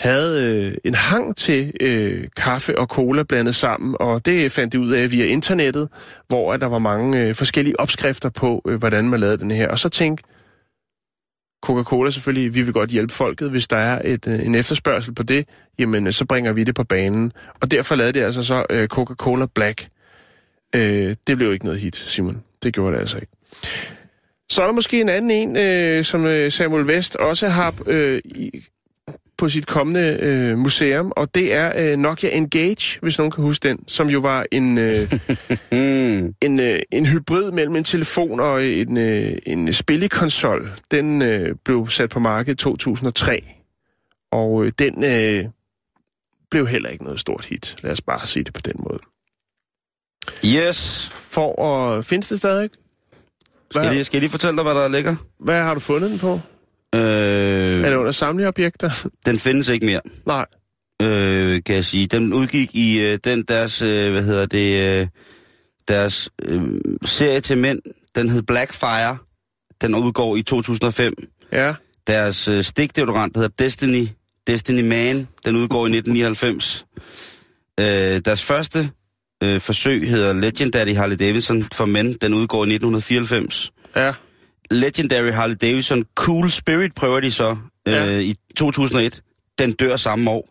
havde 0.00 0.56
øh, 0.56 0.76
en 0.84 0.94
hang 0.94 1.36
til 1.36 1.72
øh, 1.80 2.28
kaffe 2.36 2.78
og 2.78 2.86
cola 2.86 3.22
blandet 3.22 3.54
sammen, 3.54 3.96
og 4.00 4.26
det 4.26 4.52
fandt 4.52 4.72
de 4.72 4.80
ud 4.80 4.90
af 4.90 5.10
via 5.10 5.24
internettet, 5.24 5.88
hvor 6.28 6.52
at 6.52 6.60
der 6.60 6.66
var 6.66 6.78
mange 6.78 7.20
øh, 7.20 7.34
forskellige 7.34 7.80
opskrifter 7.80 8.28
på, 8.28 8.62
øh, 8.68 8.78
hvordan 8.78 9.08
man 9.08 9.20
lavede 9.20 9.38
den 9.38 9.50
her. 9.50 9.68
Og 9.68 9.78
så 9.78 9.88
tænkte 9.88 10.24
Coca-Cola 11.66 12.10
selvfølgelig, 12.10 12.54
vi 12.54 12.62
vil 12.62 12.72
godt 12.72 12.90
hjælpe 12.90 13.12
folket, 13.12 13.50
hvis 13.50 13.68
der 13.68 13.76
er 13.76 14.02
et, 14.04 14.26
øh, 14.26 14.46
en 14.46 14.54
efterspørgsel 14.54 15.14
på 15.14 15.22
det, 15.22 15.48
jamen 15.78 16.06
øh, 16.06 16.12
så 16.12 16.24
bringer 16.24 16.52
vi 16.52 16.64
det 16.64 16.74
på 16.74 16.84
banen. 16.84 17.32
Og 17.60 17.70
derfor 17.70 17.94
lavede 17.94 18.12
det 18.12 18.24
altså 18.24 18.42
så 18.42 18.64
øh, 18.70 18.88
Coca-Cola 18.88 19.46
Black. 19.54 19.88
Øh, 20.74 21.16
det 21.26 21.36
blev 21.36 21.52
ikke 21.52 21.64
noget 21.64 21.80
hit, 21.80 21.96
Simon. 21.96 22.42
Det 22.62 22.74
gjorde 22.74 22.92
det 22.92 23.00
altså 23.00 23.16
ikke. 23.18 23.32
Så 24.50 24.62
er 24.62 24.66
der 24.66 24.72
måske 24.72 25.00
en 25.00 25.08
anden 25.08 25.30
en, 25.30 25.56
øh, 25.56 26.04
som 26.04 26.26
øh, 26.26 26.52
Samuel 26.52 26.84
West 26.84 27.16
også 27.16 27.48
har 27.48 27.74
øh, 27.86 28.20
i, 28.24 28.50
på 29.38 29.48
sit 29.48 29.66
kommende 29.66 30.18
øh, 30.20 30.58
museum, 30.58 31.12
og 31.16 31.34
det 31.34 31.54
er 31.54 31.72
øh, 31.76 31.98
Nokia 31.98 32.30
Engage, 32.36 32.98
hvis 33.02 33.18
nogen 33.18 33.30
kan 33.30 33.44
huske 33.44 33.68
den, 33.68 33.88
som 33.88 34.08
jo 34.08 34.20
var 34.20 34.46
en, 34.52 34.78
øh, 34.78 35.12
en, 36.40 36.60
øh, 36.60 36.80
en 36.92 37.06
hybrid 37.06 37.50
mellem 37.50 37.76
en 37.76 37.84
telefon 37.84 38.40
og 38.40 38.64
en, 38.64 38.96
øh, 38.96 39.38
en 39.46 39.72
spillekonsol. 39.72 40.70
Den 40.90 41.22
øh, 41.22 41.54
blev 41.64 41.88
sat 41.90 42.10
på 42.10 42.20
markedet 42.20 42.54
i 42.54 42.56
2003, 42.56 43.44
og 44.32 44.64
øh, 44.64 44.72
den 44.78 45.04
øh, 45.04 45.44
blev 46.50 46.68
heller 46.68 46.88
ikke 46.88 47.04
noget 47.04 47.20
stort 47.20 47.46
hit. 47.46 47.76
Lad 47.82 47.92
os 47.92 48.00
bare 48.00 48.26
sige 48.26 48.44
det 48.44 48.54
på 48.54 48.60
den 48.64 48.74
måde. 48.78 49.00
Yes. 50.44 51.08
For 51.12 51.64
at... 51.64 52.04
Findes 52.04 52.28
det 52.28 52.38
stadig? 52.38 52.70
Skal 53.70 53.82
jeg, 53.82 53.92
lige, 53.92 54.04
skal 54.04 54.16
jeg 54.16 54.20
lige 54.20 54.30
fortælle 54.30 54.56
dig, 54.56 54.62
hvad 54.62 54.74
der 54.74 54.88
ligger? 54.88 55.16
Hvad 55.40 55.62
har 55.62 55.74
du 55.74 55.80
fundet 55.80 56.10
den 56.10 56.18
på? 56.18 56.40
Øh, 56.94 57.00
Er 57.84 57.90
det 57.90 57.96
under 57.96 58.12
samleobjekter? 58.12 59.06
den 59.26 59.38
findes 59.38 59.68
ikke 59.68 59.86
mere, 59.86 60.00
Nej. 60.26 60.46
øh, 61.02 61.62
kan 61.66 61.74
jeg 61.74 61.84
sige. 61.84 62.06
Den 62.06 62.32
udgik 62.34 62.74
i 62.74 63.00
øh, 63.00 63.18
den 63.24 63.42
deres, 63.42 63.82
øh, 63.82 64.12
hvad 64.12 64.22
hedder 64.22 64.46
det, 64.46 65.00
øh, 65.00 65.06
deres 65.88 66.28
øh, 66.42 66.62
serie 67.04 67.40
til 67.40 67.58
mænd. 67.58 67.80
Den 68.14 68.28
hed 68.28 68.42
Blackfire. 68.42 69.18
Den 69.80 69.94
udgår 69.94 70.36
i 70.36 70.42
2005. 70.42 71.12
Ja. 71.52 71.74
Deres 72.06 72.48
øh, 72.48 72.64
stikdeodorant, 72.64 73.34
der 73.34 73.40
hedder 73.40 73.54
Destiny, 73.64 74.06
Destiny 74.46 74.88
Man, 74.88 75.28
den 75.44 75.56
udgår 75.56 75.86
i 75.86 75.90
1999. 75.96 76.86
Øh, 77.80 77.86
deres 78.24 78.42
første 78.42 78.90
øh, 79.42 79.60
forsøg 79.60 80.08
hedder 80.08 80.32
Legendary 80.32 80.94
Harley 80.94 81.16
Davidson 81.16 81.64
for 81.74 81.84
mænd, 81.86 82.14
den 82.14 82.34
udgår 82.34 82.58
i 82.64 82.68
1994. 82.74 83.72
Ja. 83.96 84.12
Legendary 84.70 85.30
Harley 85.32 85.56
Davidson 85.62 86.04
Cool 86.14 86.50
Spirit 86.50 86.94
prøver 86.94 87.20
de 87.20 87.30
så 87.30 87.56
øh, 87.88 87.92
Ja. 87.94 88.18
i 88.18 88.34
2001. 88.56 89.22
Den 89.58 89.72
dør 89.72 89.96
samme 89.96 90.30
år. 90.30 90.48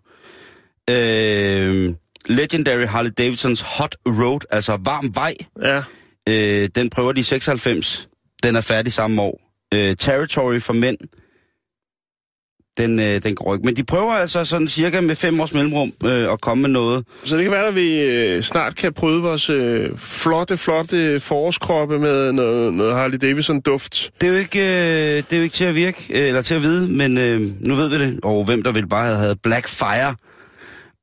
Øh, 0.89 1.93
Legendary 2.25 2.86
Harley 2.86 3.12
Davidsons 3.17 3.62
Hot 3.62 3.96
Road, 4.05 4.39
altså 4.51 4.77
varm 4.84 5.15
vej, 5.15 5.34
Ja. 5.62 5.84
øh, 6.29 6.69
den 6.75 6.89
prøver 6.89 7.12
de 7.12 7.19
i 7.19 7.24
96. 7.24 8.10
Den 8.43 8.56
er 8.56 8.62
færdig 8.62 8.93
samme 8.93 9.21
år. 9.21 9.41
Øh, 9.73 9.95
Territory 9.95 10.60
for 10.60 10.73
mænd, 10.73 10.97
den, 12.77 12.99
øh, 12.99 13.23
den 13.23 13.36
går 13.36 13.53
ikke. 13.53 13.65
Men 13.65 13.75
de 13.75 13.84
prøver 13.84 14.12
altså 14.13 14.45
sådan 14.45 14.67
cirka 14.67 15.01
med 15.01 15.15
fem 15.15 15.39
års 15.41 15.53
mellemrum 15.53 15.91
øh, 16.05 16.32
at 16.34 16.41
komme 16.41 16.62
med 16.62 16.69
noget. 16.69 17.05
Så 17.23 17.36
det 17.36 17.43
kan 17.43 17.51
være, 17.51 17.67
at 17.67 17.75
vi 17.75 18.01
øh, 18.03 18.43
snart 18.43 18.75
kan 18.75 18.93
prøve 18.93 19.21
vores 19.21 19.49
øh, 19.49 19.89
flotte, 19.97 20.58
flotte 20.58 21.19
forårskroppe 21.19 21.99
med 21.99 22.32
noget, 22.32 22.73
noget 22.73 22.93
Harley 22.95 23.17
Davidson-duft. 23.17 24.10
Det 24.21 24.27
er 24.29 24.34
jo 24.34 24.39
ikke, 24.39 24.60
øh, 24.60 25.15
det 25.17 25.34
er 25.34 25.38
jo 25.38 25.43
ikke 25.43 25.55
til 25.55 25.65
at 25.65 25.75
virke, 25.75 26.05
øh, 26.10 26.27
eller 26.27 26.41
til 26.41 26.55
at 26.55 26.62
vide, 26.62 26.88
men 26.88 27.17
øh, 27.17 27.41
nu 27.67 27.75
ved 27.75 27.89
vi 27.89 27.99
det. 27.99 28.19
Og 28.23 28.45
hvem 28.45 28.63
der 28.63 28.71
ville 28.71 28.89
bare 28.89 29.05
have 29.05 29.17
havde 29.17 29.36
Black 29.43 29.67
Fire. 29.67 30.15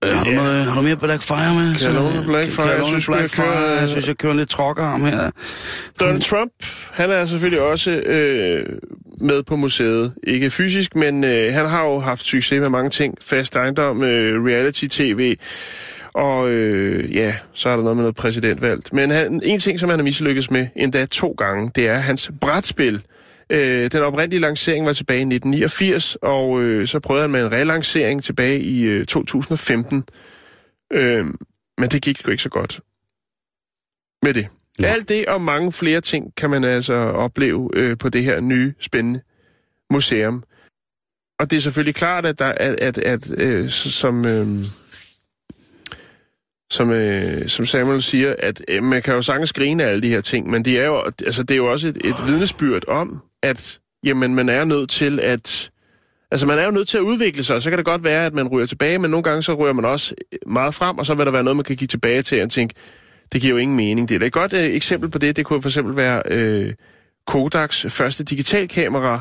Øh, 0.05 0.11
har, 0.13 0.25
du 0.25 0.31
Ja. 0.31 0.37
noget, 0.37 0.65
har 0.65 0.75
du 0.75 0.83
mere 0.83 0.97
Black 0.97 1.23
Fire 1.23 1.55
med? 1.55 1.75
Kan 1.79 1.87
jeg 1.87 1.95
låne 1.95 2.25
Black 2.27 2.51
Fire? 2.51 2.67
Kan 2.67 2.77
jeg 2.79 2.87
synes, 2.87 3.07
Black 3.07 3.21
jeg 3.23 3.31
kører- 3.31 3.67
Fire? 3.69 3.81
Jeg 3.81 3.89
synes, 3.89 4.09
jeg 4.09 4.17
kører 4.19 4.35
lidt 4.35 4.49
trokkerarm 4.51 5.05
her. 5.05 5.31
Donald 6.01 6.21
Trump, 6.23 6.53
han 6.93 7.11
er 7.11 7.27
selvfølgelig 7.27 7.61
også 7.61 7.91
øh, 7.91 8.67
med 9.21 9.43
på 9.43 9.57
museet. 9.57 10.15
Ikke 10.23 10.51
fysisk, 10.51 10.97
men 10.97 11.25
øh, 11.25 11.55
han 11.55 11.67
har 11.67 11.85
jo 11.85 11.99
haft 11.99 12.27
succes 12.27 12.61
med 12.61 12.69
mange 12.69 12.91
ting. 12.91 13.15
Fast 13.21 13.57
ejendom, 13.57 14.03
øh, 14.03 14.45
reality-tv, 14.45 15.37
og 16.15 16.51
øh, 16.51 17.15
ja, 17.15 17.35
så 17.53 17.69
er 17.69 17.77
der 17.77 17.83
noget 17.83 17.97
med 17.97 18.03
noget 18.03 18.17
præsidentvalg. 18.17 18.83
Men 18.93 19.11
han, 19.11 19.41
en 19.45 19.61
ting, 19.61 19.81
som 19.81 19.91
han 19.91 19.99
har 19.99 20.05
mislykkes 20.05 20.51
med, 20.51 20.67
endda 20.77 21.05
to 21.05 21.35
gange, 21.39 21.71
det 21.75 21.89
er 21.89 21.97
hans 21.97 22.31
brætspil. 22.41 23.03
Øh, 23.51 23.91
den 23.93 24.03
oprindelige 24.03 24.41
lancering 24.41 24.87
var 24.87 24.93
tilbage 24.93 25.19
i 25.19 25.35
1989, 25.35 26.17
og 26.23 26.63
øh, 26.63 26.87
så 26.89 27.01
prøvede 27.01 27.23
han 27.23 27.31
med 27.31 27.45
en 27.45 27.53
relancering 27.53 28.23
tilbage 28.23 28.61
i 28.61 28.83
øh, 28.83 29.07
2015. 29.07 30.05
Øh, 30.93 31.25
men 31.79 31.91
det 31.91 32.03
gik 32.03 32.27
jo 32.27 32.31
ikke 32.31 32.43
så 32.43 32.49
godt 32.49 32.81
med 34.23 34.35
det. 34.35 34.49
Ja. 34.81 34.87
Alt 34.87 35.09
det 35.09 35.27
og 35.27 35.41
mange 35.41 35.73
flere 35.73 36.01
ting 36.01 36.35
kan 36.37 36.51
man 36.51 36.65
altså 36.65 36.95
opleve 36.95 37.71
øh, 37.75 37.99
på 37.99 38.09
det 38.09 38.25
her 38.25 38.41
nye, 38.41 38.75
spændende 38.81 39.21
museum. 39.91 40.43
Og 41.39 41.51
det 41.51 41.57
er 41.57 41.61
selvfølgelig 41.61 41.95
klart, 41.95 42.27
at, 42.27 42.39
der, 42.39 42.53
at, 42.57 42.81
at, 42.81 42.99
at 42.99 43.31
øh, 43.39 43.71
som, 43.71 44.27
øh, 44.27 44.47
som, 46.71 46.91
øh, 46.91 47.49
som 47.49 47.67
Samuel 47.67 48.03
siger, 48.03 48.35
at 48.39 48.63
øh, 48.69 48.83
man 48.83 49.03
kan 49.03 49.15
jo 49.15 49.23
sagtens 49.23 49.53
grine 49.53 49.85
af 49.85 49.89
alle 49.89 50.03
de 50.03 50.09
her 50.09 50.21
ting, 50.21 50.51
men 50.51 50.65
det 50.65 50.81
er 50.81 50.87
jo, 50.87 51.03
altså, 51.25 51.43
det 51.43 51.51
er 51.51 51.57
jo 51.57 51.73
også 51.73 51.89
et, 51.89 51.97
et 51.97 52.17
vidnesbyrd 52.27 52.89
om, 52.89 53.23
at 53.43 53.81
jamen, 54.05 54.35
man 54.35 54.49
er 54.49 54.65
nødt 54.65 54.91
til 54.91 55.21
at... 55.21 55.71
Altså, 56.31 56.47
man 56.47 56.59
er 56.59 56.65
jo 56.65 56.71
nødt 56.71 56.89
til 56.89 56.99
at 56.99 57.03
udvikle 57.03 57.45
sig, 57.45 57.57
og 57.57 57.63
så 57.63 57.71
kan 57.71 57.79
det 57.79 57.87
godt 57.87 58.05
være, 58.05 58.27
at 58.27 58.35
man 58.35 58.49
ryger 58.49 58.67
tilbage, 58.67 58.99
men 58.99 59.11
nogle 59.11 59.25
gange 59.25 59.43
så 59.43 59.55
ryger 59.55 59.73
man 59.73 59.85
også 59.85 60.15
meget 60.47 60.75
frem, 60.75 60.99
og 60.99 61.07
så 61.07 61.15
vil 61.15 61.27
der 61.27 61.33
være 61.33 61.45
noget, 61.45 61.57
man 61.57 61.65
kan 61.65 61.77
give 61.77 61.89
tilbage 61.89 62.23
til, 62.23 62.43
og 62.43 62.51
tænke, 62.51 62.75
det 63.33 63.41
giver 63.41 63.53
jo 63.53 63.59
ingen 63.59 63.77
mening. 63.77 64.09
Det 64.09 64.15
er 64.15 64.19
da 64.19 64.27
et 64.27 64.33
godt 64.33 64.53
øh, 64.53 64.65
eksempel 64.65 65.11
på 65.11 65.19
det. 65.19 65.37
Det 65.37 65.47
kunne 65.47 65.63
for 65.63 65.69
eksempel 65.69 65.97
være 65.97 66.23
øh, 66.27 66.75
Kodaks 67.27 67.87
første 67.89 68.25
digitalkamera, 68.25 69.21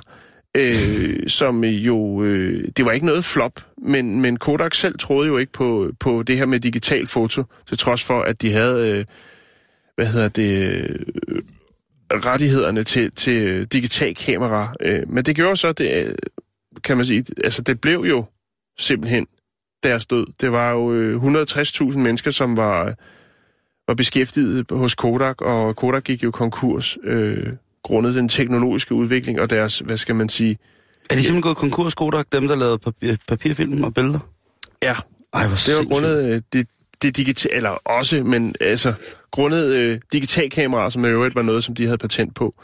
øh, 0.58 1.28
som 1.28 1.64
jo... 1.64 2.24
Øh, 2.24 2.68
det 2.78 2.86
var 2.86 2.92
ikke 2.92 3.06
noget 3.06 3.26
flop, 3.26 3.60
men, 3.78 4.22
men 4.22 4.38
Kodak 4.38 4.74
selv 4.74 4.98
troede 4.98 5.28
jo 5.28 5.38
ikke 5.38 5.52
på, 5.52 5.92
på 6.00 6.24
det 6.24 6.38
her 6.38 6.46
med 6.46 6.60
digital 6.60 7.08
foto, 7.08 7.44
til 7.68 7.78
trods 7.78 8.04
for, 8.04 8.22
at 8.22 8.42
de 8.42 8.52
havde... 8.52 8.92
Øh, 8.92 9.06
hvad 9.96 10.06
hedder 10.06 10.30
det... 10.30 10.74
Øh, 10.74 11.42
rettighederne 12.14 12.84
til, 12.84 13.12
til 13.12 13.66
digital 13.66 14.16
kamera. 14.16 14.74
Øh, 14.82 15.10
men 15.10 15.26
det 15.26 15.36
gjorde 15.36 15.58
så, 15.58 15.72
det, 15.72 16.06
øh, 16.06 16.16
kan 16.84 16.98
man 16.98 17.06
sige, 17.06 17.26
altså 17.44 17.62
det 17.62 17.82
blev 17.82 18.06
jo 18.10 18.26
simpelthen 18.78 19.28
deres 19.84 20.06
død. 20.06 20.26
Det 20.42 20.52
var 20.52 20.72
jo 20.72 20.94
øh, 20.94 21.42
160.000 21.44 21.98
mennesker, 21.98 22.32
som 22.32 22.58
var, 22.58 22.96
var 23.88 23.94
beskæftiget 23.94 24.66
hos 24.72 24.96
Kodak, 24.96 25.42
og 25.42 25.76
Kodak 25.76 26.04
gik 26.04 26.24
jo 26.24 26.32
konkurs 26.32 26.98
øh, 27.04 27.48
grundet 27.84 28.16
den 28.16 28.30
teknologiske 28.30 28.94
udvikling 28.96 29.42
og 29.42 29.50
deres, 29.50 29.80
hvad 29.80 29.98
skal 29.98 30.16
man 30.16 30.30
sige, 30.30 30.58
Er 31.10 31.16
de 31.16 31.22
simpelthen 31.22 31.42
gået 31.42 31.58
konkurs, 31.58 31.94
Kodak, 31.94 32.26
dem 32.32 32.48
der 32.48 32.56
lavede 32.56 32.78
papir, 32.78 33.16
papirfilm 33.28 33.84
og 33.84 33.94
billeder? 33.94 34.20
ja, 34.84 34.96
Ej, 35.34 35.48
hvor 35.48 35.58
det 35.66 35.76
var 35.78 35.84
grundet 35.84 36.26
øh, 36.34 36.42
det, 36.54 36.68
det 37.02 37.18
digitale, 37.18 37.56
eller 37.56 37.70
også, 37.70 38.24
men 38.24 38.56
altså 38.62 38.94
grundet 39.32 39.74
øh, 39.76 40.00
digitalkameraer, 40.14 40.90
som 40.90 41.06
i 41.06 41.08
øvrigt 41.08 41.36
var 41.36 41.42
noget, 41.42 41.64
som 41.64 41.76
de 41.76 41.84
havde 41.86 41.98
patent 41.98 42.36
på. 42.36 42.56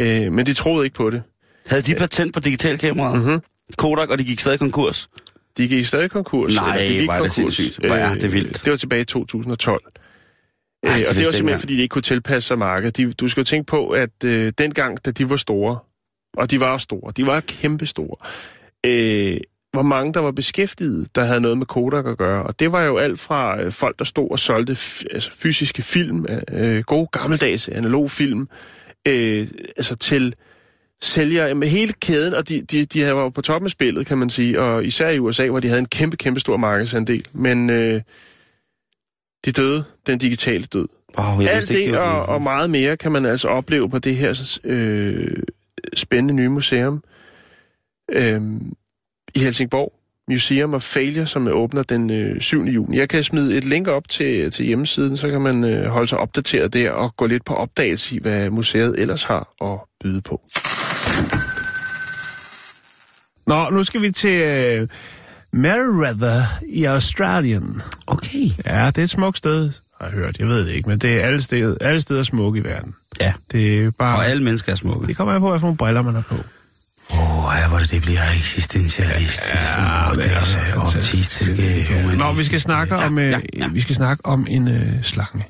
Øh, 0.00 0.32
men 0.32 0.46
de 0.46 0.54
troede 0.54 0.84
ikke 0.86 0.96
på 0.96 1.10
det. 1.10 1.22
Havde 1.66 1.82
de 1.82 1.94
patent 1.94 2.34
på 2.34 2.40
digitalkameraet? 2.40 3.24
Mhm. 3.26 3.40
Kodak, 3.76 4.10
og 4.10 4.18
de 4.18 4.24
gik 4.24 4.40
stadig 4.40 4.58
konkurs? 4.58 5.08
De 5.56 5.68
gik 5.68 5.86
stadig 5.86 6.10
konkurs. 6.10 6.54
Nej, 6.54 6.76
eller 6.76 6.88
de 6.88 6.98
gik 6.98 7.06
hvor 7.06 7.14
er 7.14 7.22
det 7.22 7.34
konkurs. 7.34 7.54
sindssygt. 7.56 7.86
Hvor 7.86 7.94
er 7.96 8.14
det 8.14 8.32
vildt. 8.32 8.64
Det 8.64 8.70
var 8.70 8.76
tilbage 8.76 9.00
i 9.02 9.04
2012. 9.04 9.80
Ej, 10.82 10.98
det 10.98 11.08
og 11.08 11.14
det 11.14 11.24
var 11.24 11.30
simpelthen, 11.30 11.44
engang. 11.44 11.60
fordi 11.60 11.76
de 11.76 11.82
ikke 11.82 11.92
kunne 11.92 12.02
tilpasse 12.02 12.46
sig 12.46 12.58
markedet. 12.58 12.96
De, 12.96 13.12
du 13.12 13.28
skal 13.28 13.40
jo 13.40 13.44
tænke 13.44 13.66
på, 13.66 13.88
at 13.88 14.24
øh, 14.24 14.52
dengang, 14.58 15.04
da 15.04 15.10
de 15.10 15.30
var 15.30 15.36
store, 15.36 15.78
og 16.36 16.50
de 16.50 16.60
var 16.60 16.78
store, 16.78 17.12
de 17.16 17.26
var 17.26 17.40
kæmpe 17.40 17.86
store, 17.86 18.16
øh, 18.86 19.40
hvor 19.72 19.82
mange 19.82 20.14
der 20.14 20.20
var 20.20 20.30
beskæftiget, 20.30 21.14
der 21.14 21.24
havde 21.24 21.40
noget 21.40 21.58
med 21.58 21.66
Kodak 21.66 22.06
at 22.06 22.18
gøre. 22.18 22.42
Og 22.42 22.58
det 22.58 22.72
var 22.72 22.82
jo 22.82 22.96
alt 22.96 23.20
fra 23.20 23.62
øh, 23.62 23.72
folk, 23.72 23.98
der 23.98 24.04
stod 24.04 24.30
og 24.30 24.38
solgte 24.38 24.72
altså, 25.10 25.30
fysiske 25.32 25.82
film, 25.82 26.26
øh, 26.52 26.82
gode 26.82 27.08
gammeldags 27.12 27.68
analog 27.68 28.10
film, 28.10 28.48
øh, 29.08 29.48
altså 29.76 29.96
til 29.96 30.34
sælger 31.02 31.54
med 31.54 31.68
hele 31.68 31.92
kæden, 31.92 32.34
og 32.34 32.48
de, 32.48 32.62
de, 32.62 32.84
de 32.84 33.14
var 33.14 33.28
på 33.28 33.40
toppen 33.40 33.66
af 33.66 33.70
spillet, 33.70 34.06
kan 34.06 34.18
man 34.18 34.30
sige, 34.30 34.60
og 34.60 34.84
især 34.84 35.08
i 35.08 35.18
USA, 35.18 35.48
hvor 35.48 35.60
de 35.60 35.68
havde 35.68 35.80
en 35.80 35.88
kæmpe, 35.88 36.16
kæmpe 36.16 36.40
stor 36.40 36.56
markedsandel. 36.56 37.26
Men 37.32 37.70
øh, 37.70 38.00
de 39.44 39.52
døde, 39.52 39.84
den 40.06 40.18
digitale 40.18 40.64
død. 40.64 40.88
Wow, 41.18 41.40
jeg 41.40 41.50
Alt 41.50 41.56
vidste 41.56 41.80
ikke, 41.80 41.92
det 41.92 42.00
og, 42.00 42.26
og 42.26 42.42
meget 42.42 42.70
mere 42.70 42.96
kan 42.96 43.12
man 43.12 43.26
altså 43.26 43.48
opleve 43.48 43.90
på 43.90 43.98
det 43.98 44.16
her 44.16 44.58
øh, 44.64 45.42
spændende 45.94 46.34
nye 46.34 46.48
museum 46.48 47.02
øh, 48.12 48.42
i 49.34 49.38
Helsingborg. 49.40 49.92
Museum 50.30 50.74
of 50.74 50.82
Failure, 50.82 51.26
som 51.26 51.48
åbner 51.48 51.82
den 51.82 52.10
øh, 52.10 52.40
7. 52.40 52.64
juni. 52.64 52.98
Jeg 52.98 53.08
kan 53.08 53.24
smide 53.24 53.56
et 53.56 53.64
link 53.64 53.88
op 53.88 54.08
til, 54.08 54.50
til 54.50 54.64
hjemmesiden, 54.64 55.16
så 55.16 55.30
kan 55.30 55.40
man 55.40 55.64
øh, 55.64 55.86
holde 55.86 56.08
sig 56.08 56.18
opdateret 56.18 56.72
der 56.72 56.90
og 56.90 57.16
gå 57.16 57.26
lidt 57.26 57.44
på 57.44 57.54
opdagelse 57.54 58.16
i, 58.16 58.18
hvad 58.18 58.50
museet 58.50 58.94
ellers 58.98 59.24
har 59.24 59.54
at 59.62 59.80
byde 60.00 60.20
på. 60.20 60.40
Nå, 63.46 63.70
nu 63.70 63.84
skal 63.84 64.02
vi 64.02 64.10
til 64.10 64.40
øh, 64.40 64.88
Merriweather 65.52 66.42
i 66.68 66.84
Australien. 66.84 67.82
Okay. 68.06 68.48
Ja, 68.66 68.86
det 68.86 68.98
er 68.98 69.02
et 69.04 69.10
smukt 69.10 69.38
sted, 69.38 69.70
har 70.00 70.06
jeg 70.06 70.14
hørt. 70.14 70.38
Jeg 70.38 70.46
ved 70.48 70.66
det 70.66 70.72
ikke, 70.72 70.88
men 70.88 70.98
det 70.98 71.12
er 71.14 71.26
alle 71.26 71.42
steder, 71.42 71.76
alle 71.80 72.00
steder 72.00 72.22
smukke 72.22 72.60
i 72.60 72.64
verden. 72.64 72.94
Ja. 73.20 73.32
Det 73.52 73.84
er 73.84 73.90
bare... 73.90 74.16
Og 74.16 74.26
alle 74.26 74.42
mennesker 74.44 74.72
er 74.72 74.76
smukke. 74.76 75.06
Det 75.06 75.16
kommer 75.16 75.34
an 75.34 75.40
på, 75.40 75.48
hvad 75.50 75.60
for 75.60 75.66
nogle 75.66 75.76
briller 75.76 76.02
man 76.02 76.14
har 76.14 76.22
på. 76.22 76.34
Åh, 77.10 77.44
oh, 77.46 77.54
ja, 77.58 77.68
hvor 77.68 77.78
det, 77.78 77.90
det 77.90 78.02
bliver 78.02 78.30
eksistentialistisk. 78.30 79.52
Ja, 79.54 80.10
det 80.14 80.32
er 80.32 80.44
så 80.44 80.58
optimistiske, 80.76 81.86
Ja. 81.90 82.14
Nå, 82.14 82.32
vi 82.32 82.44
skal 82.44 82.60
snakke 82.60 82.96
om, 82.96 83.18
øh, 83.18 83.30
ja, 83.30 83.40
ja. 83.56 83.68
vi 83.68 83.80
skal 83.80 83.94
snakke 83.96 84.26
om 84.26 84.46
en 84.50 84.68
øh, 84.68 85.02
slange. 85.02 85.44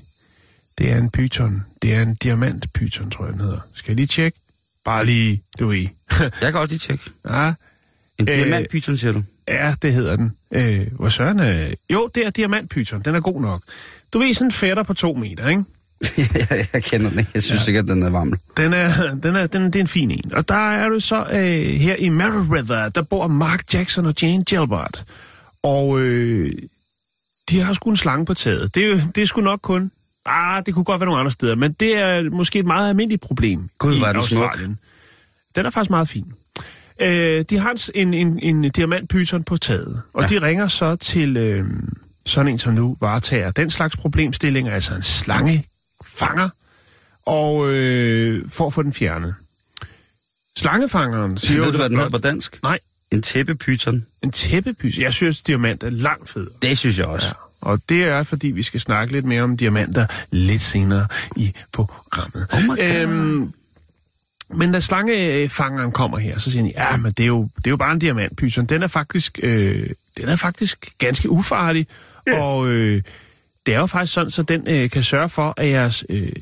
Det 0.78 0.92
er 0.92 0.96
en 0.98 1.10
python. 1.10 1.64
Det 1.82 1.94
er 1.94 2.02
en 2.02 2.14
diamantpython, 2.14 3.10
tror 3.10 3.24
jeg, 3.24 3.32
den 3.32 3.40
hedder. 3.40 3.58
Skal 3.74 3.90
jeg 3.90 3.96
lige 3.96 4.06
tjekke? 4.06 4.38
Bare 4.84 5.06
lige, 5.06 5.42
du 5.58 5.66
ved. 5.68 5.86
Jeg 6.20 6.30
kan 6.40 6.52
godt 6.52 6.70
lige 6.70 6.78
tjekke. 6.78 7.04
ja, 7.30 7.52
En 8.18 8.28
Øh, 8.28 8.34
diamantpython, 8.34 8.96
siger 8.96 9.12
du? 9.12 9.22
Ja, 9.48 9.74
det 9.82 9.92
hedder 9.92 10.16
den. 10.16 10.36
Øh, 10.50 10.86
hvor 10.92 11.08
søren 11.08 11.40
øh, 11.40 11.72
Jo, 11.90 12.08
det 12.14 12.26
er 12.26 12.30
diamantpython. 12.30 13.02
Den 13.02 13.14
er 13.14 13.20
god 13.20 13.40
nok. 13.40 13.62
Du 14.12 14.18
ved, 14.18 14.34
sådan 14.34 14.46
en 14.46 14.52
fætter 14.52 14.82
på 14.82 14.94
to 14.94 15.14
meter, 15.14 15.48
ikke? 15.48 15.64
jeg 16.72 16.82
kender 16.82 17.10
den 17.10 17.18
ikke. 17.18 17.30
Jeg 17.34 17.42
synes 17.42 17.60
ja. 17.62 17.66
ikke, 17.66 17.78
at 17.78 17.88
den 17.88 18.02
er 18.02 18.10
varm. 18.10 18.32
Den 18.56 18.72
er, 18.72 19.14
den 19.14 19.36
er, 19.36 19.46
den, 19.46 19.64
det 19.64 19.76
er 19.76 19.80
en 19.80 19.88
fin 19.88 20.10
en. 20.10 20.34
Og 20.34 20.48
der 20.48 20.70
er 20.70 20.88
du 20.88 21.00
så 21.00 21.26
øh, 21.32 21.74
her 21.74 21.94
i 21.94 22.08
Merriweather, 22.08 22.88
der 22.88 23.02
bor 23.02 23.26
Mark 23.26 23.74
Jackson 23.74 24.06
og 24.06 24.14
Jane 24.22 24.44
Gilbert. 24.44 25.04
Og 25.62 26.00
øh, 26.00 26.52
de 27.50 27.60
har 27.60 27.74
sgu 27.74 27.90
en 27.90 27.96
slange 27.96 28.26
på 28.26 28.34
taget. 28.34 28.74
Det 28.74 29.10
det 29.14 29.22
er 29.22 29.26
sgu 29.26 29.40
nok 29.40 29.60
kun... 29.62 29.90
Ah, 30.26 30.66
det 30.66 30.74
kunne 30.74 30.84
godt 30.84 31.00
være 31.00 31.06
nogle 31.06 31.20
andre 31.20 31.32
steder, 31.32 31.54
men 31.54 31.72
det 31.72 31.98
er 31.98 32.30
måske 32.30 32.58
et 32.58 32.66
meget 32.66 32.88
almindeligt 32.88 33.22
problem 33.22 33.68
Gud, 33.78 33.94
i 33.94 34.00
er 34.00 34.12
den 34.12 34.22
smuk. 34.22 34.42
Australien. 34.42 34.78
Den 35.56 35.66
er 35.66 35.70
faktisk 35.70 35.90
meget 35.90 36.08
fin. 36.08 36.34
Øh, 37.00 37.44
de 37.50 37.58
har 37.58 37.90
en, 37.94 38.14
en, 38.14 38.38
en 38.42 38.70
diamantpyton 38.70 39.44
på 39.44 39.56
taget, 39.56 40.02
og 40.12 40.22
ja. 40.22 40.26
de 40.28 40.42
ringer 40.46 40.68
så 40.68 40.96
til 40.96 41.36
øh, 41.36 41.64
sådan 42.26 42.52
en, 42.52 42.58
som 42.58 42.74
nu 42.74 42.96
varetager 43.00 43.50
den 43.50 43.70
slags 43.70 43.96
problemstillinger, 43.96 44.72
altså 44.72 44.94
en 44.94 45.02
slangefanger, 45.02 46.48
og 47.26 47.70
øh, 47.70 48.50
for 48.50 48.66
at 48.66 48.72
få 48.72 48.82
den 48.82 48.92
fjernet. 48.92 49.34
Slangefangeren 50.56 51.38
siger 51.38 51.62
Ved 51.64 51.72
du, 51.72 51.78
hvad 51.78 51.88
den 51.88 51.96
hedder 51.96 52.10
på 52.10 52.18
dansk? 52.18 52.62
Nej, 52.62 52.78
En 53.10 53.22
tæppepyton. 53.22 54.06
en 54.22 54.32
tæppepys. 54.32 54.98
Jeg 54.98 55.12
synes, 55.12 55.40
diamant 55.42 55.82
er 55.82 55.90
langt 55.90 56.28
federe. 56.28 56.50
Det 56.62 56.78
synes 56.78 56.98
jeg 56.98 57.06
også. 57.06 57.26
Ja. 57.26 57.32
Og 57.60 57.80
det 57.88 58.04
er, 58.04 58.22
fordi 58.22 58.48
vi 58.48 58.62
skal 58.62 58.80
snakke 58.80 59.12
lidt 59.12 59.24
mere 59.24 59.42
om 59.42 59.56
diamanter 59.56 60.06
lidt 60.30 60.62
senere 60.62 61.06
i 61.36 61.52
programmet. 61.72 62.46
Oh. 62.52 62.76
Øhm, 62.80 63.52
men 64.50 64.72
da 64.72 64.80
slangefangeren 64.80 65.92
kommer 65.92 66.18
her, 66.18 66.38
så 66.38 66.50
siger 66.50 66.62
han, 66.62 66.72
ja, 66.76 66.96
men 66.96 67.12
det 67.12 67.22
er 67.22 67.26
jo, 67.26 67.48
det 67.56 67.66
er 67.66 67.70
jo 67.70 67.76
bare 67.76 67.92
en 67.92 67.98
diamantpyton. 67.98 68.66
Den 68.66 68.82
er 68.82 68.88
faktisk, 68.88 69.38
øh, 69.42 69.90
den 70.16 70.28
er 70.28 70.36
faktisk 70.36 70.92
ganske 70.98 71.30
ufarlig, 71.30 71.86
yeah. 72.28 72.42
og 72.42 72.68
øh, 72.68 73.02
det 73.66 73.74
er 73.74 73.78
jo 73.78 73.86
faktisk 73.86 74.12
sådan, 74.12 74.30
så 74.30 74.42
den 74.42 74.68
øh, 74.68 74.90
kan 74.90 75.02
sørge 75.02 75.28
for, 75.28 75.54
at 75.56 75.68
jeres 75.68 76.04
øh, 76.08 76.32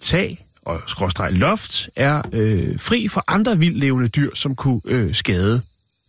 tag 0.00 0.46
og 0.62 0.80
skråstreg 0.86 1.32
loft 1.32 1.88
er 1.96 2.22
øh, 2.32 2.80
fri 2.80 3.08
for 3.08 3.24
andre 3.28 3.58
vildlevende 3.58 4.08
dyr, 4.08 4.30
som 4.34 4.54
kunne 4.54 4.80
øh, 4.84 5.14
skade. 5.14 5.62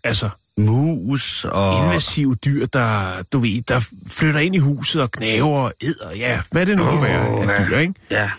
Altså 0.04 0.30
Mus 0.58 1.46
og... 1.46 1.84
invasive 1.84 2.36
dyr, 2.36 2.66
der, 2.66 3.24
du 3.32 3.40
ved, 3.40 3.62
der 3.62 3.88
flytter 4.08 4.40
ind 4.40 4.56
i 4.56 4.60
huset 4.60 5.02
og 5.02 5.12
knaver 5.12 5.60
og 5.60 5.74
æder, 5.82 6.12
ja, 6.12 6.42
hvad 6.52 6.66
det 6.66 6.78
nu 6.78 6.92
kan 6.92 7.02
være 7.02 7.56
af 7.56 7.68
dyr, 7.68 7.78
ikke? 7.78 7.94
Ja. 8.12 8.32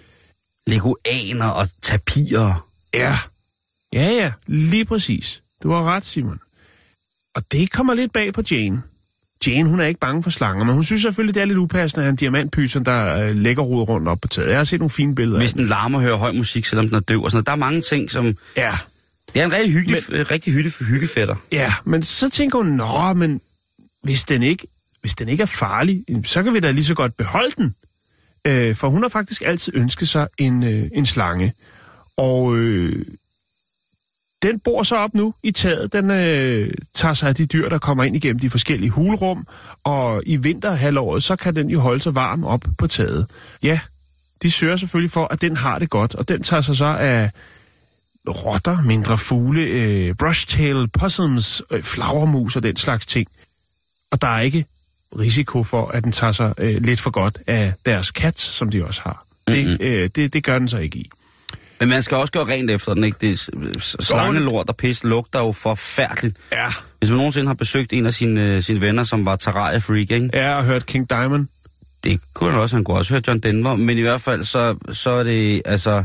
Leguaner 0.66 1.48
og 1.48 1.68
tapirer. 1.82 2.67
Ja. 2.94 3.18
Ja, 3.92 4.10
ja, 4.10 4.32
lige 4.46 4.84
præcis. 4.84 5.42
Du 5.62 5.72
har 5.72 5.82
ret, 5.84 6.04
Simon. 6.04 6.40
Og 7.34 7.42
det 7.52 7.70
kommer 7.72 7.94
lidt 7.94 8.12
bag 8.12 8.32
på 8.32 8.42
Jane. 8.50 8.82
Jane, 9.46 9.68
hun 9.68 9.80
er 9.80 9.84
ikke 9.86 10.00
bange 10.00 10.22
for 10.22 10.30
slanger, 10.30 10.64
men 10.64 10.74
hun 10.74 10.84
synes 10.84 11.02
selvfølgelig, 11.02 11.34
det 11.34 11.40
er 11.40 11.44
lidt 11.44 11.58
upassende 11.58 12.02
at 12.02 12.04
have 12.04 12.10
en 12.10 12.16
diamantpyton, 12.16 12.84
der 12.84 13.16
øh, 13.16 13.36
lægger 13.36 13.62
rodet 13.62 13.88
rundt 13.88 14.08
op 14.08 14.18
på 14.20 14.28
taget. 14.28 14.48
Jeg 14.48 14.56
har 14.56 14.64
set 14.64 14.78
nogle 14.78 14.90
fine 14.90 15.14
billeder 15.14 15.38
Hvis 15.38 15.52
den 15.52 15.64
larmer 15.66 15.98
og 15.98 16.02
hører 16.04 16.16
høj 16.16 16.32
musik, 16.32 16.64
selvom 16.64 16.86
den 16.86 16.94
er 16.96 17.00
døv 17.00 17.22
og 17.24 17.30
sådan 17.30 17.36
noget. 17.36 17.46
Der 17.46 17.52
er 17.52 17.56
mange 17.56 17.80
ting, 17.80 18.10
som... 18.10 18.36
Ja, 18.56 18.78
Det 19.34 19.40
er 19.42 19.44
en 19.46 19.52
rigtig 19.52 19.72
hyggelig, 19.72 20.02
men... 20.08 20.30
rigtig 20.30 20.52
hygge, 20.52 20.70
hyggefætter. 20.84 21.36
ja, 21.52 21.74
men 21.84 22.02
så 22.02 22.28
tænker 22.28 22.58
hun, 22.58 22.66
nå, 22.66 23.12
men 23.12 23.40
hvis 24.02 24.24
den 24.24 24.42
ikke, 24.42 24.66
hvis 25.00 25.14
den 25.14 25.28
ikke 25.28 25.42
er 25.42 25.46
farlig, 25.46 26.04
så 26.24 26.42
kan 26.42 26.54
vi 26.54 26.60
da 26.60 26.70
lige 26.70 26.84
så 26.84 26.94
godt 26.94 27.16
beholde 27.16 27.54
den. 27.56 27.74
Øh, 28.44 28.74
for 28.76 28.88
hun 28.88 29.02
har 29.02 29.08
faktisk 29.08 29.42
altid 29.46 29.72
ønsket 29.76 30.08
sig 30.08 30.26
en, 30.38 30.64
øh, 30.64 30.90
en 30.94 31.06
slange. 31.06 31.52
Og 32.18 32.56
øh, 32.56 33.06
den 34.42 34.60
bor 34.60 34.82
så 34.82 34.96
op 34.96 35.14
nu 35.14 35.34
i 35.42 35.50
taget. 35.50 35.92
Den 35.92 36.10
øh, 36.10 36.70
tager 36.94 37.14
sig 37.14 37.28
af 37.28 37.34
de 37.34 37.46
dyr, 37.46 37.68
der 37.68 37.78
kommer 37.78 38.04
ind 38.04 38.16
igennem 38.16 38.38
de 38.40 38.50
forskellige 38.50 38.90
hulrum. 38.90 39.46
Og 39.84 40.22
i 40.26 40.36
vinterhalvåret, 40.36 41.22
så 41.24 41.36
kan 41.36 41.56
den 41.56 41.70
jo 41.70 41.80
holde 41.80 42.02
sig 42.02 42.14
varm 42.14 42.44
op 42.44 42.60
på 42.78 42.86
taget. 42.86 43.26
Ja, 43.62 43.80
de 44.42 44.50
sørger 44.50 44.76
selvfølgelig 44.76 45.10
for, 45.10 45.26
at 45.30 45.40
den 45.40 45.56
har 45.56 45.78
det 45.78 45.90
godt. 45.90 46.14
Og 46.14 46.28
den 46.28 46.42
tager 46.42 46.60
sig 46.60 46.76
så 46.76 46.84
af 46.84 47.30
rotter, 48.28 48.82
mindre 48.82 49.18
fugle, 49.18 49.62
øh, 49.62 50.14
brushtail, 50.14 50.88
possums, 50.88 51.62
øh, 51.70 51.82
flagermus 51.82 52.56
og 52.56 52.62
den 52.62 52.76
slags 52.76 53.06
ting. 53.06 53.28
Og 54.10 54.22
der 54.22 54.28
er 54.28 54.40
ikke 54.40 54.64
risiko 55.18 55.64
for, 55.64 55.86
at 55.86 56.04
den 56.04 56.12
tager 56.12 56.32
sig 56.32 56.54
øh, 56.58 56.82
lidt 56.84 57.00
for 57.00 57.10
godt 57.10 57.38
af 57.46 57.72
deres 57.86 58.10
kat, 58.10 58.38
som 58.40 58.70
de 58.70 58.84
også 58.84 59.00
har. 59.04 59.24
Det, 59.48 59.64
Mhm. 59.66 59.76
øh, 59.80 60.10
det, 60.16 60.32
det 60.32 60.44
gør 60.44 60.58
den 60.58 60.68
så 60.68 60.78
ikke 60.78 60.98
i. 60.98 61.10
Men 61.80 61.88
man 61.88 62.02
skal 62.02 62.16
også 62.16 62.32
gøre 62.32 62.44
rent 62.44 62.70
efter 62.70 62.94
den, 62.94 63.04
ikke? 63.04 63.16
Det 63.20 63.30
er 63.30 63.78
slangelort 64.00 64.68
og 64.68 64.76
pis 64.76 65.04
lugter 65.04 65.38
jo 65.40 65.52
forfærdeligt. 65.52 66.36
Ja. 66.52 66.66
Hvis 66.98 67.10
man 67.10 67.16
nogensinde 67.16 67.46
har 67.46 67.54
besøgt 67.54 67.92
en 67.92 68.06
af 68.06 68.14
sine, 68.14 68.42
øh, 68.56 68.62
sine 68.62 68.80
venner, 68.80 69.02
som 69.02 69.26
var 69.26 69.36
terrarie-freak, 69.36 70.10
ikke? 70.10 70.30
Jeg 70.32 70.54
har 70.54 70.62
hørt 70.62 70.86
King 70.86 71.10
Diamond. 71.10 71.46
Det 72.04 72.20
kunne 72.34 72.50
han 72.50 72.60
også. 72.60 72.76
Han 72.76 72.84
kunne 72.84 72.96
også 72.96 73.14
høre 73.14 73.22
John 73.28 73.38
Denver. 73.38 73.74
Men 73.76 73.98
i 73.98 74.00
hvert 74.00 74.20
fald, 74.20 74.44
så, 74.44 74.76
så 74.92 75.10
er 75.10 75.22
det, 75.22 75.62
altså... 75.64 76.04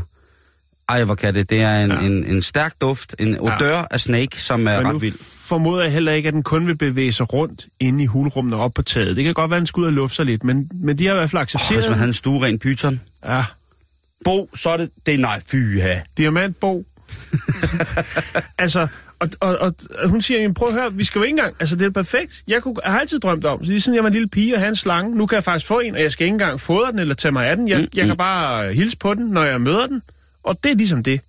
Ej, 0.88 1.04
hvor 1.04 1.14
kan 1.14 1.34
det? 1.34 1.50
Det 1.50 1.60
er 1.62 1.80
en, 1.84 1.90
Ja. 1.90 2.00
ja. 2.00 2.06
en, 2.06 2.24
en 2.24 2.42
stærk 2.42 2.74
duft. 2.80 3.14
En 3.18 3.40
odør 3.40 3.78
ja. 3.78 3.84
af 3.90 4.00
snake, 4.00 4.42
som 4.42 4.68
er 4.68 4.78
Men 4.80 4.94
ret 4.94 5.02
vild. 5.02 5.14
formoder 5.40 5.82
jeg 5.82 5.92
heller 5.92 6.12
ikke, 6.12 6.26
at 6.28 6.32
den 6.34 6.42
kun 6.42 6.66
vil 6.66 6.76
bevæge 6.76 7.12
sig 7.12 7.32
rundt 7.32 7.66
inde 7.80 8.02
i 8.04 8.06
hulrummene 8.06 8.56
op 8.56 8.72
på 8.74 8.82
taget. 8.82 9.16
Det 9.16 9.24
kan 9.24 9.34
godt 9.34 9.50
være, 9.50 9.56
at 9.56 9.60
den 9.60 9.66
skal 9.66 9.80
ud 9.80 9.86
og 9.86 9.92
lufte 9.92 10.16
sig 10.16 10.24
lidt, 10.26 10.44
men, 10.44 10.70
men 10.74 10.98
de 10.98 11.06
har 11.06 11.12
i 11.12 11.16
hvert 11.16 11.30
fald 11.30 11.38
Oh, 11.38 11.42
accepteret. 11.42 11.78
hvis 11.80 11.88
man 11.88 11.98
havde 11.98 12.08
en 12.08 12.12
stueren 12.14 12.58
pyton. 12.58 13.00
Ja, 13.26 13.44
Bo, 14.24 14.50
så 14.54 14.70
er 14.70 14.76
det... 14.76 14.90
Det 15.06 15.14
er 15.14 15.18
nej, 15.18 15.40
fy 15.46 15.80
ha. 15.80 16.00
diamantbo. 16.18 16.86
altså, 18.58 18.88
og, 19.18 19.28
og, 19.40 19.58
og, 19.58 20.08
hun 20.08 20.22
siger, 20.22 20.40
jamen, 20.40 20.54
prøv 20.54 20.68
at 20.68 20.74
høre, 20.74 20.94
vi 20.94 21.04
skal 21.04 21.18
jo 21.18 21.22
ikke 21.22 21.32
engang, 21.32 21.56
altså 21.60 21.76
det 21.76 21.86
er 21.86 21.90
perfekt. 21.90 22.42
Jeg, 22.48 22.62
kunne, 22.62 22.76
jeg 22.84 22.92
har 22.92 23.00
altid 23.00 23.18
drømt 23.18 23.44
om, 23.44 23.64
så 23.64 23.70
lige 23.70 23.80
siden 23.80 23.96
jeg 23.96 24.02
var 24.02 24.08
en 24.08 24.12
lille 24.12 24.28
pige 24.28 24.54
og 24.54 24.58
havde 24.58 24.68
en 24.68 24.76
slange, 24.76 25.16
nu 25.16 25.26
kan 25.26 25.36
jeg 25.36 25.44
faktisk 25.44 25.66
få 25.66 25.80
en, 25.80 25.94
og 25.94 26.02
jeg 26.02 26.12
skal 26.12 26.24
ikke 26.24 26.32
engang 26.32 26.60
fodre 26.60 26.90
den 26.90 26.98
eller 26.98 27.14
tage 27.14 27.32
mig 27.32 27.46
af 27.46 27.56
den. 27.56 27.68
Jeg, 27.68 27.88
jeg 27.94 28.06
kan 28.06 28.16
bare 28.16 28.72
hilse 28.72 28.96
på 28.96 29.14
den, 29.14 29.26
når 29.26 29.44
jeg 29.44 29.60
møder 29.60 29.86
den, 29.86 30.02
og 30.42 30.58
det 30.64 30.70
er 30.70 30.76
ligesom 30.76 31.02
det. 31.02 31.20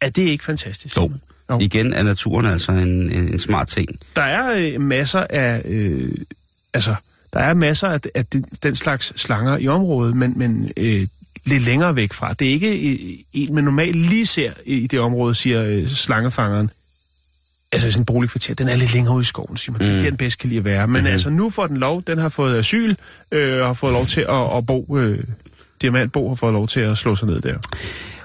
Er 0.00 0.10
det 0.10 0.22
ikke 0.22 0.44
fantastisk? 0.44 0.96
Jo. 0.96 1.10
Jo. 1.50 1.58
Igen 1.58 1.92
er 1.92 2.02
naturen 2.02 2.46
altså 2.46 2.72
en, 2.72 3.10
en, 3.10 3.12
en 3.12 3.38
smart 3.38 3.68
ting. 3.68 3.88
Der 4.16 4.22
er 4.22 4.54
øh, 4.56 4.80
masser 4.80 5.26
af, 5.30 5.62
øh, 5.64 6.12
altså, 6.74 6.94
der 7.32 7.40
er 7.40 7.54
masser 7.54 7.88
af, 7.88 8.00
af 8.14 8.26
den, 8.26 8.44
den 8.62 8.74
slags 8.74 9.20
slanger 9.20 9.56
i 9.56 9.68
området, 9.68 10.16
men, 10.16 10.38
men 10.38 10.72
øh, 10.76 11.06
lidt 11.44 11.62
længere 11.62 11.96
væk 11.96 12.12
fra. 12.12 12.32
Det 12.32 12.48
er 12.48 12.52
ikke 12.52 13.24
en, 13.32 13.54
man 13.54 13.64
normalt 13.64 13.96
lige 13.96 14.26
ser 14.26 14.52
i 14.64 14.86
det 14.86 15.00
område, 15.00 15.34
siger 15.34 15.64
øh, 15.64 15.88
slangefangeren. 15.88 16.70
Altså 17.72 17.90
sådan 17.90 18.02
en 18.02 18.06
boligkvarter, 18.06 18.54
den 18.54 18.68
er 18.68 18.76
lidt 18.76 18.94
længere 18.94 19.14
ude 19.14 19.22
i 19.22 19.24
skoven, 19.24 19.56
siger 19.56 19.72
man. 19.72 19.80
Mm. 19.80 19.86
Det 19.86 19.96
er 19.96 20.02
der, 20.02 20.10
den 20.10 20.16
bedst 20.16 20.38
kan 20.38 20.48
lide 20.48 20.58
at 20.58 20.64
være. 20.64 20.86
Men 20.86 20.92
mm-hmm. 20.92 21.06
altså, 21.12 21.30
nu 21.30 21.50
får 21.50 21.66
den 21.66 21.76
lov, 21.76 22.02
den 22.06 22.18
har 22.18 22.28
fået 22.28 22.58
asyl, 22.58 22.94
øh, 23.32 23.60
og 23.60 23.66
har 23.66 23.74
fået 23.74 23.92
lov 23.92 24.06
til 24.06 24.20
at, 24.20 24.56
at 24.56 24.66
bo, 24.66 24.98
øh, 24.98 25.18
Diamantbo 25.82 26.28
har 26.28 26.34
fået 26.34 26.52
lov 26.52 26.68
til 26.68 26.80
at 26.80 26.98
slå 26.98 27.16
sig 27.16 27.28
ned 27.28 27.40
der. 27.40 27.58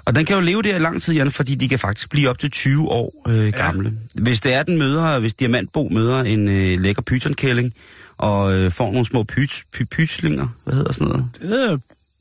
Og 0.06 0.16
den 0.16 0.26
kan 0.26 0.36
jo 0.36 0.42
leve 0.42 0.62
der 0.62 0.76
i 0.76 0.80
lang 0.80 1.02
tid, 1.02 1.14
Jan, 1.14 1.32
fordi 1.32 1.56
de 1.56 1.70
kan 1.70 1.80
faktisk 1.80 2.10
blive 2.10 2.30
op 2.30 2.40
til 2.40 2.52
20 2.52 2.90
år 2.90 3.24
øh, 3.28 3.54
gamle. 3.54 3.94
Ja. 4.16 4.22
Hvis 4.22 4.42
det 4.42 4.54
er, 4.54 4.64
den 4.64 4.78
møder, 4.78 5.20
hvis 5.20 5.34
Diamantbo 5.34 5.90
møder 5.92 6.24
en 6.24 6.48
øh, 6.48 6.80
lækker 6.80 7.02
pytonkælling, 7.02 7.74
og 8.18 8.54
øh, 8.54 8.72
får 8.72 8.92
nogle 8.92 9.06
små 9.06 9.24
pyt, 9.24 9.64
py, 9.74 9.82
pytlinger, 9.92 10.48
hvad 10.64 10.76
hedder 10.76 10.92
sådan 10.92 11.08
noget? 11.08 11.26
Det 11.42 11.50
hedder 11.50 11.78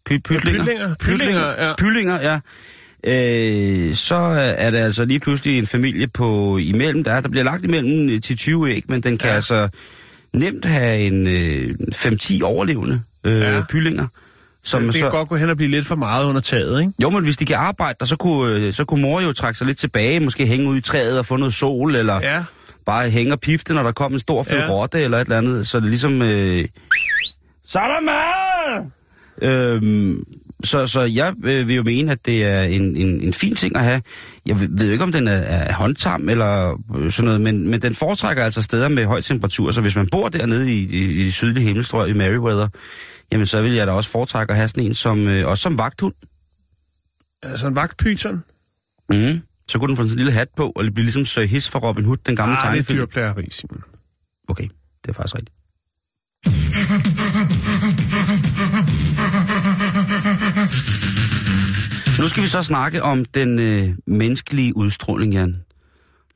Py, 0.07 0.13
pytlinger? 0.19 0.65
pytlinger. 0.65 0.95
Pytlinger, 1.01 1.67
ja. 1.67 1.75
Pytlinger, 1.79 2.21
ja. 2.21 2.39
øh, 3.89 3.95
så 3.95 4.15
er 4.59 4.71
det 4.71 4.79
altså 4.79 5.05
lige 5.05 5.21
pludselig 5.21 5.59
en 5.59 5.67
familie 5.67 6.07
på 6.09 6.57
imellem. 6.59 7.05
Der, 7.05 7.21
der 7.21 7.29
bliver 7.29 7.45
lagt 7.45 7.65
imellem 7.65 8.09
øh, 8.11 8.21
til 8.21 8.37
20 8.37 8.71
æg, 8.71 8.85
men 8.89 9.01
den 9.01 9.19
kan 9.19 9.27
ja. 9.27 9.31
Ja. 9.31 9.37
altså 9.37 9.69
nemt 10.33 10.65
have 10.65 10.99
en 10.99 11.27
øh, 11.27 11.75
5-10 11.95 12.43
overlevende 12.43 13.03
øh, 13.25 13.33
ja. 13.41 13.57
Ja. 13.57 13.63
kyllinger. 13.69 14.07
Som 14.65 14.85
det 14.85 14.95
så, 14.95 15.01
kan 15.01 15.11
godt 15.11 15.29
gå 15.29 15.37
hen 15.37 15.51
og 15.51 15.57
blive 15.57 15.71
lidt 15.71 15.87
for 15.87 15.95
meget 15.95 16.25
under 16.25 16.41
taget, 16.41 16.81
ikke? 16.81 16.93
Jo, 17.03 17.11
men 17.11 17.25
hvis 17.25 17.37
de 17.37 17.45
kan 17.45 17.57
arbejde, 17.57 17.97
der, 18.01 18.07
så 18.07 18.17
kunne, 18.17 18.53
øh, 18.55 18.73
så 18.75 18.85
kunne 18.85 19.03
mor 19.03 19.21
jo 19.21 19.33
trække 19.33 19.59
sig 19.59 19.67
lidt 19.67 19.79
tilbage, 19.79 20.21
måske 20.21 20.47
hænge 20.47 20.69
ud 20.69 20.77
i 20.77 20.81
træet 20.81 21.19
og 21.19 21.27
få 21.27 21.37
noget 21.37 21.55
sol, 21.55 21.97
eller 21.97 22.21
Ja. 22.23 22.45
bare 22.87 23.11
hænge 23.11 23.33
og 23.33 23.41
pifte, 23.41 23.75
når 23.75 23.83
der 23.83 23.93
kom 23.93 24.13
en 24.13 24.19
stor 24.21 24.43
fed 24.43 24.59
ja. 24.59 24.65
Ja. 24.65 24.71
rotte 24.71 25.01
eller 25.03 25.19
et 25.19 25.23
eller 25.23 25.39
andet. 25.39 25.67
Så 25.67 25.79
det 25.81 25.85
er 25.85 25.89
ligesom... 25.89 26.23
Øh, 26.23 26.65
så 27.69 27.79
er 27.79 27.87
der 27.89 28.01
mad! 28.01 28.91
Øhm, 29.43 30.25
så, 30.65 30.87
så 30.87 31.01
jeg 31.01 31.35
øh, 31.45 31.69
vil 31.69 31.77
jo 31.77 31.83
mene, 31.83 32.13
at 32.13 32.27
det 32.27 32.45
er 32.45 32.61
en, 32.63 32.97
en, 32.97 33.21
en 33.23 33.33
fin 33.33 33.55
ting 33.55 33.77
at 33.77 33.85
have. 33.85 34.03
Jeg 34.47 34.61
ved 34.61 34.87
jo 34.87 34.93
ikke, 34.93 35.05
om 35.05 35.13
den 35.13 35.29
er, 35.29 35.33
er 35.33 35.73
håndtam 35.73 36.29
eller 36.29 36.81
øh, 36.97 37.13
sådan 37.13 37.25
noget, 37.25 37.41
men, 37.41 37.69
men 37.69 37.83
den 37.83 37.95
foretrækker 37.95 38.45
altså 38.45 38.63
steder 38.63 38.89
med 38.89 39.05
høj 39.05 39.21
temperatur. 39.21 39.71
Så 39.71 39.81
hvis 39.81 39.97
man 39.97 40.09
bor 40.11 40.29
dernede 40.29 40.73
i, 40.75 40.79
i, 40.85 41.05
i 41.21 41.25
de 41.25 41.33
sydlige 41.33 41.67
himmelstrøg 41.67 42.09
i 42.09 42.13
Meriwether, 42.13 42.69
jamen 43.33 43.47
så 43.47 43.63
vil 43.63 43.73
jeg 43.73 43.87
da 43.87 43.93
også 43.93 44.11
foretrække 44.11 44.51
at 44.51 44.57
have 44.57 44.69
sådan 44.69 44.85
en 44.85 44.95
som, 44.95 45.27
øh, 45.29 45.49
også 45.49 45.63
som 45.63 45.79
vagthund. 45.79 46.15
Altså 47.43 47.67
en 47.67 47.75
vagtpyton. 47.77 48.43
Mm. 49.11 49.41
Så 49.69 49.79
kunne 49.79 49.89
den 49.89 49.97
få 49.97 50.03
sådan 50.03 50.13
en 50.13 50.17
lille 50.17 50.33
hat 50.33 50.49
på, 50.57 50.73
og 50.77 50.85
blive 50.95 51.05
ligesom 51.05 51.25
Sir 51.25 51.43
Hiss 51.43 51.71
fra 51.71 51.79
Robin 51.79 52.05
Hood, 52.05 52.17
den 52.27 52.37
gamle 52.37 52.53
Ah, 52.53 52.57
det 52.57 52.67
er 52.67 52.71
tegnefilm. 52.71 52.99
dyrplageri, 52.99 53.49
Simon. 53.51 53.83
Okay, 54.49 54.65
det 55.05 55.09
er 55.09 55.13
faktisk 55.13 55.35
rigtigt. 55.35 55.56
Nu 62.19 62.29
skal 62.29 62.43
vi 62.43 62.49
så 62.49 62.63
snakke 62.63 63.03
om 63.03 63.25
den 63.25 63.59
øh, 63.59 63.89
menneskelige 64.07 64.77
udstråling, 64.77 65.33
Jan. 65.33 65.57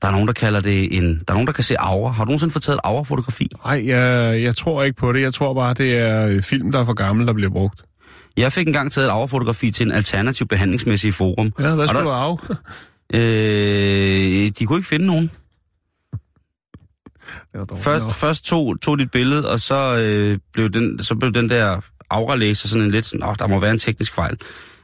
Der 0.03 0.09
er 0.09 0.13
nogen, 0.13 0.27
der 0.27 0.33
kalder 0.33 0.61
det 0.61 0.97
en... 0.97 1.05
Der 1.05 1.25
er 1.29 1.33
nogen, 1.33 1.47
der 1.47 1.53
kan 1.53 1.65
se 1.65 1.81
aura. 1.81 2.13
Har 2.13 2.25
du 2.25 2.29
nogensinde 2.29 2.53
fået 2.53 2.63
taget 2.63 2.77
et 2.77 2.81
aura-fotografi? 2.85 3.49
Nej, 3.65 3.89
jeg, 3.89 4.43
jeg 4.43 4.57
tror 4.57 4.83
ikke 4.83 4.97
på 4.97 5.13
det. 5.13 5.21
Jeg 5.23 5.35
tror 5.35 5.55
bare, 5.55 5.75
det 5.75 5.97
er 5.99 6.27
øh, 6.27 6.43
film, 6.43 6.73
der 6.73 6.81
er 6.81 6.85
for 6.85 6.93
gammel, 6.95 7.27
der 7.27 7.33
bliver 7.33 7.51
brugt. 7.51 7.83
Jeg 8.37 8.53
fik 8.53 8.67
engang 8.67 8.93
taget 8.93 9.07
et 9.07 9.11
aura-fotografi 9.11 9.71
til 9.71 9.87
en 9.87 9.93
alternativ 9.93 10.47
behandlingsmæssig 10.47 11.15
forum. 11.15 11.53
Ja, 11.61 11.75
hvad 11.75 11.87
der- 11.87 12.03
du 12.03 12.11
af? 12.11 12.37
Øh, 13.15 14.51
de 14.59 14.67
kunne 14.67 14.79
ikke 14.79 14.89
finde 14.89 15.07
nogen. 15.07 15.31
Først, 17.77 18.15
først 18.17 18.45
tog, 18.45 18.81
tog 18.83 18.99
dit 18.99 19.11
billede, 19.11 19.53
og 19.53 19.61
så, 19.61 19.97
øh, 19.99 20.39
blev 20.53 20.71
den, 20.71 21.03
så 21.03 21.15
blev 21.15 21.33
den 21.33 21.51
der 21.51 21.81
aura-læser 22.11 22.69
sådan 22.69 22.85
en 22.85 22.91
lidt 22.91 23.05
sådan, 23.05 23.23
åh, 23.23 23.35
der 23.39 23.47
må 23.49 23.59
være 23.59 23.71
en 23.71 23.79
teknisk 23.79 24.15
fejl. 24.15 24.37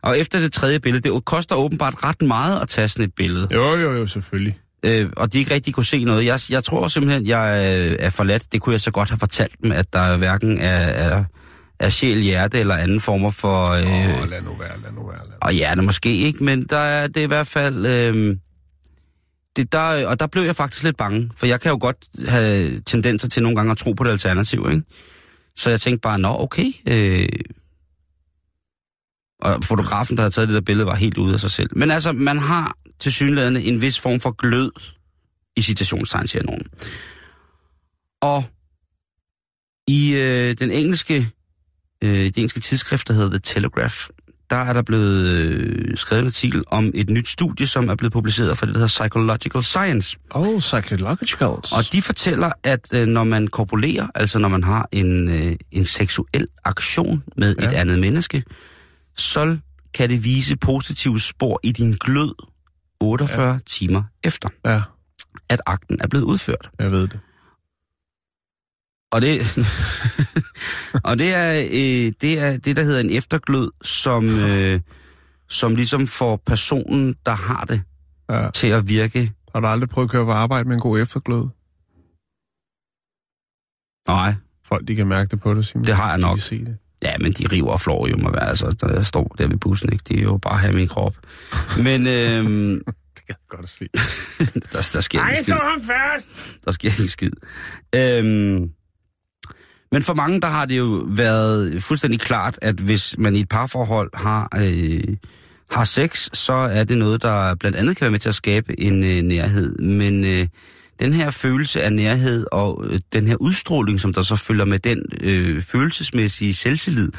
Og 0.07 0.19
efter 0.19 0.41
det 0.41 0.53
tredje 0.53 0.81
billede, 0.81 1.09
det 1.09 1.25
koster 1.25 1.57
åbenbart 1.57 1.95
ret 2.05 2.23
meget 2.23 2.63
at 2.63 2.69
tage 2.69 2.89
sådan 2.89 3.05
et 3.05 3.15
billede. 3.15 3.49
Jo, 3.53 3.77
jo, 3.77 3.93
jo, 3.93 4.07
selvfølgelig. 4.07 4.59
Øh, 4.83 5.11
og 5.17 5.33
de 5.33 5.39
ikke 5.39 5.55
rigtig 5.55 5.75
kunne 5.75 5.87
se 5.87 6.05
noget. 6.05 6.25
Jeg, 6.25 6.41
jeg 6.51 6.65
tror 6.65 6.89
simpelthen, 6.89 7.27
jeg 7.27 7.77
øh, 7.91 7.97
er 8.01 8.11
forladt. 8.11 8.53
Det 8.53 8.63
kunne 8.63 8.73
jeg 8.73 8.81
så 8.81 8.91
godt 8.91 9.11
have 9.11 9.19
fortalt 9.19 9.63
dem, 9.63 9.73
at 9.73 9.93
der 9.93 10.17
hverken 10.17 10.59
er, 10.59 10.79
er, 10.79 11.25
er 11.79 11.89
sjæl, 11.89 12.19
hjerte 12.19 12.61
eller 12.61 12.75
anden 12.75 13.01
former 13.01 13.31
for... 13.31 13.71
Øh, 13.71 14.23
oh, 14.23 14.31
lad 14.31 14.43
nu 14.43 14.57
være, 14.59 14.81
lad 14.83 14.93
nu 14.93 15.07
være. 15.07 15.19
Lad 15.19 15.33
nu. 15.33 15.37
og 15.41 15.53
hjerte 15.53 15.83
måske 15.83 16.17
ikke, 16.17 16.45
men 16.45 16.65
der 16.65 16.79
er 16.79 17.07
det 17.07 17.17
er 17.17 17.25
i 17.25 17.27
hvert 17.27 17.47
fald... 17.47 17.87
Øh, 17.87 18.37
det 19.57 19.73
der, 19.73 20.07
og 20.07 20.21
der 20.21 20.27
blev 20.27 20.43
jeg 20.43 20.57
faktisk 20.57 20.85
lidt 20.85 20.97
bange, 20.97 21.31
for 21.37 21.47
jeg 21.47 21.61
kan 21.61 21.71
jo 21.71 21.79
godt 21.81 21.97
have 22.29 22.81
tendenser 22.81 23.29
til 23.29 23.43
nogle 23.43 23.57
gange 23.57 23.71
at 23.71 23.79
tro 23.79 23.93
på 23.93 24.05
det 24.05 24.11
alternativ, 24.11 24.67
ikke? 24.71 24.83
Så 25.57 25.71
jeg 25.71 25.81
tænkte 25.81 26.01
bare, 26.01 26.19
nå 26.19 26.37
okay. 26.39 26.73
Øh, 26.89 27.29
og 29.41 29.65
fotografen, 29.65 30.17
der 30.17 30.23
havde 30.23 30.35
taget 30.35 30.49
det 30.49 30.55
der 30.55 30.61
billede, 30.61 30.87
var 30.87 30.95
helt 30.95 31.19
ude 31.19 31.35
af 31.35 31.41
sig 31.41 31.51
selv. 31.51 31.71
Men 31.77 31.91
altså, 31.91 32.13
man 32.13 32.39
har 32.39 32.77
til 33.01 33.13
synlædende 33.13 33.63
en 33.63 33.81
vis 33.81 34.01
form 34.01 34.21
for 34.21 34.31
glød 34.31 34.73
i 35.57 35.63
citationstegn, 35.63 36.27
siger 36.27 36.43
nogen. 36.43 36.63
Og 38.21 38.45
i 39.89 40.15
øh, 40.15 40.55
den 40.59 40.71
engelske, 40.71 41.31
øh, 42.05 42.11
det 42.11 42.39
engelske 42.39 42.61
tidsskrift, 42.61 43.09
der 43.09 43.15
hedder 43.15 43.31
The 43.31 43.39
Telegraph, 43.39 44.09
der 44.51 44.57
er 44.57 44.73
der 44.73 44.83
blevet 44.83 45.27
øh, 45.27 45.97
skrevet 45.97 46.21
en 46.21 46.27
artikel 46.27 46.65
om 46.67 46.91
et 46.95 47.11
nyt 47.11 47.29
studie, 47.29 47.67
som 47.67 47.89
er 47.89 47.95
blevet 47.95 48.13
publiceret 48.13 48.59
fra 48.59 48.67
det, 48.67 48.75
der 48.75 48.81
hedder 48.81 49.03
Psychological 49.03 49.63
Science. 49.63 50.17
Oh, 50.31 50.59
psychologicals. 50.59 51.73
Og 51.73 51.93
de 51.93 52.03
fortæller, 52.03 52.51
at 52.63 52.89
øh, 52.93 53.07
når 53.07 53.25
man 53.25 53.49
korpulerer, 53.49 54.07
altså 54.15 54.39
når 54.39 54.49
man 54.49 54.65
har 54.65 54.89
en, 54.93 55.29
øh, 55.29 55.57
en 55.73 55.85
seksuel 55.85 56.49
aktion 56.65 57.23
med. 57.37 57.55
Ja. 57.61 57.69
et 57.69 57.73
andet 57.73 57.99
menneske, 57.99 58.43
så 59.17 59.59
kan 59.95 60.11
det 60.11 60.25
vise 60.25 60.57
positive 60.57 61.21
spor 61.21 61.61
i 61.63 61.73
din 61.73 61.93
glød 61.93 62.35
48 63.01 63.49
ja. 63.53 63.59
timer 63.67 64.03
efter, 64.25 64.49
Ja, 64.65 64.83
at 65.49 65.61
akten 65.67 65.99
er 66.01 66.09
blevet 66.09 66.25
udført. 66.25 66.71
jeg 66.79 66.91
ved 66.91 67.09
det. 67.09 67.21
Og 69.13 69.23
det, 69.23 69.41
og 71.09 71.19
det 71.19 71.35
er, 71.35 71.61
øh, 71.63 72.13
det 72.21 72.39
er 72.39 72.57
det, 72.57 72.77
der 72.77 72.83
hedder 72.83 73.01
en 73.01 73.11
efterglød, 73.11 73.71
som, 73.83 74.29
øh, 74.39 74.81
som 75.49 75.75
ligesom 75.75 76.07
får 76.07 76.37
personen, 76.47 77.17
der 77.27 77.35
har 77.35 77.65
det, 77.65 77.83
Ja. 78.31 78.51
til 78.51 78.67
at 78.69 78.89
virke. 78.89 79.33
Har 79.55 79.61
du 79.61 79.67
aldrig 79.67 79.89
prøvet 79.89 80.07
at 80.09 80.11
køre 80.13 80.25
på 80.25 80.33
arbejde 80.33 80.69
med 80.69 80.75
en 80.75 80.81
god 80.81 81.01
efterglød? 81.01 81.49
Nej, 84.09 84.35
Folk, 84.65 84.89
de 84.89 84.95
kan 84.95 85.07
mærke 85.07 85.29
det 85.31 85.41
på 85.41 85.55
dig, 85.55 85.65
Simon. 85.65 85.85
Det 85.85 85.97
har 85.97 86.11
jeg 86.11 86.19
De 86.19 86.23
nok. 86.23 86.35
kan 86.37 86.43
se 86.43 86.65
det. 86.65 86.79
Ja, 87.03 87.19
men 87.19 87.33
de 87.33 87.47
river 87.53 87.71
og 87.71 87.81
flår 87.81 88.09
jo 88.09 88.17
mig, 88.17 88.43
altså, 88.43 88.77
når 88.83 88.89
jeg 88.95 89.07
står 89.07 89.35
der 89.39 89.49
ved 89.49 89.57
bussen, 89.57 89.93
ikke? 89.93 90.05
Det 90.09 90.19
er 90.19 90.23
jo 90.23 90.37
bare 90.37 90.59
have 90.59 90.73
min 90.73 90.89
krop. 90.89 91.15
Men 91.83 92.07
øhm, 92.07 92.81
Det 93.17 93.27
kan 93.27 93.37
jeg 93.51 93.59
godt 93.59 93.69
se. 93.71 93.89
der, 94.73 94.89
der 94.93 95.01
sker 95.01 95.29
ikke 95.29 95.43
skid. 95.43 95.55
ham 95.55 95.81
først! 95.81 96.29
Der 96.65 96.73
sker 96.73 96.89
ikke 96.89 97.09
skid. 97.09 97.31
Øhm, 97.95 98.71
men 99.93 100.03
for 100.03 100.15
mange, 100.15 100.41
der 100.41 100.49
har 100.49 100.65
det 100.67 100.79
jo 100.79 101.05
været 101.09 101.83
fuldstændig 101.83 102.21
klart, 102.21 102.59
at 102.63 102.75
hvis 102.75 103.19
man 103.19 103.37
i 103.37 103.41
et 103.41 103.49
parforhold 103.49 104.11
har, 104.15 104.49
øh, 104.57 105.17
har 105.71 105.85
sex, 105.85 106.29
så 106.33 106.53
er 106.53 106.85
det 106.85 106.99
noget, 106.99 107.23
der 107.23 107.55
blandt 107.55 107.77
andet 107.77 107.97
kan 107.97 108.05
være 108.05 108.11
med 108.11 108.19
til 108.19 108.29
at 108.29 108.35
skabe 108.35 108.81
en 108.81 109.05
øh, 109.05 109.23
nærhed. 109.23 109.79
Men 109.79 110.25
øh, 110.25 110.47
den 111.01 111.13
her 111.13 111.31
følelse 111.31 111.83
af 111.83 111.93
nærhed 111.93 112.47
og 112.53 112.85
øh, 112.87 113.01
den 113.13 113.29
her 113.29 113.37
udstråling, 113.37 114.01
som 114.01 114.13
der 114.13 114.23
så 114.23 114.37
følger 114.37 114.65
med 114.65 114.79
den 114.79 115.03
øh, 115.21 115.63
følelsesmæssige 115.63 116.55
selvtillid, 116.55 117.13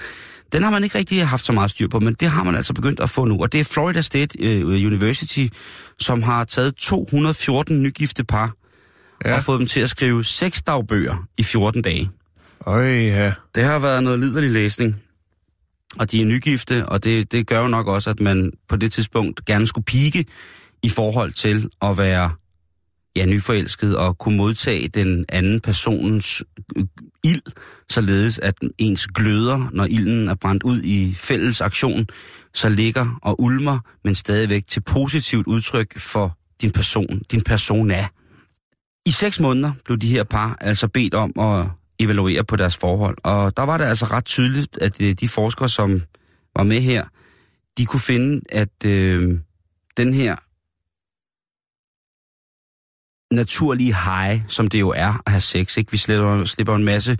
den 0.52 0.63
har 0.63 0.70
man 0.70 0.84
ikke 0.84 0.98
rigtig 0.98 1.28
haft 1.28 1.46
så 1.46 1.52
meget 1.52 1.72
styr 1.72 1.88
på, 1.88 2.00
men 2.00 2.13
det 2.13 2.30
har 2.30 2.44
man 2.44 2.56
altså 2.56 2.74
begyndt 2.74 3.00
at 3.00 3.10
få 3.10 3.26
nu. 3.26 3.42
Og 3.42 3.52
det 3.52 3.60
er 3.60 3.63
Florida 3.63 4.02
State 4.02 4.40
øh, 4.40 4.66
University, 4.66 5.48
som 6.00 6.24
har 6.24 6.44
taget 6.44 6.76
214 6.76 7.84
nygifte 7.84 8.24
par 8.24 8.54
ja. 9.26 9.36
Og 9.36 9.44
fået 9.44 9.60
dem 9.60 9.68
til 9.68 9.80
at 9.80 9.90
skrive 9.90 10.24
seks 10.24 10.62
dagbøger 10.62 11.28
i 11.38 11.44
14 11.44 11.82
dage. 11.82 12.10
Øj, 12.66 12.86
ja. 12.86 13.34
Det 13.56 13.63
har 13.63 13.80
været 13.80 14.04
noget 14.04 14.20
liderlig 14.20 14.52
læsning. 14.52 15.02
Og 16.00 16.12
de 16.12 16.22
er 16.22 16.26
nygifte, 16.26 16.86
og 16.86 17.04
det, 17.04 17.32
det 17.32 17.48
gør 17.48 17.62
jo 17.62 17.68
nok 17.68 17.88
også, 17.88 18.10
at 18.10 18.20
man 18.20 18.52
på 18.70 18.76
det 18.76 18.94
tidspunkt 18.94 19.46
gerne 19.46 19.68
skulle 19.68 19.86
pike 19.86 20.26
i 20.84 20.90
forhold 20.90 21.32
til 21.32 21.70
at 21.82 21.98
være 21.98 22.32
ja, 23.17 23.25
nyforelsket 23.25 23.97
og 23.97 24.17
kunne 24.17 24.38
modtage 24.38 24.88
den 24.88 25.25
anden 25.30 25.60
personens 25.60 26.43
ild, 27.23 27.41
således 27.89 28.39
at 28.39 28.56
ens 28.77 29.08
gløder, 29.08 29.69
når 29.73 29.86
ilden 29.86 30.30
er 30.30 30.36
brændt 30.36 30.63
ud 30.63 30.82
i 30.84 31.13
fælles 31.13 31.62
aktion, 31.62 32.08
så 32.53 32.69
ligger 32.69 33.19
og 33.21 33.41
ulmer, 33.41 33.80
men 34.03 34.15
stadigvæk 34.15 34.67
til 34.67 34.82
positivt 34.82 35.47
udtryk 35.47 35.99
for 35.99 36.38
din 36.62 36.71
person, 36.71 37.21
din 37.32 37.41
persona. 37.41 38.08
I 39.06 39.12
seks 39.12 39.39
måneder 39.39 39.71
blev 39.86 39.97
de 39.97 40.08
her 40.08 40.23
par 40.23 40.58
altså 40.62 40.88
bedt 40.88 41.13
om 41.13 41.32
at 41.39 41.65
evaluere 41.99 42.43
på 42.43 42.56
deres 42.56 42.77
forhold, 42.77 43.17
og 43.23 43.58
der 43.58 43.63
var 43.63 43.77
det 43.77 43.86
altså 43.86 44.06
ret 44.06 44.25
tydeligt, 44.25 44.77
at 44.82 45.01
øh, 45.01 45.13
de 45.13 45.27
forskere, 45.27 45.69
som 45.69 46.01
var 46.56 46.63
med 46.63 46.82
her, 46.82 47.06
de 47.77 47.86
kunne 47.86 47.99
finde, 47.99 48.41
at 48.49 48.86
øh, 48.86 49.39
den 49.97 50.13
her 50.13 50.36
naturlige 53.32 53.96
high, 53.96 54.42
som 54.48 54.68
det 54.68 54.80
jo 54.80 54.90
er 54.90 55.22
at 55.26 55.32
have 55.32 55.42
sex, 55.42 55.78
ikke? 55.78 55.92
Vi 55.92 55.98
slipper, 55.98 56.46
slipper 56.46 56.76
en 56.76 56.84
masse, 56.84 57.18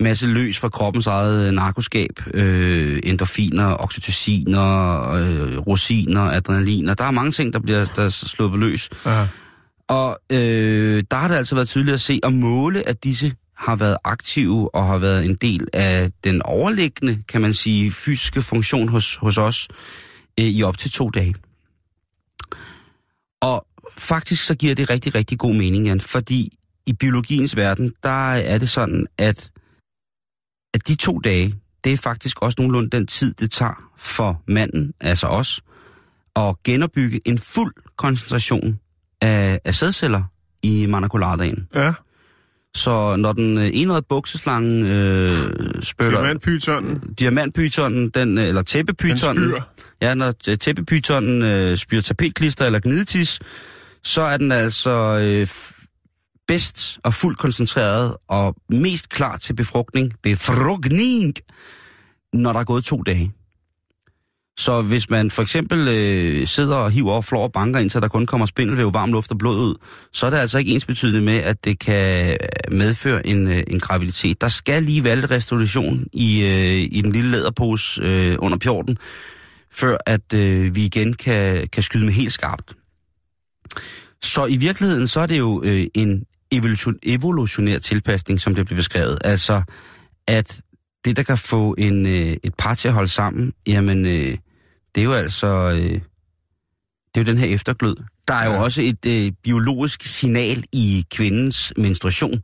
masse 0.00 0.26
løs 0.26 0.58
fra 0.58 0.68
kroppens 0.68 1.06
eget 1.06 1.54
narkoskab, 1.54 2.20
øh, 2.34 3.00
endorfiner, 3.04 3.76
oxytociner, 3.82 5.10
øh, 5.12 5.58
rosiner, 5.58 6.22
adrenaliner. 6.22 6.94
Der 6.94 7.04
er 7.04 7.10
mange 7.10 7.32
ting, 7.32 7.52
der 7.52 7.58
bliver 7.58 7.84
der 7.96 8.04
er 8.04 8.08
sluppet 8.08 8.60
løs. 8.60 8.90
ja. 9.06 9.26
Og 9.88 10.18
øh, 10.32 11.04
der 11.10 11.16
har 11.16 11.28
det 11.28 11.34
altså 11.34 11.54
været 11.54 11.68
tydeligt 11.68 11.94
at 11.94 12.00
se 12.00 12.20
og 12.22 12.32
måle, 12.32 12.88
at 12.88 13.04
disse 13.04 13.32
har 13.56 13.76
været 13.76 13.96
aktive 14.04 14.74
og 14.74 14.86
har 14.86 14.98
været 14.98 15.24
en 15.24 15.34
del 15.34 15.68
af 15.72 16.10
den 16.24 16.42
overliggende, 16.42 17.22
kan 17.28 17.40
man 17.40 17.54
sige, 17.54 17.90
fysiske 17.90 18.42
funktion 18.42 18.88
hos, 18.88 19.16
hos 19.16 19.38
os 19.38 19.68
øh, 20.40 20.46
i 20.46 20.62
op 20.62 20.78
til 20.78 20.90
to 20.90 21.08
dage. 21.08 21.34
Og 23.40 23.66
faktisk 23.98 24.42
så 24.44 24.54
giver 24.54 24.74
det 24.74 24.90
rigtig, 24.90 25.14
rigtig 25.14 25.38
god 25.38 25.54
mening, 25.54 25.86
Jan, 25.86 26.00
fordi 26.00 26.58
i 26.86 26.92
biologiens 26.92 27.56
verden, 27.56 27.92
der 28.02 28.30
er 28.30 28.58
det 28.58 28.68
sådan, 28.68 29.06
at, 29.18 29.50
at 30.74 30.88
de 30.88 30.94
to 30.94 31.18
dage, 31.18 31.54
det 31.84 31.92
er 31.92 31.96
faktisk 31.96 32.42
også 32.42 32.56
nogenlunde 32.58 32.90
den 32.90 33.06
tid, 33.06 33.34
det 33.34 33.50
tager 33.50 33.90
for 33.98 34.42
manden, 34.48 34.92
altså 35.00 35.26
os, 35.26 35.60
at 36.36 36.54
genopbygge 36.64 37.20
en 37.24 37.38
fuld 37.38 37.72
koncentration 37.96 38.78
af, 39.20 39.60
af 39.64 39.74
sædceller 39.74 40.22
i 40.62 40.86
manacoladaen. 40.86 41.68
Ja. 41.74 41.92
Så 42.74 43.16
når 43.16 43.32
den 43.32 43.58
øh, 43.58 43.70
enårede 43.72 44.06
bukseslange 44.08 44.88
øh, 44.88 45.32
spytter... 45.82 46.10
Diamantpytonen. 46.10 47.14
Diamantpytonen, 47.18 48.08
den, 48.08 48.38
øh, 48.38 48.44
eller 48.44 48.60
Den 48.60 48.66
tæppepytonen... 48.66 49.50
spyr. 49.50 49.62
Ja, 50.02 50.14
når 50.14 50.34
øh, 50.48 50.58
tæppepytonen 50.58 51.42
øh, 51.42 51.76
spyrer 51.76 52.02
tapetklister 52.02 52.66
eller 52.66 52.80
gnidetis, 52.80 53.38
så 54.02 54.22
er 54.22 54.36
den 54.36 54.52
altså 54.52 55.18
øh, 55.22 55.48
bedst 56.48 56.98
og 57.04 57.14
fuldt 57.14 57.38
koncentreret 57.38 58.16
og 58.28 58.54
mest 58.68 59.08
klar 59.08 59.36
til 59.36 59.54
befrugtning, 59.54 60.12
befrugtning, 60.22 61.34
når 62.32 62.52
der 62.52 62.60
er 62.60 62.64
gået 62.64 62.84
to 62.84 63.02
dage. 63.02 63.32
Så 64.58 64.82
hvis 64.82 65.10
man 65.10 65.30
for 65.30 65.42
eksempel 65.42 65.88
øh, 65.88 66.46
sidder 66.46 66.76
og 66.76 66.90
hiver 66.90 67.12
og 67.12 67.24
flår 67.24 67.42
og 67.42 67.52
banker, 67.52 67.80
indtil 67.80 68.02
der 68.02 68.08
kun 68.08 68.26
kommer 68.26 68.46
spindelvæv, 68.46 68.94
varm 68.94 69.12
luft 69.12 69.30
og 69.30 69.38
blod 69.38 69.58
ud, 69.58 69.74
så 70.12 70.26
er 70.26 70.30
det 70.30 70.36
altså 70.36 70.58
ikke 70.58 70.72
ensbetydende 70.72 71.20
med, 71.20 71.36
at 71.36 71.64
det 71.64 71.78
kan 71.78 72.30
øh, 72.30 72.72
medføre 72.72 73.26
en, 73.26 73.46
øh, 73.46 73.62
en 73.66 73.80
graviditet. 73.80 74.40
Der 74.40 74.48
skal 74.48 74.82
lige 74.82 75.04
være 75.04 75.16
lidt 75.16 75.30
restitution 75.30 76.06
i, 76.12 76.42
øh, 76.42 76.88
i 76.96 77.00
den 77.04 77.12
lille 77.12 77.30
læderpose 77.30 78.02
øh, 78.02 78.36
under 78.38 78.58
pjorten, 78.58 78.98
før 79.72 79.96
at 80.06 80.34
øh, 80.34 80.74
vi 80.74 80.84
igen 80.84 81.12
kan, 81.12 81.68
kan 81.72 81.82
skyde 81.82 82.04
med 82.04 82.12
helt 82.12 82.32
skarpt. 82.32 82.74
Så 84.22 84.46
i 84.46 84.56
virkeligheden, 84.56 85.08
så 85.08 85.20
er 85.20 85.26
det 85.26 85.38
jo 85.38 85.62
øh, 85.64 85.86
en 85.94 86.24
evolution, 86.52 86.94
evolutionær 87.02 87.78
tilpasning, 87.78 88.40
som 88.40 88.54
det 88.54 88.66
bliver 88.66 88.76
beskrevet. 88.78 89.18
Altså, 89.24 89.62
at 90.26 90.60
det, 91.04 91.16
der 91.16 91.22
kan 91.22 91.38
få 91.38 91.74
en, 91.78 92.06
øh, 92.06 92.36
et 92.42 92.54
par 92.58 92.74
til 92.74 92.88
at 92.88 92.94
holde 92.94 93.08
sammen, 93.08 93.52
jamen, 93.66 94.06
øh, 94.06 94.38
det 94.94 95.00
er 95.00 95.04
jo 95.04 95.12
altså, 95.12 95.46
øh, 95.46 96.00
det 97.14 97.20
er 97.20 97.20
jo 97.20 97.24
den 97.24 97.38
her 97.38 97.46
efterglød. 97.46 97.96
Der 98.28 98.34
er 98.34 98.46
jo 98.46 98.52
Ja. 98.52 98.62
også 98.62 98.82
et 98.82 99.06
øh, 99.06 99.32
biologisk 99.42 100.02
signal 100.02 100.64
i 100.72 101.04
kvindens 101.10 101.72
menstruation. 101.76 102.42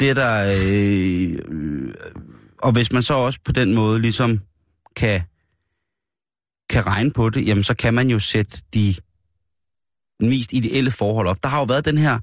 Det 0.00 0.10
er 0.10 0.14
der, 0.14 0.54
øh, 0.58 1.38
øh, 1.48 1.94
og 2.58 2.72
hvis 2.72 2.92
man 2.92 3.02
så 3.02 3.14
også 3.14 3.38
på 3.44 3.52
den 3.52 3.74
måde 3.74 4.00
ligesom 4.00 4.40
kan, 4.96 5.22
kan 6.70 6.86
regne 6.86 7.10
på 7.10 7.30
det, 7.30 7.46
jamen 7.46 7.64
så 7.64 7.74
kan 7.74 7.94
man 7.94 8.08
jo 8.10 8.18
sætte 8.18 8.58
de 8.74 8.94
mest 10.28 10.52
ideelle 10.52 10.90
forhold 10.90 11.28
op. 11.28 11.36
Der 11.42 11.48
har 11.48 11.58
jo 11.58 11.64
været 11.64 11.84
den 11.84 11.98
her 11.98 12.18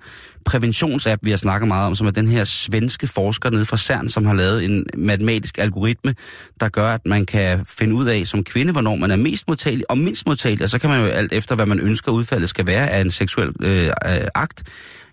præventionsapp, 0.46 1.26
vi 1.26 1.30
har 1.30 1.38
snakket 1.38 1.68
meget 1.68 1.88
om, 1.88 1.96
som 1.96 2.08
er 2.08 2.12
den 2.12 2.28
her 2.28 2.44
svenske 2.44 3.08
forsker 3.08 3.50
nede 3.50 3.66
fra 3.66 3.78
CERN, 3.78 4.10
som 4.10 4.26
har 4.26 4.34
lavet 4.34 4.66
en 4.66 4.86
matematisk 4.98 5.58
algoritme, 5.58 6.16
der 6.60 6.70
gør, 6.70 6.88
at 6.88 7.02
man 7.06 7.26
kan 7.26 7.66
finde 7.66 7.96
ud 7.96 8.06
af 8.06 8.28
som 8.28 8.44
kvinde, 8.44 8.72
hvornår 8.72 8.96
man 8.96 9.12
er 9.12 9.16
mest 9.16 9.48
modtagelig 9.48 9.92
og 9.92 9.98
mindst 9.98 10.28
modtagelig, 10.28 10.64
og 10.64 10.70
så 10.70 10.80
kan 10.80 10.90
man 10.90 11.00
jo 11.00 11.06
alt 11.06 11.34
efter, 11.34 11.56
hvad 11.56 11.66
man 11.66 11.80
ønsker 11.80 12.12
udfaldet 12.12 12.50
skal 12.50 12.68
være 12.68 12.90
af 12.90 13.02
en 13.02 13.12
seksuel 13.12 13.54
øh, 13.62 13.86
øh 13.88 14.28
akt, 14.36 14.64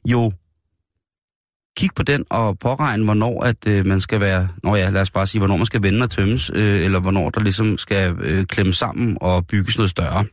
jo 0.05 0.33
kigge 1.77 1.95
på 1.95 2.03
den 2.03 2.25
og 2.31 2.59
påregne, 2.59 3.05
hvornår 3.05 3.45
at 3.45 3.67
øh, 3.67 3.87
man 3.87 4.01
skal 4.01 4.21
være, 4.21 4.49
nå 4.63 4.77
ja, 4.77 4.91
lad 4.91 5.01
os 5.01 5.11
bare 5.11 5.27
sige, 5.27 5.39
hvornår 5.39 5.57
man 5.57 5.67
skal 5.67 5.83
vende 5.83 6.03
og 6.03 6.11
tømmes, 6.11 6.51
øh, 6.55 6.85
eller 6.85 7.01
hvornår 7.01 7.31
der 7.31 7.41
ligesom 7.41 7.79
skal 7.79 8.17
øh, 8.21 8.45
klemme 8.45 8.73
sammen 8.73 9.19
og 9.21 9.47
bygges 9.47 9.77
noget 9.79 9.91
større. 9.91 10.25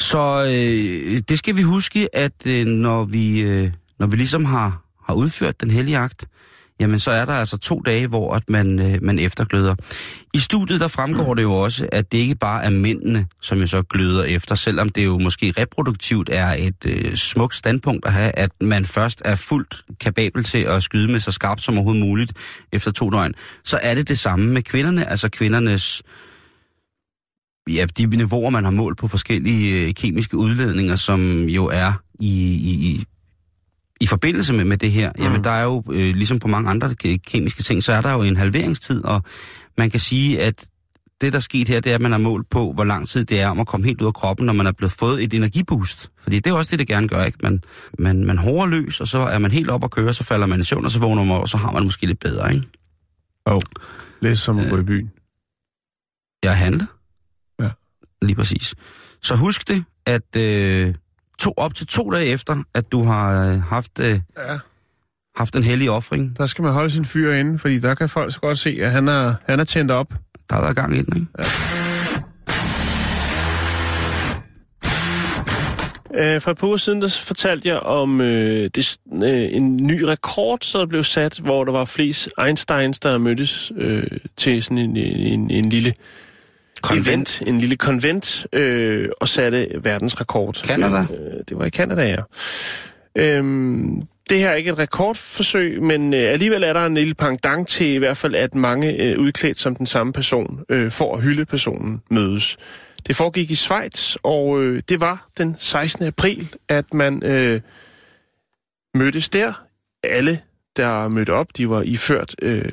Så 0.00 0.44
øh, 0.44 1.22
det 1.28 1.38
skal 1.38 1.56
vi 1.56 1.62
huske, 1.62 2.16
at 2.16 2.46
øh, 2.46 2.66
når 2.66 3.04
vi 3.04 3.42
øh, 3.42 3.70
når 3.98 4.06
vi 4.06 4.16
ligesom 4.16 4.44
har, 4.44 4.84
har 5.06 5.14
udført 5.14 5.60
den 5.60 5.70
hellige 5.70 5.98
akt, 5.98 6.24
jamen 6.80 6.98
så 6.98 7.10
er 7.10 7.24
der 7.24 7.32
altså 7.32 7.58
to 7.58 7.80
dage, 7.80 8.06
hvor 8.06 8.34
at 8.34 8.42
man, 8.48 8.78
øh, 8.78 9.02
man 9.02 9.18
eftergløder. 9.18 9.74
I 10.34 10.38
studiet 10.38 10.80
der 10.80 10.88
fremgår 10.88 11.34
det 11.34 11.42
jo 11.42 11.54
også, 11.54 11.88
at 11.92 12.12
det 12.12 12.18
ikke 12.18 12.34
bare 12.34 12.64
er 12.64 12.70
mændene, 12.70 13.26
som 13.42 13.58
jo 13.58 13.66
så 13.66 13.82
gløder 13.82 14.24
efter, 14.24 14.54
selvom 14.54 14.88
det 14.88 15.04
jo 15.04 15.18
måske 15.18 15.54
reproduktivt 15.58 16.28
er 16.32 16.54
et 16.58 16.84
øh, 16.86 17.14
smukt 17.14 17.54
standpunkt 17.54 18.06
at 18.06 18.12
have, 18.12 18.38
at 18.38 18.50
man 18.60 18.84
først 18.84 19.22
er 19.24 19.34
fuldt 19.34 19.84
kapabel 20.00 20.44
til 20.44 20.58
at 20.58 20.82
skyde 20.82 21.12
med 21.12 21.20
så 21.20 21.32
skarpt 21.32 21.62
som 21.62 21.74
overhovedet 21.74 22.06
muligt 22.06 22.32
efter 22.72 22.90
to 22.90 23.10
døgn, 23.10 23.34
så 23.64 23.78
er 23.82 23.94
det 23.94 24.08
det 24.08 24.18
samme 24.18 24.52
med 24.52 24.62
kvinderne, 24.62 25.10
altså 25.10 25.28
kvindernes 25.28 26.02
ja, 27.70 27.86
de 27.98 28.06
niveauer, 28.06 28.50
man 28.50 28.64
har 28.64 28.70
målt 28.70 28.98
på 28.98 29.08
forskellige 29.08 29.86
øh, 29.86 29.94
kemiske 29.94 30.36
udledninger, 30.36 30.96
som 30.96 31.48
jo 31.48 31.66
er 31.66 31.92
i, 32.20 32.54
i, 32.54 32.90
i, 32.90 33.04
i 34.00 34.06
forbindelse 34.06 34.52
med, 34.52 34.64
med 34.64 34.78
det 34.78 34.92
her. 34.92 35.12
Mm. 35.16 35.24
Jamen, 35.24 35.44
der 35.44 35.50
er 35.50 35.64
jo, 35.64 35.82
øh, 35.90 36.14
ligesom 36.14 36.38
på 36.38 36.48
mange 36.48 36.70
andre 36.70 36.94
ke- 37.04 37.16
kemiske 37.16 37.62
ting, 37.62 37.82
så 37.82 37.92
er 37.92 38.00
der 38.00 38.12
jo 38.12 38.22
en 38.22 38.36
halveringstid, 38.36 39.04
og 39.04 39.22
man 39.78 39.90
kan 39.90 40.00
sige, 40.00 40.42
at 40.42 40.66
det, 41.20 41.32
der 41.32 41.38
er 41.38 41.40
sket 41.40 41.68
her, 41.68 41.80
det 41.80 41.90
er, 41.90 41.94
at 41.94 42.00
man 42.00 42.10
har 42.10 42.18
målt 42.18 42.50
på, 42.50 42.72
hvor 42.72 42.84
lang 42.84 43.08
tid 43.08 43.24
det 43.24 43.40
er 43.40 43.48
om 43.48 43.60
at 43.60 43.66
komme 43.66 43.86
helt 43.86 44.00
ud 44.00 44.06
af 44.06 44.14
kroppen, 44.14 44.46
når 44.46 44.52
man 44.52 44.66
er 44.66 44.72
blevet 44.72 44.92
fået 44.92 45.24
et 45.24 45.34
energiboost. 45.34 46.10
Fordi 46.20 46.36
det 46.36 46.46
er 46.50 46.54
også 46.54 46.70
det, 46.70 46.78
det 46.78 46.88
gerne 46.88 47.08
gør, 47.08 47.24
ikke? 47.24 47.38
Man, 47.42 47.62
man, 47.98 48.24
man 48.24 48.38
hårer 48.38 48.66
løs, 48.66 49.00
og 49.00 49.08
så 49.08 49.18
er 49.18 49.38
man 49.38 49.50
helt 49.50 49.70
op 49.70 49.84
at 49.84 49.90
køre, 49.90 50.14
så 50.14 50.24
falder 50.24 50.46
man 50.46 50.60
i 50.60 50.64
søvn, 50.64 50.84
og 50.84 50.90
så 50.90 50.98
vågner 50.98 51.24
man, 51.24 51.36
og 51.36 51.48
så 51.48 51.56
har 51.56 51.72
man 51.72 51.84
måske 51.84 52.06
lidt 52.06 52.20
bedre, 52.20 52.54
ikke? 52.54 52.66
Oh. 53.46 53.60
Lidt 54.22 54.38
som 54.38 54.58
at 54.58 54.70
gå 54.70 54.78
i 54.78 54.82
byen. 54.82 55.10
Jeg 56.44 56.56
handler. 56.56 56.86
Ja. 58.22 58.26
Lige 58.26 58.36
præcis. 58.36 58.74
Så 59.22 59.34
husk 59.36 59.68
det, 59.68 59.84
at 60.06 60.36
øh, 60.36 60.94
to, 61.38 61.52
op 61.56 61.74
til 61.74 61.86
to 61.86 62.10
dage 62.10 62.26
efter, 62.26 62.62
at 62.74 62.92
du 62.92 63.02
har 63.04 63.48
øh, 63.52 63.62
haft, 63.62 63.98
øh, 64.00 64.06
Ja. 64.06 64.58
haft 65.36 65.56
en 65.56 65.62
hellig 65.62 65.90
offring, 65.90 66.36
Der 66.38 66.46
skal 66.46 66.62
man 66.62 66.72
holde 66.72 66.90
sin 66.90 67.04
fyr 67.04 67.32
inde, 67.32 67.58
fordi 67.58 67.78
der 67.78 67.94
kan 67.94 68.08
folk 68.08 68.32
så 68.34 68.40
godt 68.40 68.58
se, 68.58 68.78
at 68.82 68.92
han 68.92 69.08
er, 69.08 69.34
han 69.48 69.60
er 69.60 69.64
tændt 69.64 69.90
op. 69.90 70.14
der 70.50 70.54
har 70.56 70.62
været 70.62 70.76
gang 70.76 70.96
i 70.96 71.02
den, 71.02 71.16
ikke? 71.16 71.50
Øh, 76.16 76.40
for 76.40 76.50
et 76.50 76.58
par 76.58 76.66
uger 76.66 76.76
siden, 76.76 77.02
der 77.02 77.08
fortalte 77.24 77.68
jeg 77.68 77.78
om 77.78 78.20
øh, 78.20 78.70
det, 78.74 78.96
øh, 79.12 79.56
en 79.56 79.76
ny 79.76 80.02
rekord, 80.02 80.70
der 80.72 80.86
blev 80.86 81.04
sat, 81.04 81.38
hvor 81.38 81.64
der 81.64 81.72
var 81.72 81.84
flest 81.84 82.28
Einsteins, 82.46 82.98
der 82.98 83.18
mødtes 83.18 83.72
øh, 83.76 84.02
til 84.36 84.62
sådan 84.62 84.78
en, 84.78 84.96
en, 84.96 85.50
en 85.50 85.64
lille 85.64 85.94
Konvent. 86.84 87.08
event, 87.08 87.42
en 87.46 87.58
lille 87.58 87.76
konvent, 87.76 88.46
øh, 88.52 89.08
og 89.20 89.28
satte 89.28 89.68
verdensrekord. 89.82 90.54
Canada? 90.54 91.00
Øh, 91.00 91.40
det 91.48 91.58
var 91.58 91.64
i 91.64 91.70
Canada, 91.70 92.08
ja. 92.08 92.22
Øhm, 93.16 94.02
det 94.30 94.38
her 94.38 94.48
er 94.48 94.54
ikke 94.54 94.70
et 94.70 94.78
rekordforsøg, 94.78 95.82
men 95.82 96.14
øh, 96.14 96.32
alligevel 96.32 96.62
er 96.62 96.72
der 96.72 96.86
en 96.86 96.94
lille 96.94 97.14
pangdang 97.14 97.66
til 97.66 97.86
i 97.86 97.96
hvert 97.96 98.16
fald, 98.16 98.34
at 98.34 98.54
mange 98.54 99.02
øh, 99.02 99.18
udklædt 99.18 99.60
som 99.60 99.76
den 99.76 99.86
samme 99.86 100.12
person, 100.12 100.60
øh, 100.68 100.90
for 100.90 101.16
at 101.16 101.22
hylde 101.22 101.44
personen, 101.44 102.02
mødes. 102.10 102.56
Det 103.06 103.16
foregik 103.16 103.50
i 103.50 103.54
Schweiz, 103.54 104.16
og 104.22 104.62
øh, 104.62 104.82
det 104.88 105.00
var 105.00 105.28
den 105.38 105.56
16. 105.58 106.04
april, 106.04 106.54
at 106.68 106.94
man 106.94 107.22
øh, 107.22 107.60
mødtes 108.94 109.28
der. 109.28 109.52
Alle, 110.02 110.40
der 110.76 111.08
mødte 111.08 111.30
op, 111.30 111.46
de 111.56 111.68
var 111.70 111.82
iført 111.82 112.34
øh, 112.42 112.72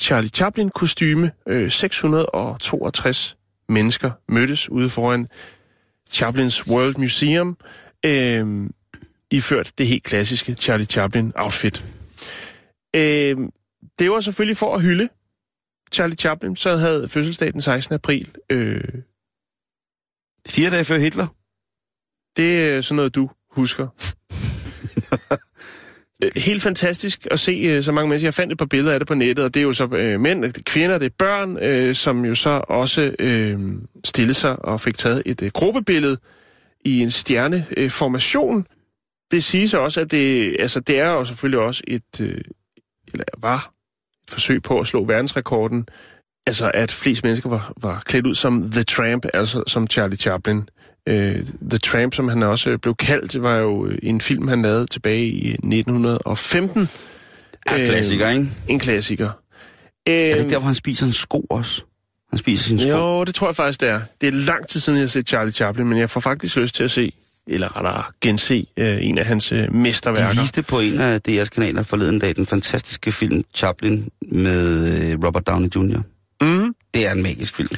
Charlie 0.00 0.30
Chaplin-kostyme. 0.30 1.30
Øh, 1.48 1.70
662 1.70 3.36
mennesker 3.72 4.10
mødtes 4.28 4.68
ude 4.68 4.90
foran 4.90 5.28
Chaplins 6.08 6.66
World 6.68 6.98
Museum, 6.98 7.56
øh, 8.04 8.70
iført 9.30 9.72
det 9.78 9.86
helt 9.86 10.04
klassiske 10.04 10.54
Charlie 10.54 10.86
Chaplin-outfit. 10.86 11.84
Øh, 12.96 13.36
det 13.98 14.10
var 14.10 14.20
selvfølgelig 14.20 14.56
for 14.56 14.74
at 14.74 14.82
hylde 14.82 15.08
Charlie 15.92 16.16
Chaplin, 16.16 16.56
så 16.56 16.76
havde 16.76 17.08
fødselsdag 17.08 17.52
den 17.52 17.60
16. 17.60 17.94
april. 17.94 18.34
Øh, 18.50 18.84
Fire 20.48 20.70
dage 20.70 20.84
før 20.84 20.98
Hitler. 20.98 21.26
det 22.36 22.68
er 22.68 22.80
sådan 22.80 22.96
noget, 22.96 23.14
du 23.14 23.30
husker. 23.50 23.88
Øh, 26.22 26.30
helt 26.36 26.62
fantastisk 26.62 27.26
at 27.30 27.40
se 27.40 27.52
øh, 27.52 27.82
så 27.82 27.92
mange 27.92 28.08
mennesker. 28.08 28.26
Jeg 28.26 28.34
fandt 28.34 28.52
et 28.52 28.58
par 28.58 28.64
billeder 28.64 28.92
af 28.92 29.00
det 29.00 29.08
på 29.08 29.14
nettet, 29.14 29.44
og 29.44 29.54
det 29.54 29.60
er 29.60 29.64
jo 29.64 29.72
så 29.72 29.88
øh, 29.92 30.20
mænd, 30.20 30.42
det 30.42 30.56
er 30.56 30.62
kvinder, 30.66 30.98
det 30.98 31.06
er 31.06 31.14
børn, 31.18 31.56
øh, 31.56 31.94
som 31.94 32.24
jo 32.24 32.34
så 32.34 32.64
også 32.68 33.14
øh, 33.18 33.60
stillede 34.04 34.34
sig 34.34 34.64
og 34.64 34.80
fik 34.80 34.98
taget 34.98 35.22
et 35.26 35.42
øh, 35.42 35.50
gruppebillede 35.50 36.18
i 36.84 37.00
en 37.00 37.10
stjerneformation. 37.10 38.66
Det 39.30 39.44
siges 39.44 39.74
også, 39.74 40.00
at 40.00 40.10
det, 40.10 40.56
altså, 40.58 40.80
det 40.80 40.98
er 40.98 41.10
jo 41.10 41.24
selvfølgelig 41.24 41.60
også 41.60 41.82
et, 41.86 42.20
øh, 42.20 42.40
eller 43.12 43.24
var 43.38 43.72
et 44.24 44.30
forsøg 44.30 44.62
på 44.62 44.80
at 44.80 44.86
slå 44.86 45.04
verdensrekorden. 45.04 45.88
Altså, 46.46 46.70
at 46.74 46.92
flest 46.92 47.24
mennesker 47.24 47.48
var, 47.48 47.72
var 47.76 48.02
klædt 48.06 48.26
ud 48.26 48.34
som 48.34 48.70
The 48.70 48.82
Tramp, 48.82 49.26
altså 49.34 49.64
som 49.66 49.86
Charlie 49.86 50.16
Chaplin. 50.16 50.68
Øh, 51.08 51.44
The 51.70 51.78
Tramp, 51.78 52.14
som 52.14 52.28
han 52.28 52.42
også 52.42 52.78
blev 52.78 52.94
kaldt, 52.96 53.42
var 53.42 53.56
jo 53.56 53.86
øh, 53.86 53.98
en 54.02 54.20
film, 54.20 54.48
han 54.48 54.62
lavede 54.62 54.86
tilbage 54.86 55.26
i 55.26 55.48
1915. 55.50 56.88
Ja, 57.70 57.80
Øh, 57.80 57.86
klassiker, 57.86 58.30
ikke? 58.30 58.48
En 58.68 58.78
klassiker. 58.78 59.30
Øh, 60.08 60.14
Er 60.14 60.32
det 60.32 60.38
ikke 60.38 60.50
der, 60.50 60.58
hvor 60.58 60.66
han 60.66 60.74
spiser 60.74 61.06
en 61.06 61.12
sko 61.12 61.46
også? 61.50 61.82
Han 62.30 62.38
spiser 62.38 62.64
sin 62.64 62.78
sko. 62.78 62.88
Jo, 62.88 63.24
det 63.24 63.34
tror 63.34 63.48
jeg 63.48 63.56
faktisk, 63.56 63.80
det 63.80 63.88
er. 63.88 64.00
Det 64.20 64.28
er 64.28 64.32
lang 64.32 64.68
tid 64.68 64.80
siden, 64.80 64.96
jeg 64.96 65.02
har 65.02 65.08
set 65.08 65.28
Charlie 65.28 65.52
Chaplin, 65.52 65.86
men 65.86 65.98
jeg 65.98 66.10
får 66.10 66.20
faktisk 66.20 66.56
lyst 66.56 66.74
til 66.74 66.84
at 66.84 66.90
se, 66.90 67.12
eller 67.46 67.76
rettere 67.76 68.02
gense, 68.20 68.66
øh, 68.76 68.98
en 69.06 69.18
af 69.18 69.26
hans 69.26 69.52
øh, 69.52 69.74
mesterværker. 69.74 70.32
De 70.32 70.38
viste 70.40 70.62
på 70.62 70.80
en 70.80 71.00
af 71.00 71.20
DR's 71.28 71.44
kanaler 71.48 71.82
forleden 71.82 72.18
dag 72.18 72.36
den 72.36 72.46
fantastiske 72.46 73.12
film 73.12 73.44
Chaplin 73.54 74.08
med 74.32 74.86
øh, 75.12 75.18
Robert 75.26 75.46
Downey 75.46 75.68
Jr. 75.76 76.00
Mm. 76.40 76.74
Det 76.94 77.06
er 77.06 77.12
en 77.12 77.22
magisk 77.22 77.54
film. 77.56 77.76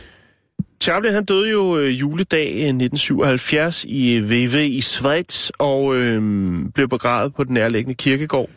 Chaplin 0.84 1.12
han 1.12 1.24
døde 1.24 1.50
jo 1.50 1.78
øh, 1.78 2.00
juledag 2.00 2.46
øh, 2.46 2.52
1977 2.52 3.84
i 3.84 4.16
øh, 4.16 4.30
VV 4.30 4.54
i 4.54 4.80
Schweiz 4.80 5.50
og 5.58 5.96
øh, 5.96 6.22
blev 6.74 6.88
begravet 6.88 7.34
på 7.34 7.44
den 7.44 7.54
nærliggende 7.54 7.94
kirkegård. 7.94 8.50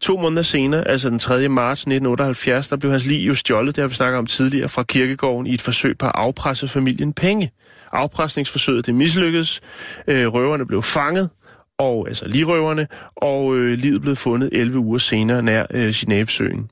To 0.00 0.16
måneder 0.16 0.42
senere, 0.42 0.88
altså 0.88 1.10
den 1.10 1.18
3. 1.18 1.48
marts 1.48 1.80
1978, 1.80 2.68
der 2.68 2.76
blev 2.76 2.90
hans 2.90 3.06
liv 3.06 3.26
jo 3.28 3.34
stjålet, 3.34 3.76
det 3.76 3.82
har 3.82 3.88
vi 3.88 3.94
snakket 3.94 4.18
om 4.18 4.26
tidligere, 4.26 4.68
fra 4.68 4.82
kirkegården 4.82 5.46
i 5.46 5.54
et 5.54 5.62
forsøg 5.62 5.98
på 5.98 6.06
at 6.06 6.12
afpresse 6.14 6.68
familien 6.68 7.12
penge. 7.12 7.52
Afpresningsforsøget 7.92 8.86
det 8.86 8.94
mislykkedes, 8.94 9.60
øh, 10.06 10.26
røverne 10.26 10.66
blev 10.66 10.82
fanget, 10.82 11.30
og 11.78 12.08
altså 12.08 12.28
livrøverne, 12.28 12.86
og 13.16 13.56
øh, 13.56 13.78
livet 13.78 14.02
blev 14.02 14.16
fundet 14.16 14.48
11 14.52 14.78
uger 14.78 14.98
senere 14.98 15.42
nær 15.42 15.66
øh, 15.70 15.92
Genevesøen. 15.94 16.70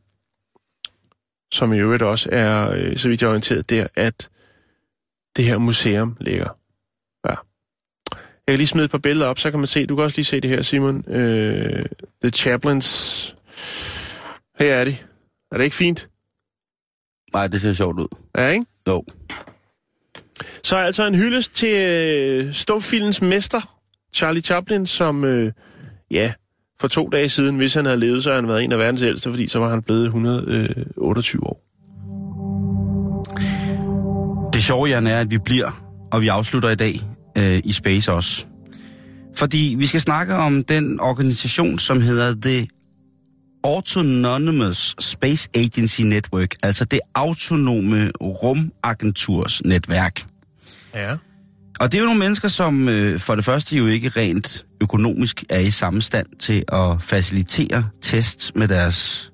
Som 1.52 1.72
i 1.72 1.78
øvrigt 1.78 2.02
også 2.02 2.28
er, 2.32 2.70
øh, 2.70 2.96
så 2.96 3.08
vidt 3.08 3.22
jeg 3.22 3.26
er 3.26 3.30
orienteret, 3.30 3.70
der, 3.70 3.86
at 3.94 4.28
det 5.36 5.44
her 5.44 5.58
museum 5.58 6.16
ligger. 6.20 6.48
Ja. 7.28 7.34
Jeg 8.46 8.52
kan 8.52 8.56
lige 8.58 8.66
smide 8.66 8.84
et 8.84 8.90
par 8.90 8.98
billeder 8.98 9.26
op, 9.26 9.38
så 9.38 9.50
kan 9.50 9.60
man 9.60 9.66
se, 9.66 9.86
du 9.86 9.96
kan 9.96 10.04
også 10.04 10.16
lige 10.16 10.24
se 10.24 10.40
det 10.40 10.50
her, 10.50 10.62
Simon. 10.62 11.04
Øh, 11.08 11.84
The 12.22 12.30
Chaplains. 12.30 13.36
Her 14.58 14.74
er 14.74 14.84
de. 14.84 14.96
Er 15.52 15.56
det 15.56 15.64
ikke 15.64 15.76
fint? 15.76 16.08
Nej, 17.32 17.46
det 17.46 17.60
ser 17.60 17.72
sjovt 17.72 18.00
ud. 18.00 18.08
Ja, 18.36 18.48
ikke? 18.48 18.66
Jo. 18.88 19.04
Så 20.64 20.76
er 20.76 20.80
altså 20.82 21.06
en 21.06 21.14
hyldest 21.14 21.54
til 21.54 21.74
øh, 21.74 22.54
stumfilmens 22.54 23.22
mester, 23.22 23.78
Charlie 24.14 24.42
Chaplin, 24.42 24.86
som, 24.86 25.24
øh, 25.24 25.52
ja, 26.10 26.32
for 26.80 26.88
to 26.88 27.08
dage 27.08 27.28
siden, 27.28 27.56
hvis 27.56 27.74
han 27.74 27.84
havde 27.84 28.00
levet, 28.00 28.22
så 28.22 28.30
havde 28.30 28.42
han 28.42 28.48
været 28.48 28.64
en 28.64 28.72
af 28.72 28.78
verdens 28.78 29.02
ældste, 29.02 29.30
fordi 29.30 29.46
så 29.46 29.58
var 29.58 29.68
han 29.68 29.82
blevet 29.82 30.04
128 30.04 31.46
år. 31.46 31.71
Det 34.52 34.62
sjove, 34.62 34.86
Jan, 34.86 35.06
er, 35.06 35.18
at 35.18 35.30
vi 35.30 35.38
bliver, 35.38 35.82
og 36.12 36.22
vi 36.22 36.28
afslutter 36.28 36.70
i 36.70 36.74
dag 36.74 37.00
øh, 37.38 37.60
i 37.64 37.72
Space 37.72 38.12
også. 38.12 38.46
Fordi 39.36 39.74
vi 39.78 39.86
skal 39.86 40.00
snakke 40.00 40.34
om 40.34 40.64
den 40.64 41.00
organisation, 41.00 41.78
som 41.78 42.00
hedder 42.00 42.34
The 42.42 42.66
Autonomous 43.64 44.94
Space 44.98 45.48
Agency 45.54 46.00
Network, 46.00 46.54
altså 46.62 46.84
det 46.84 47.00
autonome 47.14 48.10
rumagenturs 48.20 49.64
netværk. 49.64 50.24
Ja. 50.94 51.16
Og 51.80 51.92
det 51.92 51.98
er 51.98 52.02
jo 52.02 52.06
nogle 52.06 52.20
mennesker, 52.20 52.48
som 52.48 52.88
øh, 52.88 53.20
for 53.20 53.34
det 53.34 53.44
første 53.44 53.76
jo 53.76 53.86
ikke 53.86 54.08
rent 54.08 54.64
økonomisk 54.80 55.44
er 55.48 55.58
i 55.58 55.70
samme 55.70 56.02
stand 56.02 56.26
til 56.38 56.64
at 56.72 57.02
facilitere 57.02 57.88
tests 58.02 58.52
med 58.54 58.68
deres, 58.68 59.30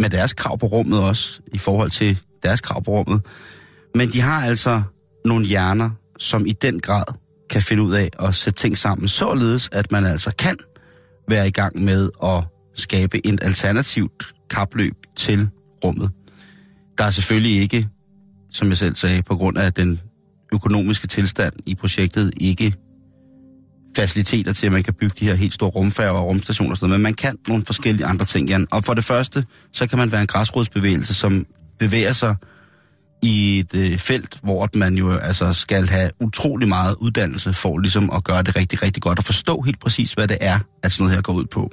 med 0.00 0.10
deres 0.10 0.32
krav 0.32 0.58
på 0.58 0.66
rummet 0.66 1.00
også, 1.00 1.40
i 1.52 1.58
forhold 1.58 1.90
til 1.90 2.18
deres 2.42 2.60
krav 2.60 2.84
på 2.84 2.90
rummet. 2.90 3.20
Men 3.94 4.08
de 4.12 4.20
har 4.20 4.44
altså 4.44 4.82
nogle 5.24 5.46
hjerner, 5.46 5.90
som 6.18 6.46
i 6.46 6.52
den 6.52 6.80
grad 6.80 7.04
kan 7.50 7.62
finde 7.62 7.82
ud 7.82 7.94
af 7.94 8.08
at 8.18 8.34
sætte 8.34 8.60
ting 8.60 8.78
sammen, 8.78 9.08
således 9.08 9.68
at 9.72 9.92
man 9.92 10.06
altså 10.06 10.34
kan 10.38 10.56
være 11.28 11.48
i 11.48 11.50
gang 11.50 11.84
med 11.84 12.10
at 12.24 12.44
skabe 12.74 13.26
et 13.26 13.42
alternativt 13.42 14.34
kapløb 14.50 14.94
til 15.16 15.48
rummet. 15.84 16.10
Der 16.98 17.04
er 17.04 17.10
selvfølgelig 17.10 17.60
ikke, 17.60 17.88
som 18.50 18.68
jeg 18.68 18.78
selv 18.78 18.94
sagde, 18.94 19.22
på 19.22 19.36
grund 19.36 19.58
af 19.58 19.72
den 19.72 20.00
økonomiske 20.54 21.06
tilstand 21.06 21.52
i 21.66 21.74
projektet, 21.74 22.32
ikke 22.40 22.74
faciliteter 23.96 24.52
til, 24.52 24.66
at 24.66 24.72
man 24.72 24.82
kan 24.82 24.94
bygge 24.94 25.16
de 25.20 25.24
her 25.24 25.34
helt 25.34 25.54
store 25.54 25.70
rumfærger 25.70 26.18
og 26.20 26.26
rumstationer 26.26 26.70
og 26.70 26.76
sådan 26.76 26.88
noget, 26.88 27.00
men 27.00 27.02
man 27.02 27.14
kan 27.14 27.38
nogle 27.48 27.64
forskellige 27.64 28.06
andre 28.06 28.24
ting, 28.24 28.48
Jan. 28.48 28.66
Og 28.70 28.84
for 28.84 28.94
det 28.94 29.04
første, 29.04 29.44
så 29.72 29.86
kan 29.86 29.98
man 29.98 30.12
være 30.12 30.20
en 30.20 30.26
græsrodsbevægelse, 30.26 31.14
som 31.14 31.46
bevæger 31.78 32.12
sig 32.12 32.36
i 33.22 33.58
et 33.58 33.74
øh, 33.74 33.98
felt, 33.98 34.38
hvor 34.42 34.68
man 34.74 34.94
jo 34.94 35.12
altså 35.16 35.52
skal 35.52 35.88
have 35.88 36.10
utrolig 36.20 36.68
meget 36.68 36.96
uddannelse 37.00 37.52
for 37.52 37.78
ligesom 37.78 38.10
at 38.10 38.24
gøre 38.24 38.42
det 38.42 38.56
rigtig, 38.56 38.82
rigtig 38.82 39.02
godt 39.02 39.18
og 39.18 39.24
forstå 39.24 39.60
helt 39.60 39.80
præcis, 39.80 40.12
hvad 40.12 40.28
det 40.28 40.38
er, 40.40 40.58
at 40.82 40.92
sådan 40.92 41.02
noget 41.04 41.16
her 41.16 41.22
går 41.22 41.32
ud 41.32 41.44
på. 41.44 41.72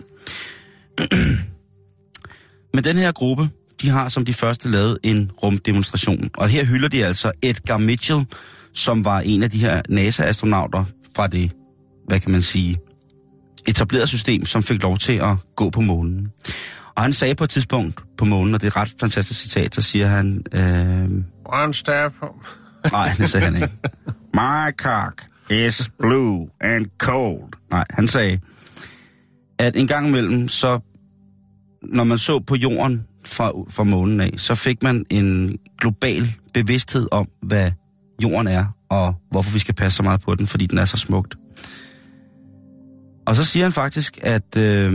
Men 2.74 2.84
den 2.84 2.98
her 2.98 3.12
gruppe, 3.12 3.50
de 3.82 3.90
har 3.90 4.10
som 4.10 4.26
de 4.26 4.34
første 4.34 4.70
lavet 4.70 4.98
en 5.04 5.32
rumdemonstration. 5.44 6.30
Og 6.38 6.50
her 6.50 6.66
hylder 6.66 6.88
de 6.88 7.06
altså 7.06 7.32
Edgar 7.42 7.78
Mitchell, 7.78 8.26
som 8.74 9.06
var 9.06 9.20
en 9.20 9.44
af 9.44 9.50
de 9.50 9.58
her 9.58 9.82
NASA-astronauter 9.90 10.84
fra 11.16 11.28
det, 11.28 11.52
hvad 12.08 12.20
kan 12.20 12.32
man 12.32 12.42
sige, 12.42 12.78
etablerede 13.68 14.08
system, 14.08 14.46
som 14.46 14.64
fik 14.64 14.84
lov 14.84 14.98
til 14.98 15.14
at 15.14 15.36
gå 15.56 15.70
på 15.70 15.82
månen. 15.82 16.32
Og 16.96 17.04
han 17.04 17.14
sagde 17.14 17.36
på 17.36 17.44
et 17.44 17.50
tidspunkt 17.50 18.04
på 18.18 18.26
månen, 18.26 18.54
og 18.54 18.62
det 18.62 18.68
er 18.68 18.72
et 18.72 18.76
ret 18.78 18.94
fantastisk 19.00 19.42
citat, 19.42 19.76
så 19.76 19.82
siger 19.82 20.08
han... 20.08 20.44
Øh, 20.54 21.24
One 21.54 21.74
nej, 22.92 23.14
det 23.18 23.30
sagde 23.30 23.46
han 23.46 23.56
ikke. 23.56 23.74
My 24.34 24.72
cock 24.78 25.26
is 25.50 25.92
blue 26.00 26.48
and 26.62 26.86
cold. 26.98 27.54
Nej, 27.72 27.86
han 27.90 28.08
sagde, 28.08 28.40
at 29.60 29.76
en 29.76 29.88
gang 29.88 30.08
imellem, 30.08 30.48
så 30.48 30.80
når 31.84 32.04
man 32.04 32.18
så 32.18 32.40
på 32.40 32.56
jorden 32.56 33.06
fra, 33.26 33.52
fra 33.70 33.84
månen 33.84 34.22
af, 34.22 34.34
så 34.38 34.56
fik 34.56 34.84
man 34.84 35.06
en 35.10 35.58
global 35.78 36.34
bevidsthed 36.54 37.08
om, 37.12 37.28
hvad 37.42 37.72
jorden 38.24 38.48
er, 38.48 38.66
og 38.90 39.16
hvorfor 39.32 39.54
vi 39.54 39.60
skal 39.60 39.76
passe 39.76 39.98
så 39.98 40.04
meget 40.04 40.22
på 40.22 40.36
den, 40.36 40.48
fordi 40.48 40.66
den 40.66 40.78
er 40.78 40.86
så 40.86 40.98
smukt. 40.98 41.36
Og 43.28 43.36
så 43.36 43.46
siger 43.46 43.66
han 43.66 43.72
faktisk, 43.72 44.20
at 44.22 44.58
øh, 44.58 44.94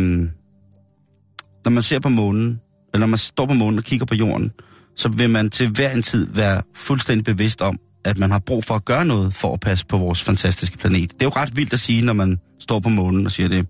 når 1.64 1.70
man 1.70 1.82
ser 1.82 2.00
på 2.00 2.08
månen, 2.08 2.60
eller 2.94 3.06
når 3.06 3.10
man 3.10 3.18
står 3.18 3.46
på 3.46 3.54
månen 3.54 3.78
og 3.78 3.84
kigger 3.84 4.06
på 4.06 4.14
jorden, 4.14 4.52
så 4.96 5.08
vil 5.08 5.30
man 5.30 5.50
til 5.50 5.70
hver 5.70 5.90
en 5.90 6.02
tid 6.02 6.26
være 6.30 6.62
fuldstændig 6.74 7.24
bevidst 7.24 7.62
om, 7.62 7.78
at 8.04 8.18
man 8.18 8.30
har 8.30 8.38
brug 8.38 8.64
for 8.64 8.74
at 8.74 8.84
gøre 8.84 9.04
noget 9.04 9.34
for 9.34 9.54
at 9.54 9.60
passe 9.60 9.86
på 9.86 9.98
vores 9.98 10.22
fantastiske 10.22 10.78
planet. 10.78 11.12
Det 11.12 11.22
er 11.22 11.26
jo 11.26 11.32
ret 11.36 11.56
vildt 11.56 11.72
at 11.72 11.80
sige, 11.80 12.04
når 12.04 12.12
man 12.12 12.38
står 12.60 12.80
på 12.80 12.88
månen 12.88 13.26
og 13.26 13.32
siger 13.32 13.48
det. 13.48 13.66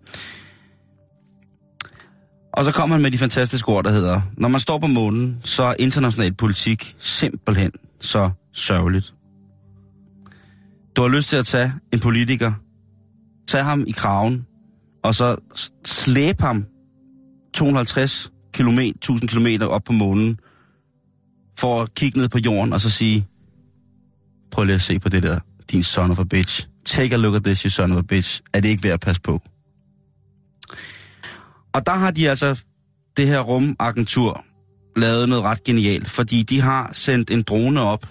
Og 2.52 2.64
så 2.64 2.72
kommer 2.72 2.96
han 2.96 3.02
med 3.02 3.10
de 3.10 3.18
fantastiske 3.18 3.68
ord, 3.68 3.84
der 3.84 3.90
hedder, 3.90 4.20
når 4.36 4.48
man 4.48 4.60
står 4.60 4.78
på 4.78 4.86
månen, 4.86 5.40
så 5.44 5.62
er 5.62 5.74
international 5.78 6.34
politik 6.34 6.94
simpelthen 6.98 7.70
så 8.00 8.30
sørgeligt. 8.52 9.14
Du 10.96 11.02
har 11.02 11.08
lyst 11.08 11.28
til 11.28 11.36
at 11.36 11.46
tage 11.46 11.72
en 11.92 12.00
politiker, 12.00 12.52
tage 13.48 13.64
ham 13.64 13.84
i 13.86 13.90
kraven, 13.90 14.46
og 15.04 15.14
så 15.14 15.36
slæbe 15.84 16.42
ham 16.42 16.64
250 17.54 18.32
km, 18.52 18.78
1000 18.78 19.28
km 19.28 19.62
op 19.62 19.84
på 19.84 19.92
månen, 19.92 20.38
for 21.58 21.82
at 21.82 21.94
kigge 21.94 22.18
ned 22.18 22.28
på 22.28 22.38
jorden 22.38 22.72
og 22.72 22.80
så 22.80 22.90
sige, 22.90 23.26
prøv 24.50 24.64
lige 24.64 24.74
at 24.74 24.82
se 24.82 24.98
på 24.98 25.08
det 25.08 25.22
der, 25.22 25.38
din 25.70 25.82
son 25.82 26.10
of 26.10 26.18
a 26.18 26.24
bitch. 26.24 26.68
Take 26.84 27.14
a 27.14 27.18
look 27.18 27.34
at 27.34 27.44
this, 27.44 27.62
you 27.62 27.70
son 27.70 27.92
of 27.92 27.98
a 27.98 28.02
bitch. 28.02 28.40
Er 28.52 28.60
det 28.60 28.68
ikke 28.68 28.84
værd 28.84 28.92
at 28.92 29.00
passe 29.00 29.22
på? 29.22 29.40
Og 31.74 31.86
der 31.86 31.94
har 31.94 32.10
de 32.10 32.30
altså, 32.30 32.64
det 33.16 33.26
her 33.26 33.40
rumagentur, 33.40 34.44
lavet 34.96 35.28
noget 35.28 35.44
ret 35.44 35.64
genialt, 35.64 36.10
fordi 36.10 36.42
de 36.42 36.60
har 36.60 36.90
sendt 36.92 37.30
en 37.30 37.42
drone 37.42 37.80
op 37.80 38.06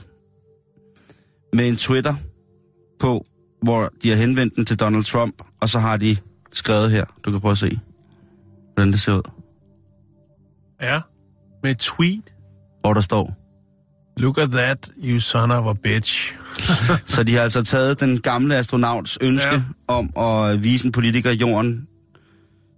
med 1.53 1.67
en 1.67 1.77
Twitter 1.77 2.15
på, 2.99 3.25
hvor 3.61 3.91
de 4.03 4.09
har 4.09 4.15
henvendt 4.15 4.55
den 4.55 4.65
til 4.65 4.79
Donald 4.79 5.03
Trump, 5.03 5.41
og 5.61 5.69
så 5.69 5.79
har 5.79 5.97
de 5.97 6.17
skrevet 6.51 6.91
her. 6.91 7.05
Du 7.25 7.31
kan 7.31 7.39
prøve 7.39 7.51
at 7.51 7.57
se, 7.57 7.79
hvordan 8.73 8.91
det 8.91 8.99
ser 9.01 9.13
ud. 9.13 9.31
Ja, 10.81 11.01
med 11.63 11.71
et 11.71 11.79
tweet. 11.79 12.32
Hvor 12.83 12.93
der 12.93 13.01
står, 13.01 13.33
Look 14.17 14.37
at 14.37 14.49
that, 14.49 14.89
you 15.03 15.19
son 15.19 15.51
of 15.51 15.65
a 15.65 15.73
bitch. 15.83 16.35
Så 17.13 17.23
de 17.23 17.33
har 17.33 17.41
altså 17.41 17.63
taget 17.63 17.99
den 17.99 18.21
gamle 18.21 18.55
astronauts 18.55 19.17
ønske 19.21 19.49
ja. 19.49 19.61
Om 19.87 20.17
at 20.17 20.63
vise 20.63 20.85
en 20.85 20.91
politiker 20.91 21.31
jorden 21.31 21.87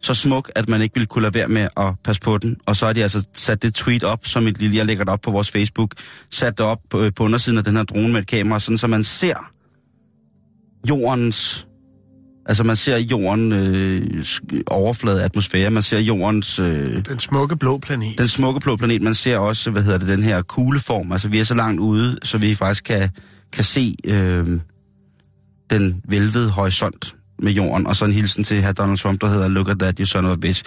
så 0.01 0.13
smuk, 0.13 0.51
at 0.55 0.69
man 0.69 0.81
ikke 0.81 0.93
ville 0.93 1.07
kunne 1.07 1.21
lade 1.21 1.33
være 1.33 1.47
med 1.47 1.67
at 1.77 1.93
passe 2.03 2.21
på 2.21 2.37
den. 2.37 2.57
Og 2.65 2.75
så 2.75 2.85
har 2.85 2.93
de 2.93 3.01
altså 3.03 3.27
sat 3.33 3.61
det 3.61 3.75
tweet 3.75 4.03
op, 4.03 4.25
som 4.25 4.47
et 4.47 4.59
lille, 4.59 4.77
jeg 4.77 4.85
lægger 4.85 5.03
det 5.03 5.13
op 5.13 5.21
på 5.21 5.31
vores 5.31 5.51
Facebook, 5.51 5.93
sat 6.31 6.57
det 6.57 6.65
op 6.65 6.79
på, 6.89 7.09
på 7.15 7.23
undersiden 7.23 7.57
af 7.57 7.63
den 7.63 7.75
her 7.75 7.83
drone 7.83 8.13
med 8.13 8.21
et 8.21 8.27
kamera, 8.27 8.59
sådan 8.59 8.77
så 8.77 8.87
man 8.87 9.03
ser 9.03 9.51
jordens, 10.89 11.67
altså 12.45 12.63
man 12.63 12.75
ser 12.75 12.97
jorden 12.97 13.51
øh, 13.51 14.23
overflade 14.67 15.23
atmosfære, 15.23 15.71
man 15.71 15.83
ser 15.83 15.99
jordens, 15.99 16.59
øh, 16.59 17.05
Den 17.05 17.19
smukke 17.19 17.55
blå 17.55 17.77
planet. 17.77 18.17
den 18.17 18.27
smukke 18.27 18.59
blå 18.59 18.75
planet, 18.75 19.01
man 19.01 19.13
ser 19.13 19.37
også, 19.37 19.71
hvad 19.71 19.83
hedder 19.83 19.97
det, 19.97 20.07
den 20.07 20.23
her 20.23 20.41
kugleform, 20.41 21.11
altså 21.11 21.27
vi 21.27 21.39
er 21.39 21.43
så 21.43 21.53
langt 21.53 21.79
ude, 21.79 22.17
så 22.23 22.37
vi 22.37 22.55
faktisk 22.55 22.83
kan, 22.83 23.09
kan 23.53 23.63
se 23.63 23.95
øh, 24.05 24.59
den 25.69 26.01
vælvede 26.09 26.49
horisont 26.49 27.15
med 27.39 27.51
jorden, 27.51 27.87
og 27.87 27.95
så 27.95 28.05
en 28.05 28.11
hilsen 28.11 28.43
til 28.43 28.61
herr 28.61 28.71
Donald 28.71 28.97
Trump, 28.97 29.21
der 29.21 29.27
hedder 29.27 29.47
Look 29.47 29.69
at 29.69 29.79
that, 29.79 29.97
you 29.97 30.05
son 30.05 30.25
of 30.25 30.31
a 30.31 30.35
bitch. 30.35 30.63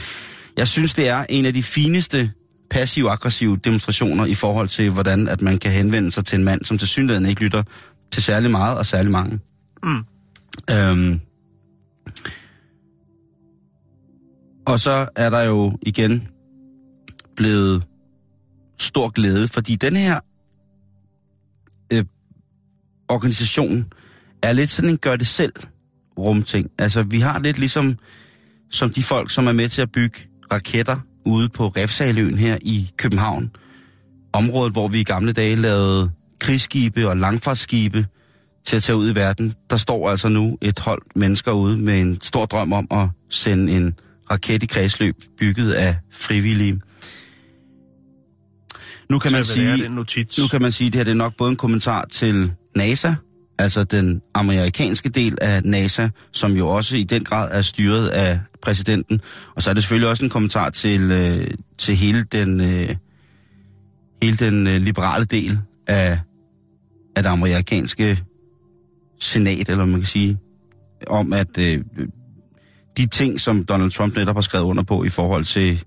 Jeg 0.56 0.68
synes, 0.68 0.94
det 0.94 1.08
er 1.08 1.24
en 1.28 1.46
af 1.46 1.54
de 1.54 1.62
fineste 1.62 2.30
passiv-aggressive 2.70 3.56
demonstrationer 3.56 4.26
i 4.26 4.34
forhold 4.34 4.68
til, 4.68 4.90
hvordan 4.90 5.28
at 5.28 5.42
man 5.42 5.58
kan 5.58 5.70
henvende 5.70 6.10
sig 6.10 6.24
til 6.24 6.38
en 6.38 6.44
mand, 6.44 6.64
som 6.64 6.78
til 6.78 6.88
synligheden 6.88 7.26
ikke 7.26 7.42
lytter 7.42 7.62
til 8.12 8.22
særlig 8.22 8.50
meget 8.50 8.78
og 8.78 8.86
særlig 8.86 9.12
mange. 9.12 9.38
Mm. 9.82 10.04
Øhm. 10.70 11.20
Og 14.68 14.80
så 14.80 15.08
er 15.16 15.30
der 15.30 15.42
jo 15.42 15.78
igen 15.82 16.28
blevet 17.36 17.84
stor 18.78 19.08
glæde, 19.08 19.48
fordi 19.48 19.76
den 19.76 19.96
her 19.96 20.20
øh, 21.92 22.04
organisation 23.08 23.92
er 24.42 24.52
lidt 24.52 24.70
sådan 24.70 24.90
en 24.90 24.98
gør-det-selv 24.98 25.52
rumting. 26.18 26.70
Altså, 26.78 27.02
vi 27.02 27.20
har 27.20 27.38
lidt 27.38 27.58
ligesom 27.58 27.98
som 28.70 28.90
de 28.90 29.02
folk, 29.02 29.30
som 29.30 29.46
er 29.46 29.52
med 29.52 29.68
til 29.68 29.82
at 29.82 29.92
bygge 29.92 30.18
raketter 30.52 31.00
ude 31.26 31.48
på 31.48 31.68
Refsaløen 31.68 32.38
her 32.38 32.58
i 32.62 32.90
København. 32.96 33.50
Området, 34.32 34.72
hvor 34.72 34.88
vi 34.88 35.00
i 35.00 35.04
gamle 35.04 35.32
dage 35.32 35.56
lavede 35.56 36.10
krigsskibe 36.40 37.08
og 37.08 37.16
langfartsskibe 37.16 38.06
til 38.66 38.76
at 38.76 38.82
tage 38.82 38.96
ud 38.96 39.10
i 39.10 39.14
verden. 39.14 39.54
Der 39.70 39.76
står 39.76 40.10
altså 40.10 40.28
nu 40.28 40.58
et 40.62 40.78
hold 40.78 41.02
mennesker 41.14 41.52
ude 41.52 41.78
med 41.78 42.00
en 42.00 42.20
stor 42.20 42.46
drøm 42.46 42.72
om 42.72 42.86
at 42.90 43.08
sende 43.30 43.72
en 43.72 43.94
raket 44.30 44.62
i 44.62 44.66
kredsløb 44.66 45.16
bygget 45.38 45.72
af 45.72 45.96
frivillige. 46.12 46.80
Nu 49.10 49.18
kan 49.18 49.32
man 49.32 49.44
sige, 49.44 49.88
nu 50.38 50.48
kan 50.50 50.62
man 50.62 50.72
sige, 50.72 50.86
at 50.86 50.92
det 50.92 50.98
her 50.98 51.04
det 51.04 51.10
er 51.10 51.14
nok 51.14 51.36
både 51.36 51.50
en 51.50 51.56
kommentar 51.56 52.04
til 52.10 52.52
NASA, 52.76 53.14
altså 53.58 53.84
den 53.84 54.22
amerikanske 54.34 55.08
del 55.08 55.38
af 55.40 55.62
NASA, 55.64 56.08
som 56.32 56.52
jo 56.52 56.68
også 56.68 56.96
i 56.96 57.04
den 57.04 57.24
grad 57.24 57.48
er 57.52 57.62
styret 57.62 58.08
af 58.08 58.40
præsidenten. 58.62 59.20
Og 59.56 59.62
så 59.62 59.70
er 59.70 59.74
det 59.74 59.82
selvfølgelig 59.82 60.08
også 60.08 60.24
en 60.24 60.30
kommentar 60.30 60.70
til, 60.70 61.10
øh, 61.10 61.46
til 61.78 61.96
hele 61.96 62.24
den, 62.32 62.60
øh, 62.60 62.96
hele 64.22 64.36
den 64.36 64.66
øh, 64.66 64.80
liberale 64.80 65.24
del 65.24 65.58
af, 65.86 66.20
af 67.16 67.22
det 67.22 67.30
amerikanske 67.30 68.18
senat, 69.20 69.68
eller 69.68 69.84
man 69.84 70.00
kan 70.00 70.06
sige, 70.06 70.38
om 71.06 71.32
at 71.32 71.58
øh, 71.58 71.84
de 72.98 73.06
ting, 73.06 73.40
som 73.40 73.64
Donald 73.64 73.90
Trump 73.90 74.16
netop 74.16 74.36
har 74.36 74.40
skrevet 74.40 74.64
under 74.64 74.82
på 74.82 75.04
i 75.04 75.08
forhold 75.08 75.44
til 75.44 75.84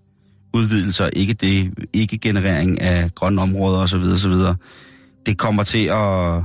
udvidelser, 0.54 1.10
ikke, 1.14 1.34
det, 1.34 1.74
ikke 1.94 2.18
generering 2.18 2.82
af 2.82 3.16
grønne 3.16 3.42
områder 3.42 3.80
osv., 3.80 4.04
osv., 4.14 4.34
det 5.26 5.38
kommer 5.38 5.64
til 5.64 5.86
at 5.86 6.44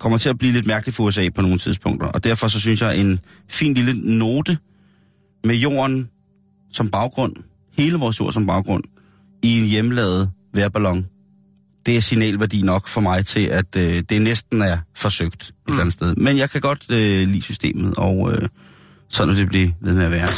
kommer 0.00 0.18
til 0.18 0.28
at 0.28 0.38
blive 0.38 0.52
lidt 0.52 0.66
mærkeligt 0.66 0.96
for 0.96 1.04
USA 1.04 1.28
på 1.34 1.42
nogle 1.42 1.58
tidspunkter. 1.58 2.06
Og 2.06 2.24
derfor 2.24 2.48
så 2.48 2.60
synes 2.60 2.82
jeg, 2.82 3.00
en 3.00 3.20
fin 3.48 3.74
lille 3.74 4.18
note 4.18 4.58
med 5.44 5.54
jorden 5.54 6.08
som 6.72 6.90
baggrund, 6.90 7.36
hele 7.78 7.96
vores 7.96 8.20
jord 8.20 8.32
som 8.32 8.46
baggrund, 8.46 8.84
i 9.42 9.58
en 9.58 9.66
hjemmelavet 9.66 10.30
værballon, 10.54 11.06
det 11.86 11.96
er 11.96 12.00
signalværdi 12.00 12.62
nok 12.62 12.88
for 12.88 13.00
mig 13.00 13.26
til, 13.26 13.44
at 13.46 13.76
øh, 13.76 14.02
det 14.10 14.22
næsten 14.22 14.62
er 14.62 14.78
forsøgt 14.96 15.42
et 15.42 15.52
mm. 15.66 15.72
eller 15.72 15.80
andet 15.80 15.92
sted. 15.92 16.14
Men 16.16 16.36
jeg 16.36 16.50
kan 16.50 16.60
godt 16.60 16.84
øh, 16.90 17.28
lide 17.28 17.42
systemet, 17.42 17.94
og 17.96 18.32
øh, 18.32 18.48
sådan 19.08 19.28
vil 19.28 19.38
det 19.38 19.48
blive 19.48 19.74
ved 19.80 19.94
med 19.94 20.04
at 20.04 20.10
være. 20.10 20.28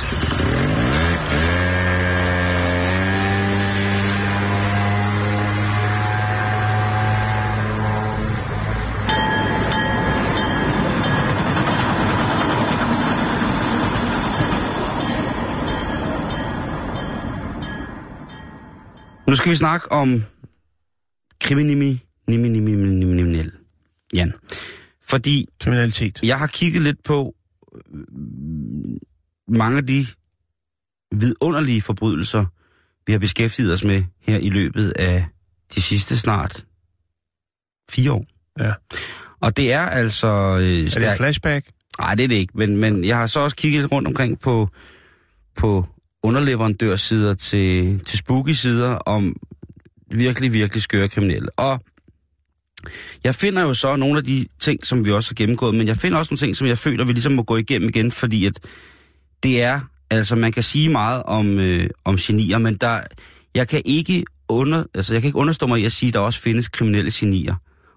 Nu 19.28 19.36
skal 19.36 19.50
vi 19.50 19.56
snakke 19.56 19.92
om 19.92 20.24
kriminimi, 21.52 22.00
nimi, 22.28 22.48
nimi, 22.48 22.72
nimi, 22.72 23.22
nimi, 23.22 23.50
Jan. 24.14 24.32
Fordi 25.08 25.48
Kriminalitet. 25.60 26.20
jeg 26.22 26.38
har 26.38 26.46
kigget 26.46 26.82
lidt 26.82 27.02
på 27.04 27.34
øh, 27.94 28.00
mange 29.48 29.78
af 29.78 29.86
de 29.86 30.06
vidunderlige 31.12 31.80
forbrydelser, 31.80 32.44
vi 33.06 33.12
har 33.12 33.18
beskæftiget 33.18 33.72
os 33.72 33.84
med 33.84 34.04
her 34.20 34.38
i 34.38 34.50
løbet 34.50 34.92
af 34.98 35.26
de 35.74 35.82
sidste 35.82 36.18
snart 36.18 36.66
fire 37.90 38.12
år. 38.12 38.26
Ja. 38.58 38.72
Og 39.40 39.56
det 39.56 39.72
er 39.72 39.80
altså 39.80 40.28
øh, 40.60 40.84
Er 40.84 41.08
det 41.08 41.16
flashback? 41.16 41.66
Nej, 41.98 42.14
det 42.14 42.24
er 42.24 42.28
det 42.28 42.34
ikke. 42.36 42.52
Men, 42.56 42.76
men 42.76 43.04
jeg 43.04 43.16
har 43.16 43.26
så 43.26 43.40
også 43.40 43.56
kigget 43.56 43.92
rundt 43.92 44.08
omkring 44.08 44.40
på, 44.40 44.68
på 45.56 45.86
underleverandørsider 46.22 47.34
til, 47.34 48.00
til 48.00 48.18
spooky-sider 48.18 48.94
om 48.94 49.36
virkelig, 50.18 50.52
virkelig 50.52 50.82
skøre 50.82 51.08
kriminelle. 51.08 51.50
Og 51.50 51.84
jeg 53.24 53.34
finder 53.34 53.62
jo 53.62 53.74
så 53.74 53.96
nogle 53.96 54.18
af 54.18 54.24
de 54.24 54.46
ting, 54.60 54.86
som 54.86 55.04
vi 55.04 55.10
også 55.10 55.30
har 55.30 55.34
gennemgået, 55.34 55.74
men 55.74 55.86
jeg 55.86 55.96
finder 55.96 56.18
også 56.18 56.32
nogle 56.32 56.38
ting, 56.38 56.56
som 56.56 56.66
jeg 56.66 56.78
føler, 56.78 57.04
vi 57.04 57.12
ligesom 57.12 57.32
må 57.32 57.42
gå 57.42 57.56
igennem 57.56 57.88
igen, 57.88 58.10
fordi 58.10 58.46
at 58.46 58.60
det 59.42 59.62
er, 59.62 59.80
altså 60.10 60.36
man 60.36 60.52
kan 60.52 60.62
sige 60.62 60.88
meget 60.88 61.22
om, 61.22 61.58
øh, 61.58 61.90
om 62.04 62.16
genier, 62.16 62.58
men 62.58 62.76
der, 62.76 63.00
jeg 63.54 63.68
kan 63.68 63.82
ikke 63.84 64.24
under, 64.48 64.84
altså 64.94 65.14
jeg 65.14 65.22
kan 65.22 65.28
ikke 65.28 65.38
understå 65.38 65.66
mig 65.66 65.80
i 65.80 65.84
at 65.84 65.92
sige, 65.92 66.08
at 66.08 66.14
der 66.14 66.20
også 66.20 66.40
findes 66.40 66.68
kriminelle 66.68 67.10
genier. 67.14 67.54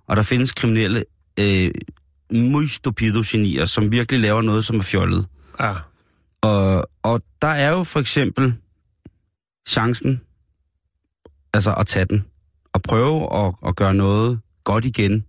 Og 0.07 0.15
der 0.15 0.23
findes 0.23 0.51
kriminelle 0.51 1.03
øh, 1.39 1.71
muy 2.31 2.65
stupido 2.65 3.23
genier, 3.31 3.65
som 3.65 3.91
virkelig 3.91 4.21
laver 4.21 4.41
noget, 4.41 4.65
som 4.65 4.77
er 4.77 4.81
fjollet. 4.81 5.25
Ja. 5.59 5.73
Og, 6.41 6.89
og 7.03 7.21
der 7.41 7.47
er 7.47 7.69
jo 7.69 7.83
for 7.83 7.99
eksempel 7.99 8.53
chancen, 9.67 10.21
altså 11.55 11.73
at 11.73 11.87
tage 11.87 12.05
den, 12.05 12.25
og 12.73 12.81
prøve 12.81 13.45
at, 13.45 13.53
at 13.67 13.75
gøre 13.75 13.93
noget 13.93 14.39
godt 14.63 14.85
igen, 14.85 15.23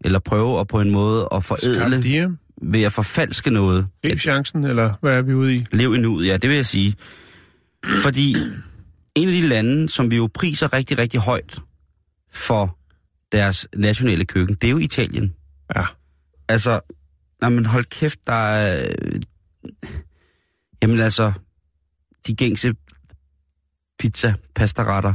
eller 0.00 0.18
prøve 0.18 0.60
at 0.60 0.68
på 0.68 0.80
en 0.80 0.90
måde 0.90 1.28
at 1.34 1.44
forædle 1.44 2.36
ved 2.62 2.82
at 2.82 2.92
forfalske 2.92 3.50
noget. 3.50 3.86
Grib 4.02 4.18
chancen, 4.18 4.64
eller 4.64 4.92
hvad 5.00 5.12
er 5.12 5.22
vi 5.22 5.34
ude 5.34 5.54
i? 5.54 5.66
Lev 5.72 5.96
nuet, 5.96 6.26
ja, 6.26 6.36
det 6.36 6.48
vil 6.48 6.56
jeg 6.56 6.66
sige. 6.66 6.94
Fordi 8.02 8.36
en 9.14 9.28
af 9.28 9.34
de 9.34 9.40
lande, 9.40 9.88
som 9.88 10.10
vi 10.10 10.16
jo 10.16 10.28
priser 10.34 10.72
rigtig, 10.72 10.98
rigtig 10.98 11.20
højt 11.20 11.58
for 12.32 12.78
deres 13.32 13.68
nationale 13.76 14.24
køkken, 14.24 14.56
det 14.56 14.66
er 14.66 14.70
jo 14.70 14.78
Italien. 14.78 15.34
Ja. 15.76 15.82
Altså, 16.48 16.80
men 17.42 17.66
hold 17.66 17.84
kæft, 17.84 18.18
der 18.26 18.32
er... 18.32 18.94
Jamen 20.82 21.00
altså, 21.00 21.32
de 22.26 22.34
gængse 22.36 22.74
pizza, 23.98 24.34
pastaretter, 24.54 25.14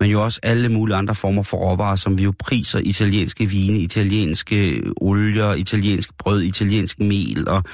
men 0.00 0.10
jo 0.10 0.24
også 0.24 0.40
alle 0.42 0.68
mulige 0.68 0.96
andre 0.96 1.14
former 1.14 1.42
for 1.42 1.56
råvarer, 1.56 1.96
som 1.96 2.18
vi 2.18 2.22
jo 2.22 2.32
priser. 2.38 2.78
Italienske 2.78 3.46
vine, 3.46 3.78
italienske 3.78 4.82
olier, 4.96 5.54
italiensk 5.54 6.10
brød, 6.18 6.42
italiensk 6.42 7.00
mel, 7.00 7.48
og 7.48 7.64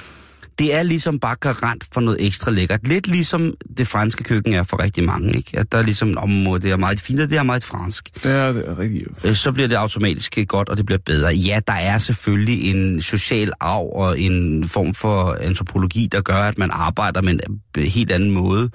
det 0.58 0.74
er 0.74 0.82
ligesom 0.82 1.18
bare 1.18 1.36
garant 1.36 1.84
for 1.94 2.00
noget 2.00 2.26
ekstra 2.26 2.50
lækkert. 2.50 2.88
Lidt 2.88 3.06
ligesom 3.06 3.54
det 3.76 3.88
franske 3.88 4.24
køkken 4.24 4.54
er 4.54 4.62
for 4.62 4.82
rigtig 4.82 5.04
mange, 5.04 5.36
ikke? 5.36 5.58
At 5.58 5.72
der 5.72 5.78
er 5.78 5.82
ligesom, 5.82 6.16
om 6.18 6.60
det 6.60 6.70
er 6.70 6.76
meget 6.76 7.00
fint, 7.00 7.20
og 7.20 7.30
det 7.30 7.38
er 7.38 7.42
meget 7.42 7.64
fransk. 7.64 8.08
Det 8.22 8.32
er 8.32 8.52
det 8.52 8.68
er 8.68 8.78
rigtig... 8.78 9.02
Øh, 9.24 9.34
så 9.34 9.52
bliver 9.52 9.68
det 9.68 9.76
automatisk 9.76 10.38
godt, 10.48 10.68
og 10.68 10.76
det 10.76 10.86
bliver 10.86 10.98
bedre. 11.06 11.34
Ja, 11.34 11.60
der 11.66 11.72
er 11.72 11.98
selvfølgelig 11.98 12.70
en 12.70 13.00
social 13.00 13.52
arv 13.60 13.92
og 13.94 14.20
en 14.20 14.64
form 14.64 14.94
for 14.94 15.36
antropologi, 15.40 16.08
der 16.12 16.20
gør, 16.20 16.34
at 16.34 16.58
man 16.58 16.70
arbejder 16.72 17.22
med 17.22 17.38
en 17.78 17.86
helt 17.86 18.12
anden 18.12 18.30
måde 18.30 18.70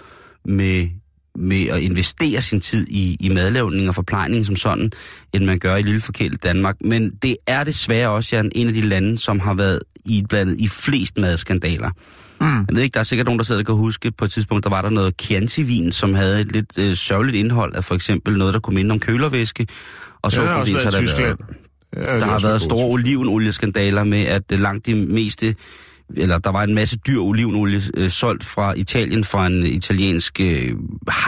med, 0.45 0.87
med 1.37 1.67
at 1.67 1.81
investere 1.81 2.41
sin 2.41 2.61
tid 2.61 2.87
i, 2.89 3.17
i 3.19 3.29
madlavning 3.29 3.87
og 3.87 3.95
forplejning 3.95 4.45
som 4.45 4.55
sådan, 4.55 4.91
end 5.33 5.45
man 5.45 5.59
gør 5.59 5.75
i 5.75 5.81
lille 5.81 6.01
forkælet 6.01 6.43
Danmark. 6.43 6.75
Men 6.81 7.11
det 7.21 7.37
er 7.47 7.63
desværre 7.63 8.09
også 8.09 8.35
Jan, 8.35 8.51
en 8.55 8.67
af 8.67 8.73
de 8.73 8.81
lande, 8.81 9.17
som 9.17 9.39
har 9.39 9.53
været 9.53 9.79
i 10.05 10.25
blandet 10.29 10.59
i 10.59 10.67
flest 10.67 11.17
madskandaler. 11.17 11.89
Mm. 12.41 12.47
Jeg 12.47 12.65
ved 12.73 12.81
ikke, 12.81 12.93
der 12.93 12.99
er 12.99 13.03
sikkert 13.03 13.25
nogen, 13.25 13.39
der 13.39 13.45
sidder 13.45 13.61
og 13.61 13.65
kan 13.65 13.75
huske, 13.75 14.11
på 14.11 14.25
et 14.25 14.31
tidspunkt, 14.31 14.63
der 14.63 14.69
var 14.69 14.81
der 14.81 14.89
noget 14.89 15.13
Chianti-vin, 15.21 15.91
som 15.91 16.13
havde 16.13 16.41
et 16.41 16.51
lidt 16.51 16.77
øh, 16.77 16.95
sørgeligt 16.95 17.37
indhold 17.37 17.75
af 17.75 17.83
for 17.83 17.95
eksempel 17.95 18.37
noget, 18.37 18.53
der 18.53 18.59
kunne 18.59 18.75
minde 18.75 18.91
om 18.91 18.99
kølervæske. 18.99 19.67
Og 20.21 20.31
så 20.31 20.41
Det 20.41 20.49
har 20.49 20.59
også 20.59 20.73
så 20.79 20.91
der 20.91 21.01
været, 21.01 21.37
Ja, 21.95 22.01
der 22.01 22.25
er 22.25 22.25
har 22.25 22.39
været 22.39 22.61
store 22.61 22.85
olivenolie-skandaler 22.85 24.03
med, 24.03 24.25
at 24.25 24.43
øh, 24.51 24.59
langt 24.59 24.85
de 24.85 24.95
meste, 24.95 25.55
eller 26.15 26.37
der 26.37 26.49
var 26.49 26.63
en 26.63 26.75
masse 26.75 26.97
dyr 26.97 27.19
olivenolie 27.19 27.81
øh, 27.97 28.09
solgt 28.09 28.43
fra 28.43 28.73
Italien, 28.73 29.23
fra 29.23 29.47
en 29.47 29.63
øh, 29.63 29.69
italiensk 29.69 30.41
øh, 30.41 30.71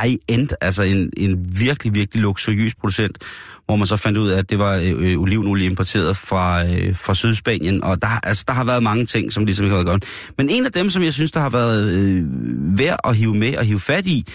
high-end, 0.02 0.50
altså 0.62 0.84
en, 0.84 1.12
en 1.18 1.46
virkelig, 1.60 1.96
virkelig 1.96 2.22
luksuriøs 2.22 2.76
producent, 2.76 3.18
hvor 3.66 3.76
man 3.76 3.88
så 3.88 3.98
fandt 3.98 4.18
ud 4.18 4.30
af, 4.30 4.38
at 4.38 4.50
det 4.50 4.60
var 4.60 4.76
øh, 4.76 4.96
øh, 4.98 5.20
olivenolie 5.20 5.66
importeret 5.66 6.18
fra, 6.18 6.66
øh, 6.66 6.96
fra 6.96 7.14
Sydspanien, 7.14 7.84
og 7.84 8.02
der, 8.02 8.08
altså, 8.08 8.44
der 8.48 8.54
har 8.54 8.64
været 8.64 8.84
mange 8.84 9.06
ting, 9.06 9.34
som 9.34 9.46
ligesom 9.46 9.66
ikke 9.66 9.76
har 9.76 9.84
været 9.84 10.02
godt. 10.02 10.06
Men 10.38 10.50
en 10.50 10.66
af 10.66 10.72
dem, 10.72 10.90
som 10.90 11.04
jeg 11.04 11.14
synes, 11.14 11.32
der 11.32 11.40
har 11.40 11.50
været 11.50 11.92
øh, 11.92 12.24
værd 12.78 13.00
at 13.04 13.16
hive 13.16 13.34
med 13.34 13.58
og 13.58 13.66
hive 13.66 13.80
fat 13.80 14.06
i, 14.08 14.26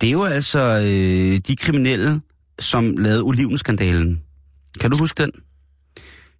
det 0.00 0.06
er 0.06 0.12
jo 0.12 0.24
altså 0.24 0.60
øh, 0.60 1.38
de 1.38 1.56
kriminelle, 1.56 2.20
som 2.58 2.96
lavede 2.96 3.22
olivenskandalen. 3.22 4.22
Kan 4.80 4.90
du 4.90 4.96
huske 4.98 5.22
den? 5.22 5.30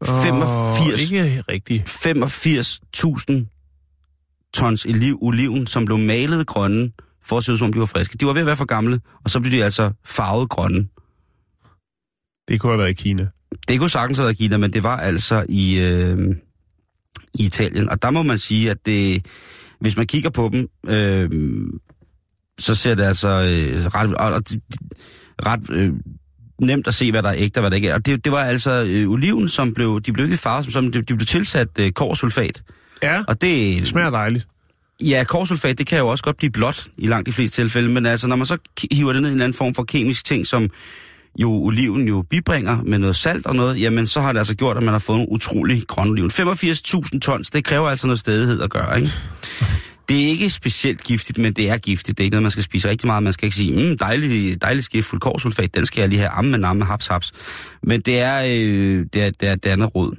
85, 0.05 1.01
Ikke 1.01 1.43
rigtigt. 1.49 2.07
85.000 2.07 4.51
tons 4.55 4.87
oliv, 4.87 5.19
oliven, 5.23 5.67
som 5.67 5.85
blev 5.85 5.99
malet 5.99 6.47
grønne, 6.47 6.93
for 7.25 7.39
at 7.39 7.45
se 7.45 7.53
ud 7.53 7.57
som 7.57 7.65
om 7.65 7.73
de 7.73 7.81
var 7.81 7.87
friske. 7.87 8.19
De 8.19 8.27
var 8.27 8.33
ved 8.33 8.41
at 8.41 8.47
være 8.47 8.57
for 8.57 8.65
gamle, 8.65 9.01
og 9.25 9.31
så 9.31 9.41
blev 9.41 9.53
de 9.53 9.65
altså 9.65 9.93
farvet 10.05 10.49
grønne. 10.49 10.89
Det 12.49 12.61
kunne 12.61 12.73
have 12.73 12.79
været 12.79 12.91
i 12.91 13.03
Kina. 13.03 13.29
Det 13.69 13.79
kunne 13.79 13.91
sagtens 13.91 14.19
have 14.19 14.25
været 14.25 14.39
Kina, 14.39 14.57
men 14.57 14.73
det 14.73 14.83
var 14.83 14.97
altså 14.97 15.47
i, 15.49 15.79
øh, 15.79 16.37
i 17.39 17.45
Italien. 17.45 17.89
Og 17.89 18.03
der 18.03 18.11
må 18.11 18.23
man 18.23 18.39
sige, 18.39 18.71
at 18.71 18.87
det, 18.87 19.27
hvis 19.81 19.97
man 19.97 20.07
kigger 20.07 20.31
på 20.31 20.51
dem, 20.53 20.69
øh, 20.93 21.31
så 22.59 22.75
ser 22.75 22.95
det 22.95 23.05
altså 23.05 23.29
øh, 23.29 23.87
ret, 23.87 24.15
og, 24.15 24.33
og, 24.33 24.43
ret 25.47 25.71
øh, 25.71 25.93
nemt 26.61 26.87
at 26.87 26.95
se, 26.95 27.11
hvad 27.11 27.23
der 27.23 27.29
er 27.29 27.35
ægte 27.39 27.59
og 27.59 27.61
hvad 27.61 27.71
der 27.71 27.77
ikke 27.77 27.89
er. 27.89 27.95
Og 27.95 28.07
det, 28.07 28.25
det 28.25 28.33
var 28.33 28.45
altså 28.45 28.85
øh, 28.85 29.11
oliven, 29.11 29.49
som 29.49 29.75
blev, 29.75 30.01
de 30.01 30.13
blev 30.13 30.25
ikke 30.25 30.37
farvet, 30.37 30.65
som, 30.65 30.73
som 30.73 30.93
de, 30.93 31.03
de 31.03 31.17
blev 31.17 31.27
tilsat 31.27 31.69
øh, 31.79 31.93
korsulfat. 31.93 32.63
Ja, 33.03 33.23
Og 33.29 33.41
det, 33.41 33.81
det 33.81 33.89
smager 33.89 34.11
dejligt. 34.11 34.47
Ja, 35.03 35.25
korsulfat, 35.25 35.79
det 35.79 35.87
kan 35.87 35.99
jo 35.99 36.09
også 36.09 36.25
godt 36.25 36.37
blive 36.37 36.51
blåt 36.51 36.89
i 36.97 37.07
langt 37.07 37.27
de 37.27 37.33
fleste 37.33 37.63
tilfælde, 37.63 37.89
men 37.89 38.07
altså, 38.07 38.27
når 38.27 38.37
man 38.37 38.47
så 38.47 38.57
hiver 38.93 39.13
det 39.13 39.23
ned 39.23 39.29
i 39.29 39.33
en 39.33 39.37
eller 39.37 39.45
anden 39.45 39.57
form 39.57 39.75
for 39.75 39.83
kemisk 39.83 40.25
ting, 40.25 40.47
som 40.47 40.71
jo 41.39 41.53
oliven 41.53 42.09
jo 42.09 42.23
bibringer 42.31 42.83
med 42.83 42.99
noget 42.99 43.17
salt 43.17 43.47
og 43.47 43.57
noget, 43.57 43.81
jamen 43.81 44.07
så 44.07 44.21
har 44.21 44.33
det 44.33 44.39
altså 44.39 44.57
gjort, 44.57 44.77
at 44.77 44.83
man 44.83 44.93
har 44.93 44.99
fået 44.99 45.21
en 45.21 45.27
utrolig 45.29 45.83
grøn 45.87 46.09
oliven. 46.09 46.31
85.000 46.31 47.19
tons, 47.19 47.51
det 47.51 47.65
kræver 47.65 47.89
altså 47.89 48.07
noget 48.07 48.19
stedighed 48.19 48.63
at 48.63 48.71
gøre, 48.71 49.01
ikke? 49.01 49.13
Det 50.09 50.25
er 50.25 50.29
ikke 50.29 50.51
specielt 50.51 51.03
giftigt, 51.03 51.39
men 51.39 51.53
det 51.53 51.71
er 51.71 51.77
giftigt. 51.77 52.19
Det 52.19 52.23
er 52.23 52.25
ikke 52.25 52.35
noget, 52.35 52.43
man 52.43 52.51
skal 52.51 52.63
spise 52.63 52.89
rigtig 52.89 53.07
meget. 53.07 53.23
Man 53.23 53.33
skal 53.33 53.47
ikke 53.47 53.57
sige, 53.57 53.89
mm, 53.89 53.99
dejlig, 53.99 54.63
dejlig 54.63 54.85
skiftfuld 54.85 55.21
korsulfat, 55.21 55.75
den 55.75 55.87
skal 55.87 56.01
jeg 56.01 56.09
lige 56.09 56.19
have 56.19 56.31
amme 56.31 56.59
namme, 56.59 56.85
haps, 56.85 57.07
haps. 57.07 57.33
Men 57.83 58.01
det 58.01 58.21
er, 58.21 58.43
øh, 58.43 59.07
det 59.13 59.23
er, 59.23 59.31
det 59.31 59.49
er, 59.49 59.57
det 59.57 59.79
noget 59.79 59.95
råd. 59.95 60.17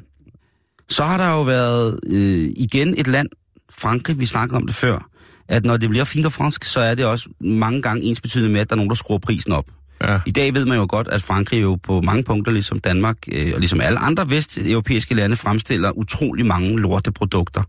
Så 0.89 1.03
har 1.03 1.17
der 1.17 1.27
jo 1.27 1.41
været 1.41 1.99
øh, 2.07 2.49
igen 2.57 2.95
et 2.97 3.07
land, 3.07 3.29
Frankrig, 3.71 4.19
vi 4.19 4.25
snakkede 4.25 4.57
om 4.57 4.65
det 4.67 4.75
før, 4.75 5.09
at 5.47 5.65
når 5.65 5.77
det 5.77 5.89
bliver 5.89 6.05
fint 6.05 6.25
og 6.25 6.31
fransk, 6.31 6.63
så 6.63 6.79
er 6.79 6.95
det 6.95 7.05
også 7.05 7.29
mange 7.41 7.81
gange 7.81 8.03
ens 8.03 8.21
betydende 8.21 8.51
med, 8.51 8.59
at 8.59 8.69
der 8.69 8.73
er 8.73 8.77
nogen, 8.77 8.89
der 8.89 8.95
skruer 8.95 9.19
prisen 9.19 9.51
op. 9.51 9.65
Ja. 10.03 10.19
I 10.25 10.31
dag 10.31 10.53
ved 10.53 10.65
man 10.65 10.77
jo 10.77 10.85
godt, 10.89 11.07
at 11.07 11.23
Frankrig 11.23 11.61
jo 11.61 11.75
på 11.83 12.01
mange 12.01 12.23
punkter, 12.23 12.51
ligesom 12.51 12.79
Danmark 12.79 13.17
øh, 13.31 13.51
og 13.53 13.59
ligesom 13.59 13.81
alle 13.81 13.99
andre 13.99 14.29
vesteuropæiske 14.29 15.15
lande, 15.15 15.35
fremstiller 15.35 15.91
utrolig 15.91 16.45
mange 16.45 16.79
lorteprodukter. 16.79 17.63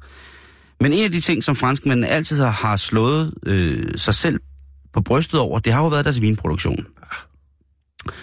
Men 0.81 0.93
en 0.93 1.05
af 1.05 1.11
de 1.11 1.21
ting, 1.21 1.45
som 1.45 1.57
franskmændene 1.57 2.09
altid 2.09 2.43
har, 2.43 2.77
slået 2.77 3.35
øh, 3.47 3.89
sig 3.97 4.15
selv 4.15 4.41
på 4.93 5.01
brystet 5.01 5.41
over, 5.41 5.59
det 5.59 5.73
har 5.73 5.83
jo 5.83 5.89
været 5.89 6.05
deres 6.05 6.21
vinproduktion. 6.21 6.87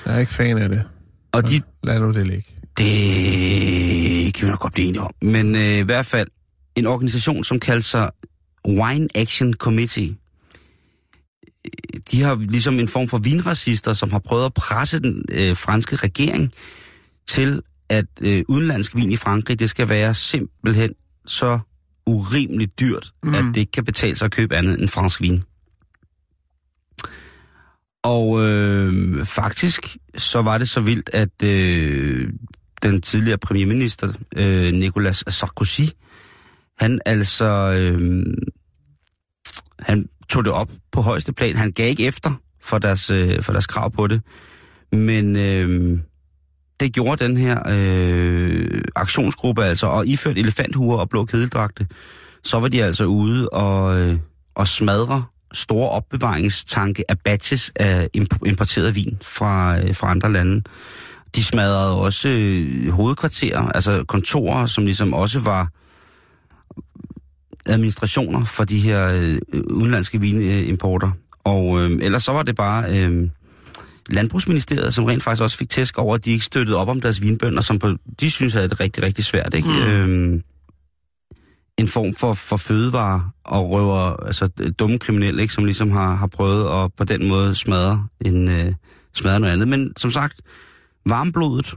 Jeg 0.06 0.16
er 0.16 0.20
ikke 0.20 0.34
fan 0.34 0.58
af 0.58 0.70
det. 0.70 0.84
Og 1.32 1.50
de, 1.50 1.62
Lad 1.84 2.00
nu 2.00 2.12
det 2.12 2.28
ligge. 2.28 2.46
det 2.78 4.34
kan 4.34 4.46
vi 4.46 4.50
nok 4.50 4.60
godt 4.60 4.74
blive 4.74 4.88
enige 4.88 5.02
om. 5.02 5.12
Men 5.22 5.56
øh, 5.56 5.78
i 5.78 5.82
hvert 5.82 6.06
fald 6.06 6.28
en 6.76 6.88
organisation, 6.88 7.44
som 7.44 7.60
kalder 7.60 7.82
sig 7.82 8.10
Wine 8.68 9.08
Action 9.16 9.54
Committee. 9.54 10.16
De 12.12 12.22
har 12.22 12.36
ligesom 12.36 12.80
en 12.80 12.88
form 12.88 13.08
for 13.08 13.18
vinracister, 13.18 13.94
som 13.94 14.12
har 14.12 14.20
prøvet 14.20 14.46
at 14.46 14.54
presse 14.54 15.00
den 15.00 15.26
øh, 15.32 15.58
franske 15.58 15.96
regering 15.96 16.52
til, 17.28 17.62
at 17.90 18.06
øh, 18.22 18.44
udenlandsk 18.48 18.96
vin 18.96 19.12
i 19.12 19.16
Frankrig, 19.16 19.60
det 19.60 19.70
skal 19.70 19.90
være 19.90 20.14
simpelthen 20.14 20.94
så 21.26 21.60
urimeligt 22.08 22.80
dyrt, 22.80 23.12
mm. 23.24 23.34
at 23.34 23.44
det 23.44 23.58
ikke 23.58 23.72
kan 23.72 23.86
betale 23.86 24.16
sig 24.16 24.26
at 24.26 24.32
købe 24.32 24.56
andet 24.56 24.80
end 24.80 24.90
fransk 24.90 25.22
vin. 25.22 25.44
Og 28.04 28.48
øh, 28.48 29.26
faktisk 29.26 29.98
så 30.18 30.42
var 30.42 30.58
det 30.58 30.70
så 30.70 30.80
vildt, 30.80 31.10
at 31.14 31.44
øh, 31.44 32.30
den 32.84 33.02
tidligere 33.02 33.38
premierminister, 33.38 34.14
øh, 34.36 34.74
Nicolas 34.74 35.24
Sarkozy, 35.28 35.82
han 36.80 37.00
altså, 37.06 37.46
øh, 37.46 38.26
han 39.80 40.10
tog 40.30 40.46
det 40.46 40.54
op 40.54 40.70
på 40.92 41.02
højeste 41.02 41.34
plan. 41.34 41.56
Han 41.56 41.72
gav 41.72 41.90
ikke 41.90 42.06
efter 42.06 42.34
for 42.62 42.78
deres, 42.78 43.10
øh, 43.10 43.42
for 43.42 43.52
deres 43.52 43.68
krav 43.68 43.92
på 43.92 44.08
det. 44.08 44.22
Men 44.92 45.36
øh, 45.36 46.00
det 46.80 46.94
gjorde 46.94 47.24
den 47.24 47.38
her 47.38 47.62
øh, 47.70 48.82
aktionsgruppe 48.96 49.64
altså, 49.64 49.88
og 49.88 50.08
iført 50.08 50.38
elefanthuer 50.38 50.98
og 50.98 51.10
blå 51.10 51.26
kedeldragte, 51.26 51.88
så 52.44 52.60
var 52.60 52.68
de 52.68 52.84
altså 52.84 53.06
ude 53.06 53.50
og, 53.50 54.00
øh, 54.00 54.18
og 54.56 54.68
smadre 54.68 55.24
store 55.54 55.90
opbevaringstanke 55.90 57.04
af 57.10 57.20
batches 57.20 57.72
af 57.76 58.10
importeret 58.46 58.96
vin 58.96 59.18
fra, 59.22 59.80
øh, 59.80 59.96
fra 59.96 60.12
andre 60.12 60.32
lande. 60.32 60.62
De 61.36 61.44
smadrede 61.44 61.96
også 61.96 62.30
øh, 62.30 62.90
hovedkvarterer, 62.90 63.62
altså 63.62 64.04
kontorer, 64.08 64.66
som 64.66 64.86
ligesom 64.86 65.14
også 65.14 65.40
var 65.40 65.70
administrationer 67.66 68.44
for 68.44 68.64
de 68.64 68.80
her 68.80 69.12
øh, 69.14 69.64
udenlandske 69.72 70.22
vinimporter. 70.22 71.12
Og 71.44 71.82
øh, 71.82 71.92
ellers 72.02 72.24
så 72.24 72.32
var 72.32 72.44
det 72.44 72.56
bare 72.56 73.00
øh, 73.00 73.30
Landbrugsministeriet, 74.10 74.94
som 74.94 75.06
rent 75.06 75.24
faktisk 75.24 75.44
også 75.44 75.58
fik 75.58 75.70
tæsk 75.70 75.98
over, 75.98 76.16
at 76.16 76.26
de 76.26 76.32
ikke 76.32 76.46
støttede 76.46 76.78
op 76.78 76.88
om 76.88 77.02
deres 77.02 77.22
vinbønder, 77.22 77.62
som 77.62 77.80
på, 77.80 77.94
de 78.20 78.32
synes 78.32 78.54
havde 78.54 78.70
det 78.70 78.80
rigtig, 78.80 79.04
rigtig 79.04 79.26
svært. 79.26 79.54
Ikke? 79.54 79.68
Mm. 79.68 79.76
Øhm, 79.76 80.44
en 81.78 81.88
form 81.88 82.14
for, 82.14 82.34
for 82.34 82.58
fødevare 82.58 83.32
og 83.44 83.70
røver, 83.70 84.26
altså 84.26 84.48
dumme 84.80 85.00
kriminelle, 85.00 85.42
ikke, 85.42 85.54
som 85.54 85.66
ligesom 85.66 85.92
har, 85.92 86.16
har 86.16 86.28
prøvet 86.28 86.84
at 86.84 86.94
på 86.98 87.04
den 87.04 87.28
måde 87.28 87.56
smadre, 87.56 88.08
en, 88.26 88.50
øh, 88.50 88.74
smadre 89.16 89.40
noget 89.40 89.54
andet. 89.54 89.68
Men 89.68 89.94
som 89.98 90.12
sagt, 90.12 90.42
varmblodet, 91.06 91.74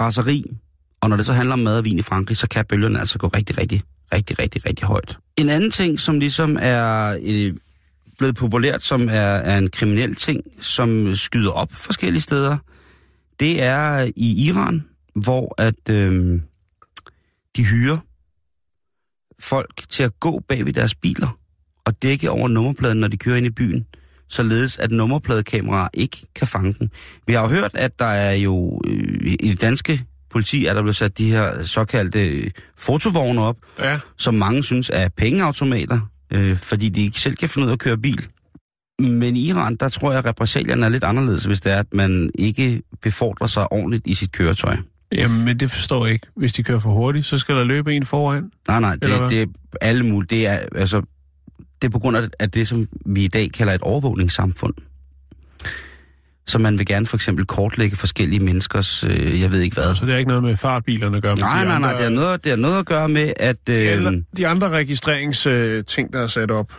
raseri, 0.00 0.44
og 1.00 1.08
når 1.08 1.16
det 1.16 1.26
så 1.26 1.32
handler 1.32 1.52
om 1.52 1.58
mad 1.58 1.78
og 1.78 1.84
vin 1.84 1.98
i 1.98 2.02
Frankrig, 2.02 2.36
så 2.36 2.48
kan 2.48 2.64
bølgerne 2.68 2.98
altså 2.98 3.18
gå 3.18 3.26
rigtig, 3.26 3.58
rigtig, 3.58 3.82
rigtig, 4.14 4.38
rigtig, 4.38 4.66
rigtig 4.66 4.86
højt. 4.86 5.18
En 5.36 5.48
anden 5.48 5.70
ting, 5.70 6.00
som 6.00 6.18
ligesom 6.18 6.56
er 6.60 7.18
øh, 7.22 7.54
blevet 8.18 8.36
populært, 8.36 8.82
som 8.82 9.08
er, 9.08 9.12
er 9.50 9.58
en 9.58 9.70
kriminel 9.70 10.14
ting, 10.14 10.40
som 10.60 11.14
skyder 11.14 11.50
op 11.50 11.72
forskellige 11.72 12.22
steder, 12.22 12.56
det 13.40 13.62
er 13.62 14.10
i 14.16 14.46
Iran, 14.48 14.84
hvor 15.14 15.54
at 15.58 15.88
øh, 15.90 16.40
de 17.56 17.64
hyrer 17.64 17.98
folk 19.40 19.82
til 19.88 20.02
at 20.02 20.20
gå 20.20 20.40
bag 20.48 20.64
ved 20.66 20.72
deres 20.72 20.94
biler 20.94 21.38
og 21.84 22.02
dække 22.02 22.30
over 22.30 22.48
nummerpladen, 22.48 23.00
når 23.00 23.08
de 23.08 23.16
kører 23.16 23.36
ind 23.36 23.46
i 23.46 23.50
byen, 23.50 23.86
således 24.28 24.78
at 24.78 24.90
nummerpladekameraer 24.90 25.88
ikke 25.94 26.16
kan 26.34 26.46
fange 26.46 26.74
dem. 26.80 26.88
Vi 27.26 27.32
har 27.32 27.40
jo 27.42 27.48
hørt, 27.48 27.70
at 27.74 27.98
der 27.98 28.06
er 28.06 28.32
jo 28.32 28.80
øh, 28.86 29.36
i 29.40 29.48
det 29.48 29.60
danske 29.60 30.04
politi, 30.30 30.66
er 30.66 30.74
der 30.74 30.82
blevet 30.82 30.96
sat 30.96 31.18
de 31.18 31.30
her 31.30 31.62
såkaldte 31.62 32.26
øh, 32.28 32.50
fotovogne 32.76 33.40
op, 33.42 33.56
Ja. 33.78 34.00
som 34.16 34.34
mange 34.34 34.64
synes 34.64 34.90
er 34.94 35.08
pengeautomater, 35.16 36.00
øh, 36.30 36.56
fordi 36.56 36.88
de 36.88 37.02
ikke 37.02 37.20
selv 37.20 37.36
kan 37.36 37.48
finde 37.48 37.66
ud 37.66 37.70
af 37.70 37.74
at 37.74 37.78
køre 37.78 37.98
bil. 37.98 38.26
Men 38.98 39.36
i 39.36 39.48
Iran, 39.48 39.76
der 39.76 39.88
tror 39.88 40.10
jeg, 40.10 40.18
at 40.18 40.24
repressalierne 40.24 40.86
er 40.86 40.90
lidt 40.90 41.04
anderledes, 41.04 41.44
hvis 41.44 41.60
det 41.60 41.72
er, 41.72 41.78
at 41.78 41.94
man 41.94 42.30
ikke 42.38 42.82
befordrer 43.02 43.46
sig 43.46 43.72
ordentligt 43.72 44.06
i 44.06 44.14
sit 44.14 44.32
køretøj. 44.32 44.76
Jamen, 45.12 45.44
men 45.44 45.60
det 45.60 45.70
forstår 45.70 46.06
jeg 46.06 46.12
ikke. 46.12 46.26
Hvis 46.36 46.52
de 46.52 46.62
kører 46.62 46.78
for 46.78 46.90
hurtigt, 46.90 47.26
så 47.26 47.38
skal 47.38 47.56
der 47.56 47.64
løbe 47.64 47.94
en 47.94 48.06
foran. 48.06 48.50
Nej, 48.68 48.80
nej, 48.80 48.96
hvad? 48.96 49.10
det, 49.10 49.30
det 49.30 49.40
er 49.40 49.46
alle 49.80 50.06
mulige. 50.06 50.28
Det 50.36 50.46
er, 50.46 50.58
altså, 50.74 51.02
det 51.82 51.88
er 51.88 51.92
på 51.92 51.98
grund 51.98 52.16
af, 52.16 52.28
af 52.38 52.50
det, 52.50 52.68
som 52.68 52.88
vi 53.06 53.24
i 53.24 53.28
dag 53.28 53.50
kalder 53.52 53.72
et 53.72 53.80
overvågningssamfund. 53.80 54.74
Så 56.48 56.58
man 56.58 56.78
vil 56.78 56.86
gerne 56.86 57.06
for 57.06 57.16
eksempel 57.16 57.44
kortlægge 57.46 57.96
forskellige 57.96 58.40
menneskers, 58.40 59.04
øh, 59.04 59.40
jeg 59.40 59.52
ved 59.52 59.60
ikke 59.60 59.74
hvad. 59.74 59.94
Så 59.94 60.06
det 60.06 60.14
er 60.14 60.18
ikke 60.18 60.28
noget 60.28 60.42
med 60.42 60.56
fartbilerne 60.56 61.16
at 61.16 61.22
gøre. 61.22 61.34
men 61.34 61.40
Nej, 61.40 61.62
de 61.64 61.68
nej, 61.68 61.78
nej, 61.78 61.88
andre- 61.90 61.96
det 61.96 62.02
har 62.04 62.10
noget, 62.20 62.44
det 62.44 62.50
har 62.50 62.56
noget 62.56 62.78
at 62.78 62.86
gøre 62.86 63.08
med, 63.08 63.32
at... 63.36 63.56
De 63.66 63.72
Øh, 63.86 64.06
andre, 64.06 64.22
de 64.36 64.46
andre 64.46 64.68
registreringsting, 64.68 66.12
der 66.12 66.22
er 66.22 66.26
sat 66.26 66.50
op 66.50 66.72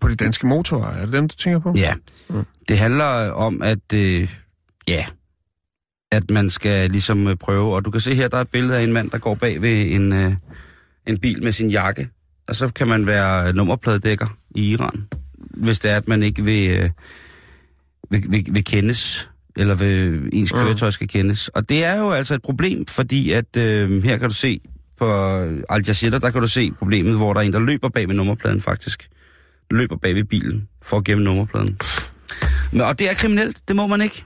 på 0.00 0.08
de 0.08 0.14
danske 0.16 0.46
motorveje, 0.46 0.96
er 0.98 1.04
det 1.04 1.12
dem, 1.12 1.28
du 1.28 1.36
tænker 1.36 1.58
på? 1.58 1.72
Ja, 1.76 1.94
Mm. 2.28 2.44
det 2.68 2.78
handler 2.78 3.30
om, 3.30 3.62
at... 3.62 3.92
Øh, 3.94 4.28
ja, 4.88 5.04
at 6.12 6.30
man 6.30 6.50
skal 6.50 6.90
ligesom 6.90 7.26
øh, 7.28 7.36
prøve... 7.36 7.74
Og 7.74 7.84
du 7.84 7.90
kan 7.90 8.00
se 8.00 8.14
her, 8.14 8.28
der 8.28 8.36
er 8.36 8.40
et 8.40 8.48
billede 8.48 8.78
af 8.78 8.82
en 8.82 8.92
mand, 8.92 9.10
der 9.10 9.18
går 9.18 9.34
bag 9.34 9.62
ved 9.62 9.90
en, 9.92 10.12
øh, 10.12 10.32
en 11.06 11.18
bil 11.18 11.42
med 11.42 11.52
sin 11.52 11.70
jakke. 11.70 12.08
Og 12.48 12.56
så 12.56 12.68
kan 12.68 12.88
man 12.88 13.06
være 13.06 13.52
nummerpladedækker 13.52 14.26
i 14.54 14.70
Iran, 14.70 15.08
hvis 15.50 15.78
det 15.80 15.90
er, 15.90 15.96
at 15.96 16.08
man 16.08 16.22
ikke 16.22 16.44
vil, 16.44 16.78
øh, 16.78 16.90
vil, 18.12 18.24
vil, 18.28 18.46
vil 18.50 18.64
kendes, 18.64 19.30
eller 19.56 19.74
vil, 19.74 20.28
ens 20.32 20.52
Mm. 20.52 20.58
køretøj 20.58 20.90
skal 20.90 21.08
kendes. 21.08 21.48
Og 21.48 21.68
det 21.68 21.84
er 21.84 21.96
jo 21.98 22.10
altså 22.10 22.34
et 22.34 22.42
problem, 22.42 22.86
fordi 22.86 23.32
at 23.32 23.56
øh, 23.56 24.02
her 24.04 24.16
kan 24.16 24.28
du 24.28 24.34
se 24.34 24.60
på 24.98 25.12
Al 25.68 25.84
Jazeera, 25.88 26.18
der 26.18 26.30
kan 26.30 26.40
du 26.40 26.46
se 26.46 26.70
problemet, 26.70 27.16
hvor 27.16 27.32
der 27.32 27.40
er 27.40 27.44
en, 27.44 27.52
der 27.52 27.60
løber 27.60 27.88
bag 27.88 28.08
ved 28.08 28.14
nummerpladen 28.14 28.60
faktisk. 28.60 29.08
Løber 29.70 29.96
bag 29.96 30.14
ved 30.14 30.24
bilen 30.24 30.68
for 30.82 30.96
at 30.96 31.04
gemme 31.04 31.24
nummerpladen. 31.24 31.78
Men, 32.72 32.80
og 32.80 32.98
det 32.98 33.10
er 33.10 33.14
kriminelt, 33.14 33.68
det 33.68 33.76
må 33.76 33.86
man 33.86 34.00
ikke. 34.00 34.24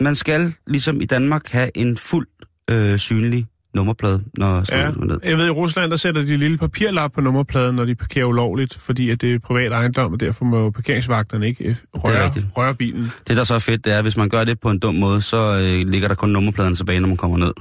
Man 0.00 0.16
skal, 0.16 0.54
ligesom 0.66 1.00
i 1.00 1.04
Danmark, 1.04 1.48
have 1.48 1.70
en 1.76 1.96
fuld 1.96 2.26
øh, 2.70 2.98
synlig 2.98 3.46
nummerplade, 3.74 4.22
når 4.38 4.64
Ja, 4.78 4.90
ned. 4.90 5.18
jeg 5.24 5.38
ved, 5.38 5.46
i 5.46 5.50
Rusland, 5.50 5.90
der 5.90 5.96
sætter 5.96 6.22
de 6.22 6.36
lille 6.36 6.58
papirlap 6.58 7.12
på 7.12 7.20
nummerpladen, 7.20 7.76
når 7.76 7.84
de 7.84 7.94
parkerer 7.94 8.24
ulovligt, 8.24 8.74
fordi 8.78 9.10
at 9.10 9.20
det 9.20 9.34
er 9.34 9.38
privat 9.38 9.72
ejendom, 9.72 10.12
og 10.12 10.20
derfor 10.20 10.44
må 10.44 10.70
parkeringsvagterne 10.70 11.46
ikke 11.46 11.64
øh, 11.64 11.76
røre, 11.94 12.32
røre 12.56 12.74
bilen. 12.74 13.10
Det, 13.28 13.36
der 13.36 13.44
så 13.44 13.54
er 13.54 13.58
fedt, 13.58 13.84
det 13.84 13.92
er, 13.92 13.96
at 13.98 14.04
hvis 14.04 14.16
man 14.16 14.28
gør 14.28 14.44
det 14.44 14.60
på 14.60 14.70
en 14.70 14.78
dum 14.78 14.94
måde, 14.94 15.20
så 15.20 15.58
øh, 15.58 15.88
ligger 15.88 16.08
der 16.08 16.14
kun 16.14 16.28
nummerpladen 16.28 16.74
tilbage, 16.76 17.00
når 17.00 17.08
man 17.08 17.16
kommer 17.16 17.36
ned. 17.38 17.52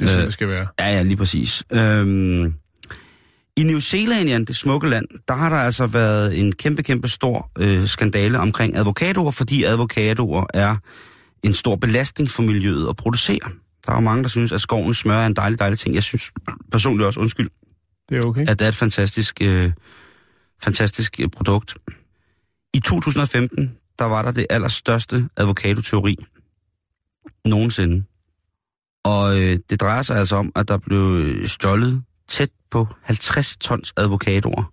Det 0.00 0.06
er 0.06 0.06
sådan, 0.06 0.20
Øh. 0.20 0.26
det 0.26 0.32
skal 0.32 0.48
være. 0.48 0.66
Ja, 0.80 0.86
ja, 0.96 1.02
lige 1.02 1.16
præcis. 1.16 1.62
Øhm, 1.72 2.54
I 3.56 3.62
New 3.62 3.80
Zealand, 3.80 4.28
Jan, 4.28 4.44
det 4.44 4.56
smukke 4.56 4.88
land, 4.88 5.04
der 5.28 5.34
har 5.34 5.48
der 5.48 5.56
altså 5.56 5.86
været 5.86 6.38
en 6.40 6.52
kæmpe, 6.52 6.82
kæmpe 6.82 7.08
stor 7.08 7.50
øh, 7.58 7.86
skandale 7.86 8.38
omkring 8.38 8.76
advokatorer, 8.76 9.30
fordi 9.30 9.64
advokatorer 9.64 10.44
er 10.54 10.76
en 11.42 11.54
stor 11.54 11.76
belastning 11.76 12.30
for 12.30 12.42
miljøet 12.42 12.88
at 12.88 12.96
producere. 12.96 13.50
Der 13.86 13.92
er 13.92 13.96
jo 13.96 14.00
mange, 14.00 14.22
der 14.22 14.28
synes, 14.28 14.52
at 14.52 14.60
skovens 14.60 14.98
smør 14.98 15.16
er 15.18 15.26
en 15.26 15.36
dejlig, 15.36 15.58
dejlig 15.58 15.78
ting. 15.78 15.94
Jeg 15.94 16.02
synes 16.02 16.32
personligt 16.72 17.06
også, 17.06 17.20
undskyld, 17.20 17.50
Det 18.08 18.18
er 18.18 18.26
okay. 18.28 18.48
at 18.48 18.58
det 18.58 18.64
er 18.64 18.68
et 18.68 18.76
fantastisk, 18.76 19.38
øh, 19.42 19.72
fantastisk 20.62 21.20
øh, 21.20 21.28
produkt. 21.28 21.74
I 22.74 22.80
2015, 22.80 23.76
der 23.98 24.04
var 24.04 24.22
der 24.22 24.32
det 24.32 24.46
allerstørste 24.50 25.28
avocadoteori 25.36 26.16
nogensinde. 27.44 28.04
Og 29.04 29.40
øh, 29.40 29.58
det 29.70 29.80
drejer 29.80 30.02
sig 30.02 30.16
altså 30.16 30.36
om, 30.36 30.52
at 30.56 30.68
der 30.68 30.78
blev 30.78 31.32
stjålet 31.46 32.02
tæt 32.28 32.50
på 32.70 32.86
50 33.02 33.56
tons 33.56 33.92
avocadoer 33.96 34.72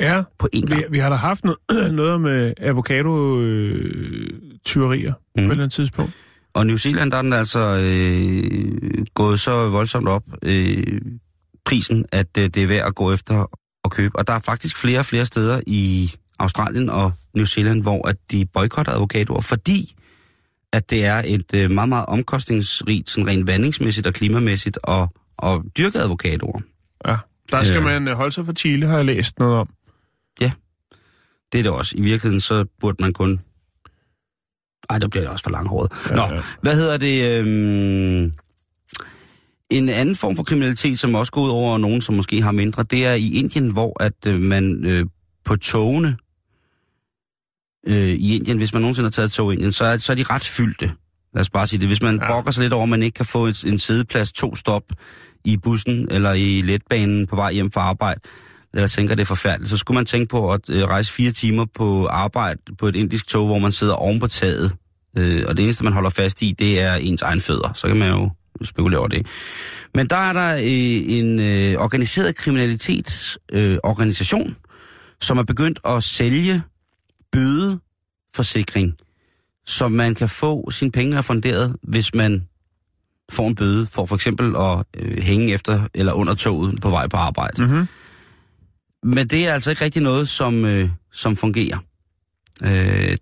Ja, 0.00 0.22
på 0.38 0.48
gang. 0.52 0.70
vi, 0.78 0.84
vi 0.90 0.98
har 0.98 1.08
da 1.08 1.14
haft 1.16 1.44
noget, 1.44 1.94
noget 1.94 2.20
med 2.20 2.52
avocado-tyverier 2.60 5.12
mm. 5.12 5.16
på 5.34 5.40
et 5.40 5.42
Mhm. 5.42 5.50
eller 5.50 5.64
andet 5.64 5.72
tidspunkt. 5.72 6.12
Og 6.54 6.66
New 6.66 6.76
Zealand, 6.76 7.10
der 7.10 7.18
er 7.18 7.22
den 7.22 7.32
altså 7.32 7.60
øh, 7.60 9.06
gået 9.14 9.40
så 9.40 9.68
voldsomt 9.68 10.08
op, 10.08 10.22
øh, 10.42 11.00
prisen, 11.64 12.06
at 12.12 12.26
øh, 12.38 12.44
det 12.44 12.56
er 12.62 12.66
værd 12.66 12.86
at 12.86 12.94
gå 12.94 13.12
efter 13.12 13.50
og 13.84 13.90
købe. 13.90 14.18
Og 14.18 14.26
der 14.26 14.32
er 14.32 14.38
faktisk 14.38 14.76
flere 14.76 14.98
og 14.98 15.06
flere 15.06 15.26
steder 15.26 15.60
i 15.66 16.12
Australien 16.38 16.90
og 16.90 17.12
New 17.34 17.44
Zealand, 17.44 17.82
hvor 17.82 18.08
at 18.08 18.16
de 18.30 18.46
boykotter 18.46 18.92
avocadoer, 18.92 19.40
fordi 19.40 19.94
at 20.72 20.90
det 20.90 21.04
er 21.04 21.22
et 21.26 21.54
øh, 21.54 21.70
meget, 21.70 21.88
meget 21.88 22.06
omkostningsrigt, 22.06 23.10
sådan 23.10 23.26
rent 23.26 23.46
vandingsmæssigt 23.46 24.06
og 24.06 24.14
klimamæssigt, 24.14 24.78
og, 24.82 25.08
og 25.36 25.64
dyrke 25.78 26.00
avocadoer. 26.00 26.60
Ja. 27.06 27.16
Der 27.50 27.62
skal 27.62 27.74
Ja. 27.74 27.80
man 27.80 28.08
øh, 28.08 28.16
holde 28.16 28.32
sig 28.32 28.46
for 28.46 28.52
Chile, 28.52 28.86
har 28.86 28.96
jeg 28.96 29.04
læst 29.04 29.38
noget 29.38 29.58
om. 29.58 29.68
Det 31.52 31.58
er 31.58 31.62
det 31.62 31.72
også. 31.72 31.94
I 31.98 32.00
virkeligheden, 32.02 32.40
så 32.40 32.64
burde 32.80 32.96
man 33.00 33.12
kun... 33.12 33.40
Ej, 34.90 34.98
der 34.98 35.08
bliver 35.08 35.22
det 35.22 35.30
også 35.30 35.42
for 35.42 35.50
langhåret. 35.50 35.92
Ja, 36.10 36.14
Nå, 36.14 36.34
ja. 36.34 36.40
hvad 36.60 36.76
hedder 36.76 36.96
det? 36.96 37.38
Øhm... 37.38 38.32
En 39.70 39.88
anden 39.88 40.16
form 40.16 40.36
for 40.36 40.42
kriminalitet, 40.42 40.98
som 40.98 41.14
også 41.14 41.32
går 41.32 41.42
ud 41.42 41.50
over 41.50 41.78
nogen, 41.78 42.02
som 42.02 42.14
måske 42.14 42.42
har 42.42 42.52
mindre, 42.52 42.82
det 42.82 43.06
er 43.06 43.14
i 43.14 43.32
Indien, 43.32 43.68
hvor 43.68 44.02
at 44.02 44.26
øh, 44.26 44.40
man 44.40 44.84
øh, 44.84 45.06
på 45.44 45.56
togene 45.56 46.16
øh, 47.86 48.08
i 48.08 48.36
Indien, 48.36 48.56
hvis 48.56 48.72
man 48.72 48.82
nogensinde 48.82 49.06
har 49.06 49.10
taget 49.10 49.26
et 49.26 49.32
tog 49.32 49.52
i 49.52 49.54
Indien, 49.54 49.72
så 49.72 49.84
er, 49.84 49.96
så 49.96 50.12
er 50.12 50.16
de 50.16 50.22
ret 50.22 50.44
fyldte. 50.44 50.92
Lad 51.34 51.40
os 51.40 51.50
bare 51.50 51.66
sige 51.66 51.80
det. 51.80 51.88
Hvis 51.88 52.02
man 52.02 52.18
ja. 52.22 52.26
brokker 52.26 52.50
sig 52.50 52.62
lidt 52.62 52.72
over, 52.72 52.82
at 52.82 52.88
man 52.88 53.02
ikke 53.02 53.16
kan 53.16 53.26
få 53.26 53.46
en, 53.46 53.54
en 53.66 53.78
sædeplads 53.78 54.32
to 54.32 54.54
stop 54.54 54.82
i 55.44 55.56
bussen 55.56 56.08
eller 56.10 56.32
i 56.32 56.62
letbanen 56.62 57.26
på 57.26 57.36
vej 57.36 57.52
hjem 57.52 57.70
fra 57.70 57.80
arbejde, 57.80 58.20
eller 58.74 58.88
tænker, 58.88 59.14
det 59.14 59.22
er 59.22 59.26
forfærdeligt, 59.26 59.70
så 59.70 59.76
skulle 59.76 59.94
man 59.94 60.06
tænke 60.06 60.26
på 60.28 60.52
at 60.52 60.70
øh, 60.70 60.84
rejse 60.84 61.12
fire 61.12 61.32
timer 61.32 61.66
på 61.74 62.06
arbejde 62.06 62.60
på 62.78 62.86
et 62.88 62.96
indisk 62.96 63.26
tog, 63.26 63.46
hvor 63.46 63.58
man 63.58 63.72
sidder 63.72 63.94
oven 63.94 64.20
på 64.20 64.26
taget. 64.26 64.76
Øh, 65.18 65.44
og 65.48 65.56
det 65.56 65.62
eneste, 65.62 65.84
man 65.84 65.92
holder 65.92 66.10
fast 66.10 66.42
i, 66.42 66.54
det 66.58 66.80
er 66.80 66.94
ens 66.94 67.22
egen 67.22 67.40
fødder. 67.40 67.72
Så 67.74 67.86
kan 67.86 67.96
man 67.96 68.08
jo 68.08 68.30
spekulere 68.62 68.98
over 68.98 69.08
det. 69.08 69.26
Men 69.94 70.06
der 70.06 70.16
er 70.16 70.32
der 70.32 70.54
øh, 70.54 71.18
en 71.18 71.40
øh, 71.40 71.80
organiseret 71.80 72.36
kriminalitetsorganisation, 72.36 73.72
øh, 73.72 73.78
organisation, 73.82 74.56
som 75.20 75.38
er 75.38 75.42
begyndt 75.42 75.78
at 75.84 76.02
sælge 76.02 76.62
bødeforsikring, 77.32 78.94
som 79.66 79.92
man 79.92 80.14
kan 80.14 80.28
få 80.28 80.70
sine 80.70 80.92
penge 80.92 81.18
refunderet, 81.18 81.76
hvis 81.82 82.14
man 82.14 82.48
får 83.30 83.48
en 83.48 83.54
bøde 83.54 83.86
for 83.86 84.06
for 84.06 84.14
eksempel 84.14 84.56
at 84.56 84.84
øh, 84.96 85.22
hænge 85.22 85.54
efter 85.54 85.88
eller 85.94 86.12
under 86.12 86.34
toget 86.34 86.80
på 86.80 86.90
vej 86.90 87.08
på 87.08 87.16
arbejde. 87.16 87.62
Mm-hmm. 87.62 87.86
Men 89.04 89.28
det 89.28 89.46
er 89.46 89.52
altså 89.54 89.70
ikke 89.70 89.84
rigtig 89.84 90.02
noget, 90.02 90.28
som, 90.28 90.64
øh, 90.64 90.88
som 91.12 91.36
fungerer. 91.36 91.78
Øh, 92.62 92.68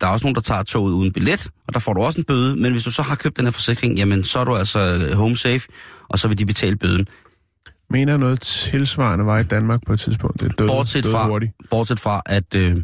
der 0.01 0.07
er 0.07 0.11
også 0.11 0.27
nogen, 0.27 0.35
der 0.35 0.41
tager 0.41 0.63
toget 0.63 0.93
uden 0.93 1.13
billet, 1.13 1.49
og 1.69 1.75
der 1.75 1.81
får 1.81 1.93
du 1.93 2.01
også 2.01 2.19
en 2.19 2.25
bøde. 2.25 2.57
Men 2.57 2.73
hvis 2.73 2.85
du 2.85 2.91
så 2.91 3.03
har 3.03 3.15
købt 3.15 3.37
den 3.37 3.47
her 3.47 3.51
forsikring, 3.53 3.97
jamen 3.99 4.25
så 4.25 4.39
er 4.39 4.45
du 4.45 4.57
altså 4.57 4.79
øh, 4.95 5.13
home 5.13 5.37
safe, 5.37 5.69
og 6.09 6.19
så 6.19 6.29
vil 6.29 6.39
de 6.39 6.47
betale 6.47 6.77
bøden. 6.77 7.07
Mener 7.91 8.17
noget 8.17 8.41
tilsvarende 8.41 9.27
var 9.27 9.39
i 9.39 9.43
Danmark 9.43 9.81
på 9.87 9.93
et 9.93 10.01
tidspunkt. 10.01 10.41
Det 10.41 10.59
døde, 10.59 10.69
Bortset 10.69 11.05
døde 11.05 11.13
fra, 11.13 11.27
hurtigt. 11.29 11.53
bortset 11.71 12.01
fra, 12.01 12.23
at 12.27 12.55
øh, 12.55 12.75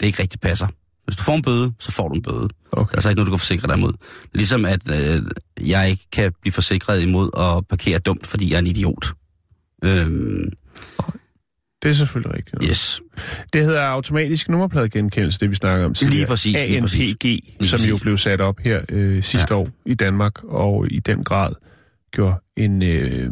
det 0.00 0.06
ikke 0.06 0.22
rigtig 0.22 0.40
passer. 0.40 0.66
Hvis 1.04 1.16
du 1.16 1.22
får 1.22 1.36
en 1.36 1.42
bøde, 1.42 1.72
så 1.78 1.92
får 1.92 2.08
du 2.08 2.14
en 2.14 2.22
bøde. 2.22 2.48
Okay. 2.72 2.90
Der 2.90 2.92
er 2.92 2.96
altså 2.96 3.08
ikke 3.08 3.16
noget, 3.16 3.26
du 3.26 3.32
kan 3.32 3.38
forsikre 3.38 3.68
dig 3.68 3.76
imod. 3.76 3.92
Ligesom 4.34 4.64
at 4.64 4.90
øh, 4.90 5.22
jeg 5.66 5.90
ikke 5.90 6.06
kan 6.12 6.32
blive 6.40 6.52
forsikret 6.52 7.02
imod 7.02 7.30
at 7.38 7.66
parkere 7.68 7.98
dumt, 7.98 8.26
fordi 8.26 8.50
jeg 8.50 8.54
er 8.54 8.58
en 8.60 8.66
idiot. 8.66 9.12
Øhm, 9.84 10.52
Det 11.82 11.88
er 11.90 11.94
selvfølgelig 11.94 12.36
rigtigt. 12.36 12.64
yes. 12.64 13.00
Det 13.52 13.64
hedder 13.64 13.82
automatisk 13.82 14.48
nummerpladegenkendelse, 14.48 15.40
det 15.40 15.50
vi 15.50 15.54
snakker 15.54 15.86
om 15.86 15.94
tidligere. 15.94 16.16
Lige 16.16 16.26
præcis, 16.26 16.66
lige 16.68 16.80
præcis. 16.80 17.10
ANPG, 17.24 17.44
som 17.68 17.76
præcis. 17.76 17.88
jo 17.90 17.96
blev 18.02 18.18
sat 18.18 18.40
op 18.40 18.58
her 18.64 18.80
øh, 18.88 19.22
sidste 19.22 19.54
Ja. 19.54 19.60
år 19.60 19.68
i 19.86 19.94
Danmark, 19.94 20.44
og 20.44 20.86
i 20.90 20.98
den 20.98 21.24
grad 21.24 21.52
gjorde 22.12 22.34
en, 22.56 22.82
øh, 22.82 23.30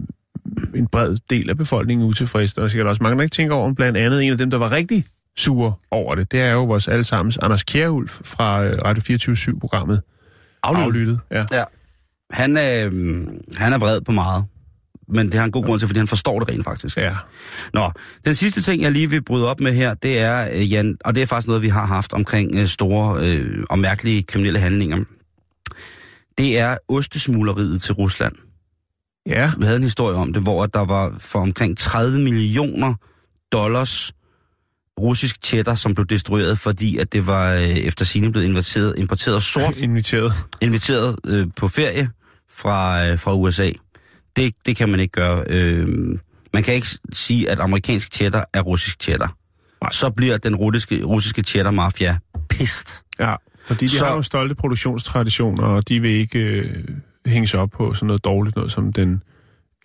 en 0.75 0.87
bred 0.87 1.17
del 1.31 1.51
af 1.51 1.57
befolkningen 1.57 2.07
utilfreds. 2.07 2.55
Der 2.55 2.63
er 2.65 2.69
sikkert 2.69 2.87
også 2.89 3.03
mange, 3.03 3.17
der 3.17 3.23
ikke 3.23 3.35
tænker 3.35 3.55
over, 3.55 3.73
blandt 3.75 3.99
andet 3.99 4.25
en 4.25 4.33
af 4.33 4.39
dem, 4.39 4.51
der 4.51 4.59
var 4.59 4.73
rigtig 4.73 5.05
sure 5.37 5.73
over 5.91 6.15
det. 6.15 6.33
Det 6.33 6.41
er 6.41 6.53
jo 6.53 6.65
vores 6.65 6.89
allesammens 6.89 7.39
Anders 7.43 7.63
Kjærhulf 7.63 8.21
fra 8.25 8.65
øh, 8.65 8.79
Radio 8.85 9.03
24-7-programmet. 9.17 10.03
Aflyttet. 10.63 11.21
Ja. 11.31 11.45
Ja. 11.53 11.65
Han, 12.31 12.51
øh, 12.57 13.23
han 13.57 13.73
er 13.73 13.79
vred 13.79 14.01
på 14.01 14.13
meget. 14.13 14.45
Men 15.09 15.27
det 15.27 15.35
har 15.35 15.45
en 15.45 15.53
god 15.53 15.65
grund 15.65 15.79
til, 15.79 15.89
fordi 15.89 15.99
han 15.99 16.09
forstår 16.09 16.39
det 16.41 16.49
rent 16.49 16.65
faktisk. 16.65 16.97
ja. 16.97 17.17
Nå, 17.75 17.91
den 18.25 18.35
sidste 18.35 18.63
ting, 18.63 18.83
jeg 18.83 18.93
lige 18.93 19.11
vil 19.11 19.25
bryde 19.25 19.49
op 19.49 19.61
med 19.61 19.73
her, 19.73 19.95
det 19.95 20.19
er, 20.19 20.49
øh, 20.53 20.73
Jan, 20.73 20.97
og 21.05 21.15
det 21.15 21.23
er 21.23 21.27
faktisk 21.27 21.47
noget, 21.47 21.63
vi 21.63 21.69
har 21.69 21.87
haft 21.87 22.13
omkring 22.13 22.55
øh, 22.55 22.67
store 22.67 23.25
øh, 23.27 23.65
og 23.71 23.79
mærkelige 23.79 24.23
kriminelle 24.23 24.59
handlinger. 24.59 24.99
Det 26.39 26.59
er 26.59 26.77
ostesmugleriet 26.89 27.83
til 27.83 27.95
Rusland. 27.95 28.33
Ja. 29.27 29.51
Vi 29.59 29.65
havde 29.65 29.77
en 29.77 29.83
historie 29.83 30.17
om 30.17 30.33
det, 30.33 30.43
hvor 30.43 30.67
der 30.67 30.85
var 30.85 31.15
for 31.19 31.39
omkring 31.39 31.79
30 31.79 32.21
millioner 32.21 32.95
dollars 33.53 34.13
russisk 35.01 35.37
cheddar, 35.45 35.75
som 35.75 35.95
blev 35.95 36.07
destrueret, 36.07 36.59
fordi 36.59 36.99
at 36.99 37.13
det 37.13 37.27
var 37.27 37.53
øh, 37.53 37.63
efter 37.63 38.05
sine 38.05 38.33
blevet 38.33 38.47
importeret, 38.47 38.95
importeret 38.99 39.43
sort 39.43 39.81
Inviteret. 39.83 40.33
inviteret 40.61 41.17
øh, 41.27 41.47
på 41.57 41.69
ferie 41.69 42.09
fra, 42.51 43.07
øh, 43.07 43.19
fra 43.19 43.35
USA. 43.35 43.71
Det, 44.37 44.55
det 44.67 44.77
kan 44.77 44.89
man 44.89 45.01
ikke 45.01 45.13
gøre. 45.13 45.45
Øh, 45.49 45.89
man 46.53 46.63
kan 46.63 46.75
ikke 46.75 46.89
sige, 47.13 47.51
at 47.51 47.61
amerikansk 47.61 48.15
cheddar 48.15 48.49
er 48.55 48.61
russisk 48.61 49.03
cheddar. 49.03 49.37
Nej. 49.83 49.91
Så 49.93 50.11
bliver 50.11 50.39
den 50.39 50.57
russiske, 50.57 51.05
russiske 51.05 51.43
cheddar-mafia 51.43 52.19
pist. 52.49 53.05
Ja, 53.19 53.35
fordi 53.67 53.85
de 53.87 53.91
Så- 53.99 54.05
har 54.05 54.13
jo 54.15 54.23
stolte 54.23 54.55
produktionstraditioner, 54.55 55.63
og 55.63 55.89
de 55.89 56.01
vil 56.01 56.11
ikke 56.11 56.39
øh, 56.45 56.85
hænge 57.27 57.49
sig 57.49 57.61
op 57.61 57.71
på 57.71 57.95
sådan 57.95 58.07
noget 58.07 58.25
dårligt 58.25 58.57
noget 58.57 58.73
som 58.73 58.93
den 58.93 59.23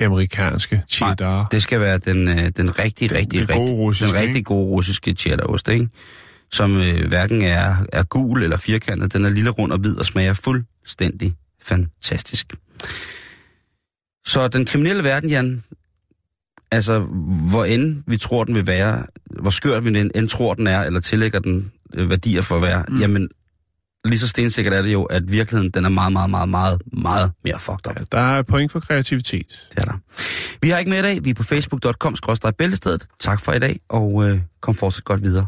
amerikanske 0.02 0.82
cheddar. 0.90 1.48
Det 1.52 1.64
skal 1.64 1.80
være 1.80 1.98
den, 1.98 2.28
øh, 2.28 2.50
den 2.58 2.80
rigtig, 2.80 3.12
rigtig, 3.12 3.40
den 3.40 3.48
gode 3.48 3.62
rigtig, 3.62 3.78
russiske, 3.78 4.08
den 4.08 4.16
rigtig 4.22 4.36
ikke? 4.36 4.48
gode 4.48 4.66
russiske 4.66 5.12
cheddarost, 5.12 5.70
ikke? 5.70 5.90
Som 6.52 6.78
øh, 6.78 7.08
hverken 7.08 7.42
er, 7.42 7.76
er 7.94 8.04
gul 8.04 8.44
eller 8.44 8.58
firkantet. 8.58 9.14
Den 9.14 9.26
er 9.26 9.30
lille, 9.30 9.50
rund 9.50 9.72
og 9.72 9.80
hvid 9.80 9.96
og 9.98 10.06
smager 10.06 10.34
fuldstændig 10.34 11.34
fantastisk. 11.62 12.54
Så 14.32 14.48
den 14.48 14.66
kriminelle 14.66 15.04
verden, 15.04 15.30
Jan, 15.30 15.64
altså 16.72 17.00
hvor 17.50 17.66
end 17.66 18.04
vi 18.08 18.18
tror, 18.18 18.44
den 18.44 18.56
vil 18.56 18.68
være, 18.68 19.04
hvor 19.42 19.50
skørt 19.50 19.84
vi 19.84 20.00
end, 20.00 20.12
end 20.16 20.30
tror, 20.30 20.54
den 20.54 20.68
er, 20.68 20.82
eller 20.82 21.00
tillægger 21.00 21.40
den 21.40 21.72
øh, 21.94 22.10
værdier 22.10 22.42
for 22.42 22.56
at 22.56 22.62
være, 22.62 22.86
mm. 22.88 23.00
jamen 23.00 23.30
lige 24.06 24.20
så 24.20 24.28
stensikkert 24.28 24.74
er 24.74 24.82
det 24.82 24.94
jo, 24.94 25.04
at 25.04 25.32
virkeligheden 25.32 25.72
den 25.72 25.86
er 25.86 25.90
meget, 25.90 26.14
meget, 26.14 26.30
meget, 26.30 26.50
meget, 26.50 26.82
meget 26.94 27.32
mere 27.44 27.60
fucked 27.60 27.88
up. 27.90 28.00
Ja, 28.00 28.04
der 28.12 28.20
er 28.20 28.42
point 28.42 28.72
for 28.72 28.80
kreativitet. 28.80 29.68
Det 29.72 29.80
er 29.80 29.86
der. 29.86 30.00
Vi 30.62 30.70
har 30.70 30.78
ikke 30.78 30.92
mere 30.92 31.00
i 31.00 31.04
dag. 31.04 31.20
Vi 31.24 31.30
er 31.30 31.34
på 31.34 31.44
facebook.com 31.44 32.16
bæltestedet. 32.58 33.08
Tak 33.20 33.42
for 33.42 33.54
i 33.54 33.60
dag, 33.60 33.80
og 33.90 34.30
øh, 34.30 34.40
kom 34.62 34.76
fortsat 34.76 35.04
godt 35.04 35.22
videre. 35.22 35.48